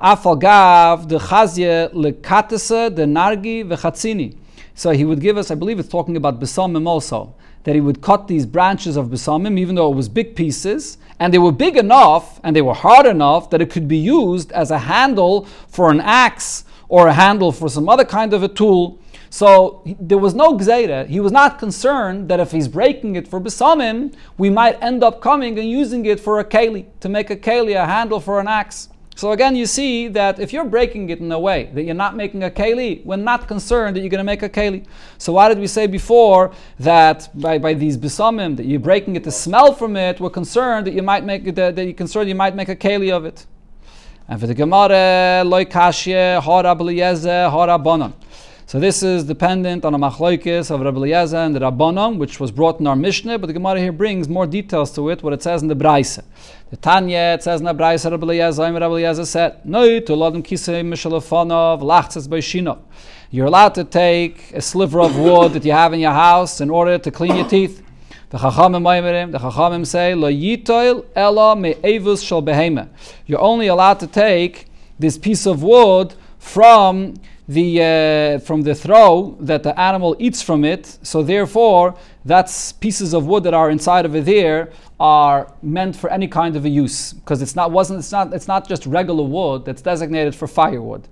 Afal 0.00 1.08
the 1.08 1.18
chazye 1.18 1.92
lekatese, 1.92 2.94
the 2.94 3.02
nargi, 3.02 3.64
v'chatzini. 3.64 4.36
So 4.74 4.90
he 4.90 5.04
would 5.04 5.20
give 5.20 5.36
us, 5.36 5.50
I 5.50 5.56
believe 5.56 5.80
it's 5.80 5.88
talking 5.88 6.16
about 6.16 6.38
besamim 6.38 6.86
also, 6.86 7.34
that 7.64 7.74
he 7.74 7.80
would 7.80 8.00
cut 8.00 8.28
these 8.28 8.46
branches 8.46 8.96
of 8.96 9.06
besamim, 9.08 9.58
even 9.58 9.74
though 9.74 9.90
it 9.92 9.96
was 9.96 10.08
big 10.08 10.34
pieces, 10.34 10.98
and 11.18 11.32
they 11.32 11.38
were 11.38 11.52
big 11.52 11.76
enough 11.76 12.40
and 12.42 12.56
they 12.56 12.62
were 12.62 12.74
hard 12.74 13.06
enough 13.06 13.50
that 13.50 13.60
it 13.60 13.70
could 13.70 13.86
be 13.86 13.96
used 13.96 14.50
as 14.52 14.70
a 14.70 14.78
handle 14.78 15.44
for 15.68 15.90
an 15.90 16.00
axe 16.00 16.64
or 16.88 17.06
a 17.06 17.12
handle 17.12 17.52
for 17.52 17.68
some 17.68 17.88
other 17.88 18.04
kind 18.04 18.34
of 18.34 18.42
a 18.42 18.48
tool. 18.48 18.98
So 19.30 19.82
there 19.98 20.18
was 20.18 20.34
no 20.34 20.58
gzeira. 20.58 21.06
He 21.06 21.20
was 21.20 21.32
not 21.32 21.58
concerned 21.58 22.28
that 22.28 22.38
if 22.38 22.50
he's 22.50 22.68
breaking 22.68 23.16
it 23.16 23.26
for 23.26 23.40
besamim, 23.40 24.14
we 24.36 24.50
might 24.50 24.82
end 24.82 25.02
up 25.02 25.22
coming 25.22 25.58
and 25.58 25.70
using 25.70 26.04
it 26.04 26.20
for 26.20 26.38
a 26.38 26.44
keli, 26.44 26.86
to 27.00 27.08
make 27.08 27.30
a 27.30 27.36
keli, 27.36 27.74
a 27.82 27.86
handle 27.86 28.20
for 28.20 28.40
an 28.40 28.48
axe. 28.48 28.88
So 29.14 29.32
again, 29.32 29.54
you 29.54 29.66
see 29.66 30.08
that 30.08 30.40
if 30.40 30.52
you're 30.52 30.64
breaking 30.64 31.10
it 31.10 31.20
in 31.20 31.30
a 31.30 31.38
way 31.38 31.70
that 31.74 31.82
you're 31.82 31.94
not 31.94 32.16
making 32.16 32.42
a 32.42 32.50
keli, 32.50 33.04
we're 33.04 33.16
not 33.16 33.46
concerned 33.46 33.94
that 33.94 34.00
you're 34.00 34.10
going 34.10 34.18
to 34.18 34.24
make 34.24 34.42
a 34.42 34.48
keli. 34.48 34.84
So 35.18 35.34
why 35.34 35.48
did 35.48 35.58
we 35.58 35.66
say 35.66 35.86
before 35.86 36.52
that 36.80 37.28
by, 37.34 37.58
by 37.58 37.74
these 37.74 37.96
besamim 37.96 38.56
that 38.56 38.66
you're 38.66 38.80
breaking 38.80 39.16
it 39.16 39.24
to 39.24 39.30
smell 39.30 39.74
from 39.74 39.96
it, 39.96 40.18
we're 40.18 40.30
concerned 40.30 40.86
that 40.86 40.94
you 40.94 41.02
might 41.02 41.24
make 41.24 41.44
that, 41.54 41.76
that 41.76 41.84
you're 41.84 41.92
concerned 41.92 42.28
you 42.28 42.34
might 42.34 42.56
make 42.56 42.68
a 42.68 42.76
keli 42.76 43.12
of 43.12 43.24
it. 43.24 43.46
And 44.28 44.40
for 44.40 44.46
the 44.46 44.54
Gemara, 44.54 45.42
loy 45.44 45.66
kashye, 45.66 46.40
hora 46.40 46.74
hora 46.74 47.78
bonon. 47.78 48.14
So 48.72 48.80
this 48.80 49.02
is 49.02 49.24
dependent 49.24 49.84
on 49.84 49.92
a 49.92 49.98
machlokes 49.98 50.70
of 50.70 50.80
Rabbi 50.80 50.96
Eliezer 50.96 51.36
and 51.36 51.54
the 51.54 51.60
Rabbanon, 51.60 52.16
which 52.16 52.40
was 52.40 52.50
brought 52.50 52.80
in 52.80 52.86
our 52.86 52.96
Mishnah, 52.96 53.38
but 53.38 53.48
the 53.48 53.52
Gemara 53.52 53.78
here 53.78 53.92
brings 53.92 54.30
more 54.30 54.46
details 54.46 54.90
to 54.92 55.10
it, 55.10 55.22
what 55.22 55.34
it 55.34 55.42
says 55.42 55.60
in 55.60 55.68
the 55.68 55.74
Braise. 55.74 56.18
The 56.70 56.78
Tanya, 56.78 57.34
it 57.34 57.42
says 57.42 57.60
in 57.60 57.66
the 57.66 57.74
Braise, 57.74 58.06
Rabbi 58.06 58.24
Eliezer, 58.24 58.62
Rabbi 58.62 58.84
Eliezer 58.86 59.26
said, 59.26 59.62
No, 59.66 60.00
to 60.00 60.12
lodem 60.12 60.42
kisei 60.42 60.82
mishalafonov, 60.82 61.82
lachtzes 61.82 62.26
beishinov. 62.26 62.78
You're 63.30 63.44
allowed 63.44 63.74
to 63.74 63.84
take 63.84 64.50
a 64.52 64.62
sliver 64.62 65.02
of 65.02 65.18
wood 65.18 65.52
that 65.52 65.66
you 65.66 65.72
have 65.72 65.92
in 65.92 66.00
your 66.00 66.12
house 66.12 66.62
in 66.62 66.70
order 66.70 66.96
to 66.96 67.10
clean 67.10 67.36
your 67.36 67.46
teeth. 67.46 67.82
The 68.30 68.38
Chachamim 68.38 69.32
the 69.32 69.38
Chachamim 69.38 69.86
say, 69.86 70.14
Lo 70.14 70.32
yitoil 70.32 71.04
ela 71.14 71.54
me'evus 71.56 72.26
shel 72.26 72.42
behema. 72.42 72.88
You're 73.26 73.42
only 73.42 73.66
allowed 73.66 74.00
to 74.00 74.06
take 74.06 74.64
this 74.98 75.18
piece 75.18 75.44
of 75.44 75.62
wood 75.62 76.14
from 76.38 77.16
the 77.48 77.82
uh, 77.82 78.38
from 78.40 78.62
the 78.62 78.74
throw 78.74 79.36
that 79.40 79.62
the 79.62 79.78
animal 79.78 80.16
eats 80.18 80.42
from 80.42 80.64
it. 80.64 80.98
So 81.02 81.22
therefore, 81.22 81.96
that's 82.24 82.72
pieces 82.72 83.14
of 83.14 83.26
wood 83.26 83.44
that 83.44 83.54
are 83.54 83.70
inside 83.70 84.06
of 84.06 84.14
it 84.14 84.24
there 84.24 84.70
are 85.00 85.52
meant 85.62 85.96
for 85.96 86.08
any 86.10 86.28
kind 86.28 86.54
of 86.54 86.64
a 86.64 86.68
use 86.68 87.12
because 87.12 87.42
it's 87.42 87.56
not 87.56 87.72
wasn't 87.72 87.98
it's 87.98 88.12
not 88.12 88.32
it's 88.32 88.48
not 88.48 88.68
just 88.68 88.86
regular 88.86 89.24
wood 89.24 89.64
that's 89.64 89.82
designated 89.82 90.34
for 90.34 90.46
firewood. 90.46 91.08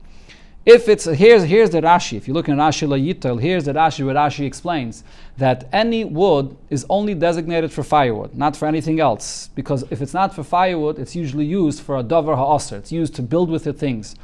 If 0.67 0.89
it's 0.89 1.07
here's 1.07 1.45
here's 1.45 1.71
the 1.71 1.81
Rashi. 1.81 2.17
If 2.17 2.29
you 2.29 2.35
look 2.35 2.49
in 2.49 2.57
Rashi 2.57 2.87
Layitel, 2.87 3.41
here's 3.41 3.65
the 3.65 3.73
Rashi 3.73 4.05
where 4.05 4.15
Rashi 4.15 4.47
explains 4.47 5.03
that 5.39 5.69
any 5.73 6.05
wood 6.05 6.55
is 6.69 6.85
only 6.91 7.15
designated 7.15 7.73
for 7.73 7.83
firewood, 7.83 8.37
not 8.37 8.57
for 8.57 8.69
anything 8.69 9.01
else. 9.01 9.49
Because 9.55 9.85
if 9.91 10.03
it's 10.03 10.13
not 10.13 10.35
for 10.35 10.45
firewood, 10.45 10.99
it's 10.99 11.17
usually 11.17 11.47
used 11.47 11.83
for 11.83 11.97
a 11.99 12.05
davar 12.05 12.37
ha'aser. 12.37 12.77
It's 12.77 12.93
used 12.93 13.15
to 13.15 13.23
build 13.23 13.49
with 13.49 13.65
the 13.65 13.73
things. 13.73 14.15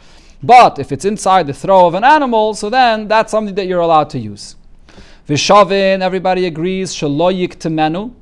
But 0.47 0.79
if 0.79 0.93
it's 0.93 1.05
inside 1.05 1.49
the 1.49 1.53
throw 1.53 1.87
of 1.87 1.95
an 1.95 2.05
animal, 2.05 2.55
so 2.55 2.71
then 2.71 3.09
that's 3.09 3.33
something 3.33 3.57
that 3.57 3.67
you're 3.67 3.81
allowed 3.81 4.11
to 4.11 4.19
use. 4.19 4.55
Vishavin, 5.29 6.03
everybody 6.03 6.47
agrees, 6.47 6.95
shaloyik 6.95 7.57
temenu, 7.57 8.15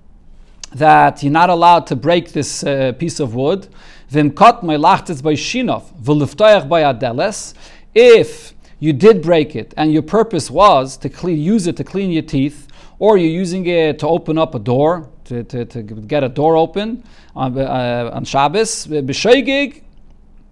that 0.75 1.23
you're 1.23 1.31
not 1.31 1.51
allowed 1.51 1.87
to 1.89 1.97
break 1.97 2.33
this 2.33 2.65
uh, 2.65 2.93
piece 2.99 3.21
of 3.21 3.35
wood. 3.35 3.69
Vimkat 4.11 4.63
meilachtes 4.63 5.23
by 5.23 5.35
shinov, 5.35 5.85
v'liftoyach 6.03 6.67
by 6.67 6.83
adeles. 6.83 7.53
If 7.95 8.55
you 8.81 8.95
did 8.95 9.21
break 9.21 9.55
it 9.55 9.75
and 9.77 9.93
your 9.93 10.03
purpose 10.03 10.51
was 10.51 10.97
to 10.99 11.11
clean, 11.11 11.39
use 11.39 11.67
it 11.67 11.77
to 11.77 11.85
clean 11.85 12.11
your 12.11 12.23
teeth, 12.23 12.69
or 12.99 13.19
you're 13.19 13.31
using 13.31 13.67
it 13.67 13.99
to 13.99 14.09
open 14.09 14.39
up 14.39 14.55
a 14.55 14.59
door, 14.59 15.11
to, 15.25 15.45
to, 15.45 15.65
to 15.67 15.83
get 15.83 16.25
a 16.25 16.29
door 16.29 16.57
open 16.57 17.05
on, 17.37 17.59
uh, 17.59 18.11
on 18.15 18.25
Shabbos, 18.25 18.87
b'sheigig, 18.87 19.84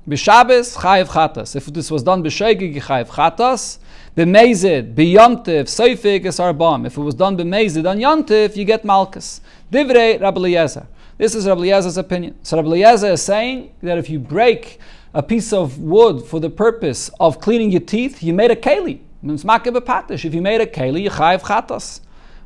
b'Shabbos, 0.08 0.76
chayiv 0.78 1.06
chatas. 1.06 1.54
If 1.54 1.66
this 1.66 1.90
was 1.90 2.02
done 2.02 2.22
b'sheigig, 2.22 2.82
chayiv 2.82 3.08
chatas. 3.08 3.78
B'mezid, 4.16 4.94
b'yontiv, 4.94 5.64
seifig 5.64 6.26
is 6.26 6.38
arbam. 6.38 6.86
If 6.86 6.98
it 6.98 7.00
was 7.00 7.14
done 7.14 7.36
b'mezid 7.36 7.88
on 7.88 7.98
yontiv, 7.98 8.56
you 8.56 8.64
get 8.64 8.84
malchus. 8.84 9.40
Divrei 9.70 10.20
Rabbi. 10.20 10.86
This 11.18 11.34
is 11.34 11.46
Rabbi 11.46 11.68
opinion. 11.68 12.34
So 12.42 12.56
Rabbi 12.56 12.76
is 12.76 13.22
saying 13.22 13.72
that 13.82 13.96
if 13.96 14.10
you 14.10 14.18
break 14.18 14.80
a 15.14 15.22
piece 15.22 15.52
of 15.52 15.78
wood 15.78 16.24
for 16.24 16.40
the 16.40 16.50
purpose 16.50 17.10
of 17.20 17.40
cleaning 17.40 17.70
your 17.70 17.82
teeth, 17.82 18.22
you 18.22 18.32
made 18.32 18.50
a 18.50 18.56
keli. 18.56 19.00
If 19.22 20.34
you 20.34 20.42
made 20.42 20.60
a 20.60 20.66
keli, 20.66 21.02
you 21.02 21.10
chayiv 21.10 21.42
chatas. 21.42 22.00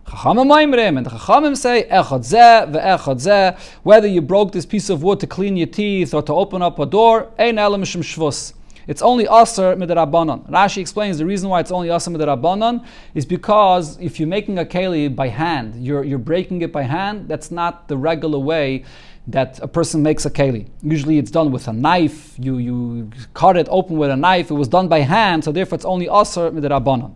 Chachamim 0.07 0.97
and 0.97 1.05
the 1.05 1.11
Chachamim 1.11 1.57
say, 1.57 1.89
Echad 1.91 2.73
ve'echad 2.73 3.59
whether 3.83 4.07
you 4.07 4.23
broke 4.23 4.53
this 4.53 4.65
piece 4.65 4.89
of 4.89 5.03
wood 5.03 5.19
to 5.19 5.27
clean 5.27 5.57
your 5.57 5.67
teeth 5.67 6.15
or 6.15 6.23
to 6.23 6.33
open 6.33 6.63
up 6.63 6.79
a 6.79 6.87
door, 6.87 7.33
shvus. 7.37 8.53
It's 8.87 9.03
only 9.03 9.25
aser 9.25 9.75
midrabanan. 9.75 10.49
Rashi 10.49 10.79
explains 10.79 11.19
the 11.19 11.27
reason 11.27 11.51
why 11.51 11.59
it's 11.59 11.73
only 11.73 11.91
aser 11.91 12.13
midrabanan 12.13 12.87
is 13.15 13.27
because 13.27 13.99
if 13.99 14.21
you're 14.21 14.29
making 14.29 14.61
a 14.61 14.65
keli 14.65 15.13
by 15.15 15.27
hand, 15.27 15.85
you're, 15.85 16.05
you're 16.05 16.21
breaking 16.21 16.63
it 16.63 16.71
by 16.71 16.83
hand, 16.83 17.27
that's 17.27 17.51
not 17.51 17.89
the 17.89 17.97
regular 17.97 18.39
way 18.39 18.85
that 19.27 19.59
a 19.59 19.67
person 19.67 20.05
makes 20.05 20.25
a 20.25 20.31
keli. 20.31 20.69
Usually 20.85 21.19
it's 21.19 21.33
done 21.33 21.51
with 21.51 21.67
a 21.67 21.73
knife, 21.73 22.37
you, 22.39 22.59
you 22.59 23.11
cut 23.35 23.57
it 23.57 23.67
open 23.73 23.97
with 23.97 24.11
a 24.11 24.17
knife, 24.17 24.53
it 24.53 24.55
was 24.55 24.69
done 24.69 24.87
by 24.87 25.01
hand, 25.01 25.43
so 25.43 25.51
therefore 25.51 25.75
it's 25.75 25.85
only 25.85 26.07
aser 26.07 26.53
midrabanan. 26.53 27.13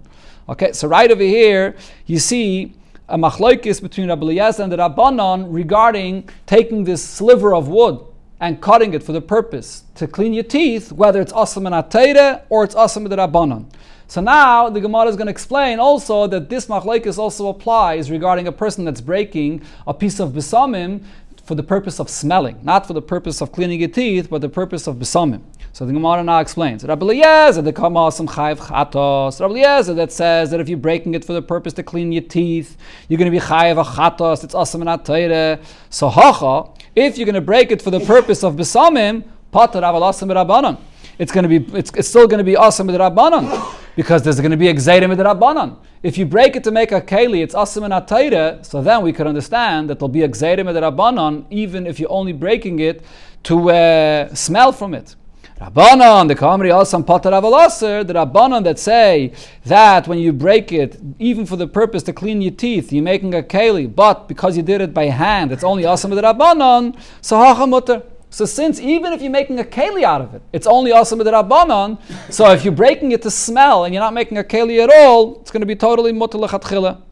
Okay, 0.49 0.72
so 0.72 0.88
right 0.88 1.09
over 1.09 1.22
here, 1.22 1.76
you 2.07 2.18
see 2.18 2.74
a 3.11 3.19
machlokes 3.19 3.83
between 3.83 4.09
Rabbi 4.09 4.23
Eliezer 4.23 4.63
and 4.63 4.73
the 4.73 4.77
Rabbanon 4.77 5.47
regarding 5.49 6.29
taking 6.47 6.85
this 6.85 7.05
sliver 7.05 7.55
of 7.55 7.69
wood 7.69 8.01
and 8.39 8.61
cutting 8.61 8.95
it 8.95 9.03
for 9.03 9.13
the 9.13 9.21
purpose 9.21 9.83
to 9.97 10.07
clean 10.07 10.33
your 10.33 10.45
teeth, 10.45 10.93
whether 10.93 11.21
it's 11.21 11.33
asam 11.33 11.67
and 11.67 12.41
or 12.49 12.65
it's 12.65 12.75
asam 12.75 13.05
and 13.05 13.15
Rabbanon. 13.15 13.67
So 14.07 14.21
now 14.21 14.71
the 14.71 14.81
Gemara 14.81 15.07
is 15.07 15.17
going 15.17 15.27
to 15.27 15.33
explain 15.33 15.81
also 15.81 16.27
that 16.29 16.49
this 16.49 16.67
machlokes 16.67 17.19
also 17.19 17.49
applies 17.49 18.11
regarding 18.11 18.47
a 18.47 18.53
person 18.53 18.85
that's 18.85 19.01
breaking 19.01 19.63
a 19.87 19.95
piece 19.95 20.21
of 20.21 20.31
besamim 20.31 21.05
for 21.45 21.57
the 21.57 21.63
purpose 21.65 21.99
of 21.99 22.09
smelling, 22.09 22.61
not 22.63 22.87
for 22.87 22.93
the 22.93 23.03
purpose 23.03 23.41
of 23.41 23.51
cleaning 23.51 23.81
your 23.81 23.89
teeth, 23.89 24.31
but 24.31 24.41
the 24.41 24.49
purpose 24.49 24.87
of 24.87 24.97
besamim. 24.97 25.43
So 25.73 25.87
the 25.87 25.93
Gemara 25.93 26.25
now 26.25 26.41
explains. 26.41 26.85
Rabbi 26.85 27.07
Eliezer, 27.07 27.62
the 27.62 27.73
Kamasam 27.73 28.27
Chayv 28.27 28.59
Chatos. 28.59 29.41
Rabbi 29.41 29.53
Eliezer 29.53 29.95
that 29.95 30.11
says 30.11 30.51
that 30.51 30.59
if 30.59 30.68
you're 30.68 30.77
breaking 30.77 31.14
it 31.14 31.25
for 31.25 31.33
the 31.33 31.43
purpose 31.43 31.73
to 31.75 31.85
clean 31.85 32.11
your 32.11 32.23
teeth, 32.23 32.77
you're 33.09 33.18
going 33.18 33.31
to 33.31 33.39
be 33.39 33.45
Chayv 33.45 33.83
Chatos. 33.85 34.43
It's 34.43 34.55
awesome 34.55 34.87
and 34.87 34.91
Atayre. 34.91 35.62
So 35.89 36.09
Hacha, 36.09 36.71
If 36.97 37.18
you're 37.18 37.25
going 37.25 37.35
to 37.37 37.41
break 37.41 37.71
it 37.71 37.81
for 37.81 37.93
the 37.93 38.01
purpose 38.01 38.43
of 38.43 38.57
besamim, 38.57 39.23
pater 39.53 39.81
aval 39.81 40.03
asam 40.03 40.33
rabbanon. 40.33 40.79
It's 41.18 41.31
going 41.31 41.49
to 41.49 41.61
be, 41.61 41.79
it's, 41.79 41.93
it's 41.95 42.09
still 42.09 42.27
going 42.27 42.39
to 42.39 42.45
be 42.45 42.57
awesome 42.57 42.89
with 42.89 42.97
rabbanon 42.97 43.77
because 43.95 44.23
there's 44.23 44.41
going 44.41 44.51
to 44.51 44.57
be 44.57 44.66
exedim 44.66 45.09
with 45.09 45.18
rabbanon. 45.18 45.77
If 46.03 46.18
you 46.18 46.27
break 46.27 46.57
it 46.57 46.64
to 46.64 46.71
make 46.71 46.93
a 46.93 47.01
keli, 47.01 47.43
it's 47.43 47.55
awesome 47.55 47.85
and 47.85 47.93
atayre, 47.93 48.64
so 48.64 48.83
then 48.83 49.03
we 49.03 49.12
could 49.12 49.27
understand 49.27 49.91
that 49.91 49.99
there'll 49.99 50.09
be 50.09 50.21
exedim 50.21 50.66
with 50.66 50.77
rabbanon 50.77 51.45
even 51.51 51.87
if 51.87 52.01
you're 52.01 52.11
only 52.11 52.33
breaking 52.33 52.81
it 52.81 53.05
to 53.45 53.71
uh, 53.71 54.35
smell 54.35 54.73
from 54.73 54.95
it. 54.95 55.14
Rabbanon, 55.61 56.27
the 56.27 56.35
Kamri 56.35 56.75
also 56.75 57.03
Pater 57.03 57.33
Avalaser, 57.33 58.07
the 58.07 58.15
Rabbanon 58.15 58.65
that 58.65 58.79
say 58.79 59.31
that 59.67 60.09
when 60.09 60.19
you 60.19 60.33
break 60.33 60.73
it, 60.73 60.99
even 61.19 61.45
for 61.45 61.57
the 61.57 61.67
purpose 61.67 62.03
to 62.05 62.15
clean 62.15 62.41
your 62.41 62.53
teeth, 62.53 62.91
you're 62.91 63.05
making 63.05 63.35
a 63.35 63.43
keli, 63.43 63.95
but 63.95 64.27
because 64.27 64.57
you 64.57 64.63
did 64.63 64.81
it 64.81 64.95
by 64.95 65.05
hand, 65.05 65.53
it's 65.53 65.63
only 65.63 65.85
awesome 65.85 66.13
with 66.13 66.25
Rabbanon, 66.25 66.97
so 67.21 68.03
So 68.31 68.47
since 68.47 68.81
even 68.81 69.13
if 69.13 69.21
you're 69.21 69.31
making 69.31 69.61
a 69.61 69.65
keli 69.65 70.03
out 70.03 70.23
of 70.23 70.35
it, 70.35 70.41
it's 70.51 70.67
only 70.67 70.93
awesome 70.93 71.19
with 71.19 71.27
Rabbanon, 71.27 71.99
so 72.31 72.51
if 72.53 72.65
you're 72.65 72.73
breaking 72.73 73.13
it 73.13 73.21
to 73.21 73.31
smell 73.31 73.85
and 73.85 73.93
you're 73.93 74.03
not 74.03 74.15
making 74.15 74.39
a 74.39 74.45
keli 74.45 74.83
at 74.83 74.89
all, 74.91 75.43
it's 75.43 75.51
going 75.51 75.61
to 75.61 75.67
be 75.67 75.77
totally 75.77 76.13
mutter 76.13 76.39
lechatchila. 76.39 77.03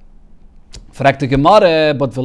Fragt 0.98 1.20
die 1.20 1.28
Gemara, 1.28 1.94
but 1.94 2.10
the 2.10 2.20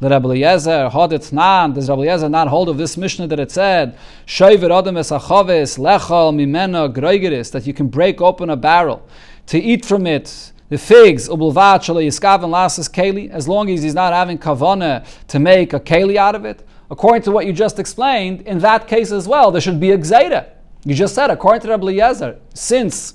Rabbi 0.00 0.26
Eliezer, 0.26 0.88
had 0.88 1.12
it 1.12 1.30
nan, 1.30 1.74
does 1.74 1.90
Rabbi 1.90 2.00
Eliezer 2.00 2.30
not 2.30 2.48
hold 2.48 2.70
of 2.70 2.78
this 2.78 2.96
Mishnah 2.96 3.26
that 3.26 3.38
it 3.38 3.50
said, 3.50 3.94
Shoiver 4.24 4.70
Adam 4.70 4.96
es 4.96 5.10
achaves, 5.10 5.78
lechal 5.78 6.32
mimena 6.32 6.90
groigeris, 6.90 7.52
that 7.52 7.66
you 7.66 7.74
can 7.74 7.88
break 7.88 8.22
open 8.22 8.48
a 8.48 8.56
barrel 8.56 9.06
to 9.48 9.58
eat 9.58 9.84
from 9.84 10.06
it, 10.06 10.52
the 10.70 10.78
figs, 10.78 11.28
ubulvat 11.28 11.80
shala 11.80 12.02
yiskav 12.02 12.42
and 12.42 12.54
lasas 12.54 12.90
keli, 12.90 13.28
as 13.28 13.46
long 13.46 13.68
as 13.68 13.82
he's 13.82 13.92
not 13.94 14.14
having 14.14 14.38
kavana 14.38 15.06
to 15.26 15.38
make 15.38 15.74
a 15.74 15.80
keli 15.80 16.16
out 16.16 16.34
of 16.34 16.46
it. 16.46 16.66
According 16.90 17.20
to 17.24 17.32
what 17.32 17.44
you 17.44 17.52
just 17.52 17.78
explained, 17.78 18.40
in 18.46 18.60
that 18.60 18.88
case 18.88 19.12
as 19.12 19.28
well, 19.28 19.50
there 19.50 19.60
should 19.60 19.78
be 19.78 19.90
a 19.90 19.98
gzeda. 19.98 20.48
You 20.86 20.94
just 20.94 21.14
said, 21.14 21.28
according 21.30 21.60
to 21.60 21.68
Rabbi 21.68 21.82
Eliezer, 21.82 22.38
since 22.54 23.12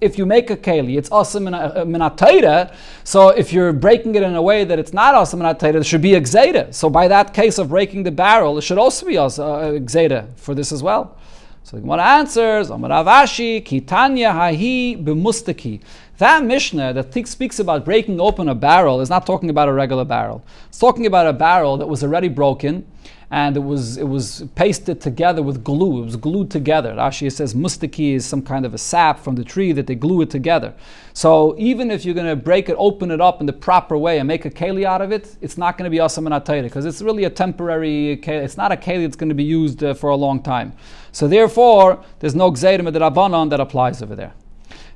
if 0.00 0.16
you 0.16 0.26
make 0.26 0.50
a 0.50 0.56
keli, 0.56 0.96
it's 0.96 1.10
awesome 1.10 1.44
minatayra. 1.44 2.74
So 3.04 3.28
if 3.28 3.52
you're 3.52 3.72
breaking 3.72 4.14
it 4.14 4.22
in 4.22 4.34
a 4.34 4.42
way 4.42 4.64
that 4.64 4.78
it's 4.78 4.92
not 4.92 5.14
awesome 5.14 5.40
minatayra, 5.40 5.72
there 5.74 5.84
should 5.84 6.02
be 6.02 6.14
a 6.14 6.20
gzeda. 6.20 6.72
So 6.74 6.88
by 6.88 7.08
that 7.08 7.34
case 7.34 7.58
of 7.58 7.68
breaking 7.68 8.04
the 8.04 8.10
barrel, 8.10 8.56
it 8.58 8.62
should 8.62 8.78
also 8.78 9.06
be 9.06 9.16
a 9.16 9.26
gzeda 9.26 10.34
for 10.36 10.54
this 10.54 10.72
as 10.72 10.82
well. 10.82 11.18
So 11.64 11.76
the 11.76 11.82
Gemara 11.82 12.02
answers, 12.02 12.70
Amar 12.70 12.90
Rav 12.90 13.06
Ashi, 13.06 13.60
Kitanya 13.60 14.32
Hahi 14.32 15.02
B'mustaki. 15.02 15.80
That 16.18 16.44
Mishnah 16.44 16.92
that 16.94 17.28
speaks 17.28 17.58
about 17.58 17.84
breaking 17.84 18.20
open 18.20 18.48
a 18.48 18.54
barrel 18.54 19.00
is 19.00 19.10
not 19.10 19.26
talking 19.26 19.50
about 19.50 19.68
a 19.68 19.72
regular 19.72 20.04
barrel. 20.04 20.44
It's 20.68 20.78
talking 20.78 21.06
about 21.06 21.26
a 21.26 21.32
barrel 21.32 21.76
that 21.78 21.86
was 21.86 22.02
already 22.02 22.28
broken 22.28 22.86
and 23.30 23.56
it 23.56 23.60
was 23.60 23.96
it 23.96 24.08
was 24.08 24.44
pasted 24.54 25.00
together 25.00 25.42
with 25.42 25.64
glue. 25.64 26.02
It 26.02 26.04
was 26.04 26.16
glued 26.16 26.50
together. 26.50 26.92
Rashi 26.94 27.30
says 27.30 27.54
mustaki 27.54 28.14
is 28.14 28.24
some 28.24 28.40
kind 28.40 28.64
of 28.64 28.72
a 28.72 28.78
sap 28.78 29.18
from 29.18 29.34
the 29.34 29.42
tree 29.42 29.72
that 29.72 29.88
they 29.88 29.96
glue 29.96 30.22
it 30.22 30.30
together. 30.30 30.74
So 31.12 31.56
even 31.58 31.90
if 31.90 32.04
you're 32.04 32.14
going 32.14 32.28
to 32.28 32.36
break 32.36 32.68
it, 32.68 32.76
open 32.78 33.10
it 33.10 33.20
up 33.20 33.40
in 33.40 33.46
the 33.46 33.52
proper 33.52 33.98
way 33.98 34.18
and 34.18 34.28
make 34.28 34.44
a 34.44 34.50
keli 34.50 34.84
out 34.84 35.02
of 35.02 35.10
it, 35.10 35.36
it's 35.40 35.58
not 35.58 35.76
going 35.76 35.84
to 35.84 35.90
be 35.90 35.98
awesome 35.98 36.26
and 36.26 36.44
because 36.44 36.84
it's 36.84 37.02
really 37.02 37.24
a 37.24 37.30
temporary. 37.30 38.18
Keli. 38.22 38.44
It's 38.44 38.56
not 38.56 38.70
a 38.70 38.76
keli 38.76 39.02
that's 39.02 39.16
going 39.16 39.30
to 39.30 39.34
be 39.34 39.44
used 39.44 39.82
uh, 39.82 39.94
for 39.94 40.10
a 40.10 40.16
long 40.16 40.40
time. 40.42 40.72
So 41.10 41.26
therefore, 41.26 42.04
there's 42.20 42.34
no 42.34 42.52
gzeirim 42.52 42.88
rabbanon 42.88 43.50
that 43.50 43.58
applies 43.58 44.02
over 44.02 44.14
there. 44.14 44.34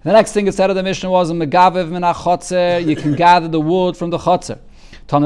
The 0.03 0.13
next 0.13 0.33
thing 0.33 0.47
it 0.47 0.55
said 0.55 0.71
of 0.71 0.77
the 0.77 0.83
Mishnah 0.83 1.11
was 1.11 1.31
You 1.31 2.97
can 2.97 3.15
gather 3.17 3.49
the 3.49 3.61
wood 3.61 3.97
from 3.97 4.11
the 4.11 4.19
chotzer. 4.19 4.59
You're 5.11 5.25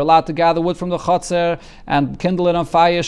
allowed 0.00 0.26
to 0.26 0.32
gather 0.32 0.60
wood 0.62 0.78
from 0.78 0.88
the 0.88 0.96
chotzer 0.96 1.60
and 1.86 2.18
kindle 2.18 2.48
it 2.48 2.54
on 2.54 2.64
fire. 2.64 3.02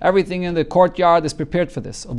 Everything 0.00 0.44
in 0.44 0.54
the 0.54 0.64
courtyard 0.64 1.26
is 1.26 1.34
prepared 1.34 1.70
for 1.70 1.82
this. 1.82 2.06
As 2.06 2.14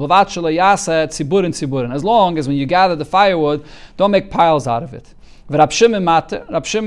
long 2.03 2.37
as 2.37 2.47
when 2.47 2.57
you 2.57 2.67
gather 2.67 2.95
the 2.95 3.05
firewood, 3.05 3.65
don't 3.97 4.11
make 4.11 4.29
piles 4.29 4.67
out 4.67 4.83
of 4.83 4.93
it. 4.93 5.15
Rab 5.49 5.71
Shimon 5.71 6.07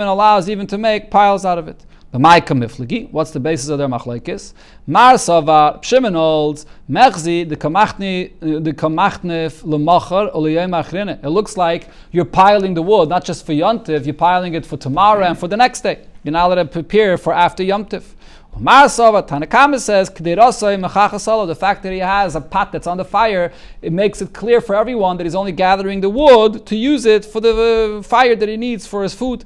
allows 0.06 0.48
even 0.48 0.68
to 0.68 0.78
make 0.78 1.10
piles 1.10 1.44
out 1.44 1.58
of 1.58 1.66
it. 1.66 1.84
What's 2.18 3.30
the 3.30 3.40
basis 3.40 3.68
of 3.68 3.78
their 3.78 3.88
machlekes? 3.88 4.54
Mar 4.86 5.14
Savar 5.14 5.82
Shimon 5.84 6.14
holds 6.14 6.64
Mechzi 6.88 7.48
the 7.48 7.56
kamachni 7.56 8.32
uh, 8.40 8.60
the 8.60 8.72
kamachnif 8.72 9.62
lemacher 9.62 10.34
oliyem 10.34 10.70
achrine. 10.82 11.22
It 11.22 11.28
looks 11.28 11.56
like 11.56 11.88
you're 12.12 12.24
piling 12.24 12.74
the 12.74 12.82
wood 12.82 13.10
not 13.10 13.24
just 13.24 13.44
for 13.44 13.52
yontif, 13.52 14.06
you're 14.06 14.14
piling 14.14 14.54
it 14.54 14.64
for 14.64 14.76
tomorrow 14.76 15.24
and 15.26 15.38
for 15.38 15.46
the 15.46 15.56
next 15.56 15.82
day. 15.82 16.06
You're 16.24 16.32
not 16.32 16.46
allowed 16.46 16.62
to 16.62 16.64
prepare 16.64 17.18
for 17.18 17.34
after 17.34 17.62
yontif. 17.62 18.14
Mar 18.58 18.86
Savar 18.86 19.26
Tanna 19.26 19.46
Kamma 19.46 19.78
says 19.78 20.08
the 20.08 21.56
fact 21.60 21.82
that 21.82 21.92
he 21.92 21.98
has 21.98 22.34
a 22.34 22.40
pot 22.40 22.72
that's 22.72 22.86
on 22.86 22.96
the 22.96 23.04
fire, 23.04 23.52
it 23.82 23.92
makes 23.92 24.22
it 24.22 24.32
clear 24.32 24.62
for 24.62 24.74
everyone 24.74 25.18
that 25.18 25.24
he's 25.24 25.34
only 25.34 25.52
gathering 25.52 26.00
the 26.00 26.08
wood 26.08 26.64
to 26.64 26.74
use 26.74 27.04
it 27.04 27.26
for 27.26 27.42
the 27.42 27.98
uh, 27.98 28.02
fire 28.02 28.34
that 28.34 28.48
he 28.48 28.56
needs 28.56 28.86
for 28.86 29.02
his 29.02 29.12
food. 29.12 29.44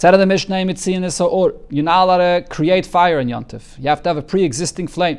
Tzad 0.00 0.16
the 0.16 0.24
Mishnah 0.24 1.26
or 1.26 1.54
you're 1.68 1.84
not 1.84 2.04
allowed 2.04 2.16
to 2.40 2.48
create 2.48 2.86
fire 2.86 3.20
in 3.20 3.28
Yontif. 3.28 3.78
You 3.78 3.90
have 3.90 4.02
to 4.04 4.08
have 4.08 4.16
a 4.16 4.22
pre-existing 4.22 4.88
flame. 4.88 5.18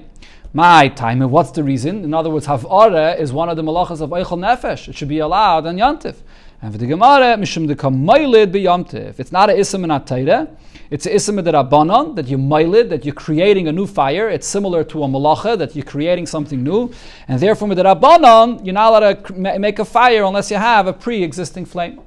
My 0.53 0.87
time, 0.87 1.21
and 1.21 1.29
what's 1.29 1.51
the 1.51 1.63
reason? 1.63 2.03
In 2.03 2.15
other 2.15 2.31
words, 2.31 2.47
Havara 2.47 3.15
is 3.19 3.31
one 3.31 3.47
of 3.47 3.57
the 3.57 3.61
malachas 3.61 4.01
of 4.01 4.09
Eichel 4.09 4.39
Nefesh. 4.39 4.87
It 4.87 4.95
should 4.95 5.07
be 5.07 5.19
allowed 5.19 5.67
on 5.67 5.77
Yontif. 5.77 6.15
And 6.63 6.71
for 6.71 6.79
the 6.79 6.87
Gemara, 6.87 7.37
Mishum 7.37 7.67
be 7.67 8.63
Yontif. 8.63 9.19
It's 9.19 9.31
not 9.31 9.51
an 9.51 9.57
Isam 9.57 9.83
in 9.83 9.91
Atayra. 9.91 10.49
It's 10.89 11.05
an 11.05 11.35
de 11.35 11.43
Rabbanon, 11.43 12.15
that 12.15 12.25
you 12.25 12.39
mailid, 12.39 12.89
that 12.89 13.05
you're 13.05 13.13
creating 13.13 13.67
a 13.67 13.71
new 13.71 13.85
fire. 13.85 14.29
It's 14.29 14.47
similar 14.47 14.83
to 14.85 15.03
a 15.03 15.07
malacha, 15.07 15.59
that 15.59 15.75
you're 15.75 15.85
creating 15.85 16.25
something 16.25 16.63
new. 16.63 16.91
And 17.27 17.39
therefore, 17.39 17.67
with 17.67 17.77
the 17.77 17.83
Rabbanon, 17.83 18.65
you're 18.65 18.73
not 18.73 18.89
allowed 18.89 19.25
to 19.27 19.59
make 19.59 19.77
a 19.77 19.85
fire 19.85 20.23
unless 20.23 20.49
you 20.49 20.57
have 20.57 20.87
a 20.87 20.93
pre-existing 20.93 21.65
flame. 21.65 22.01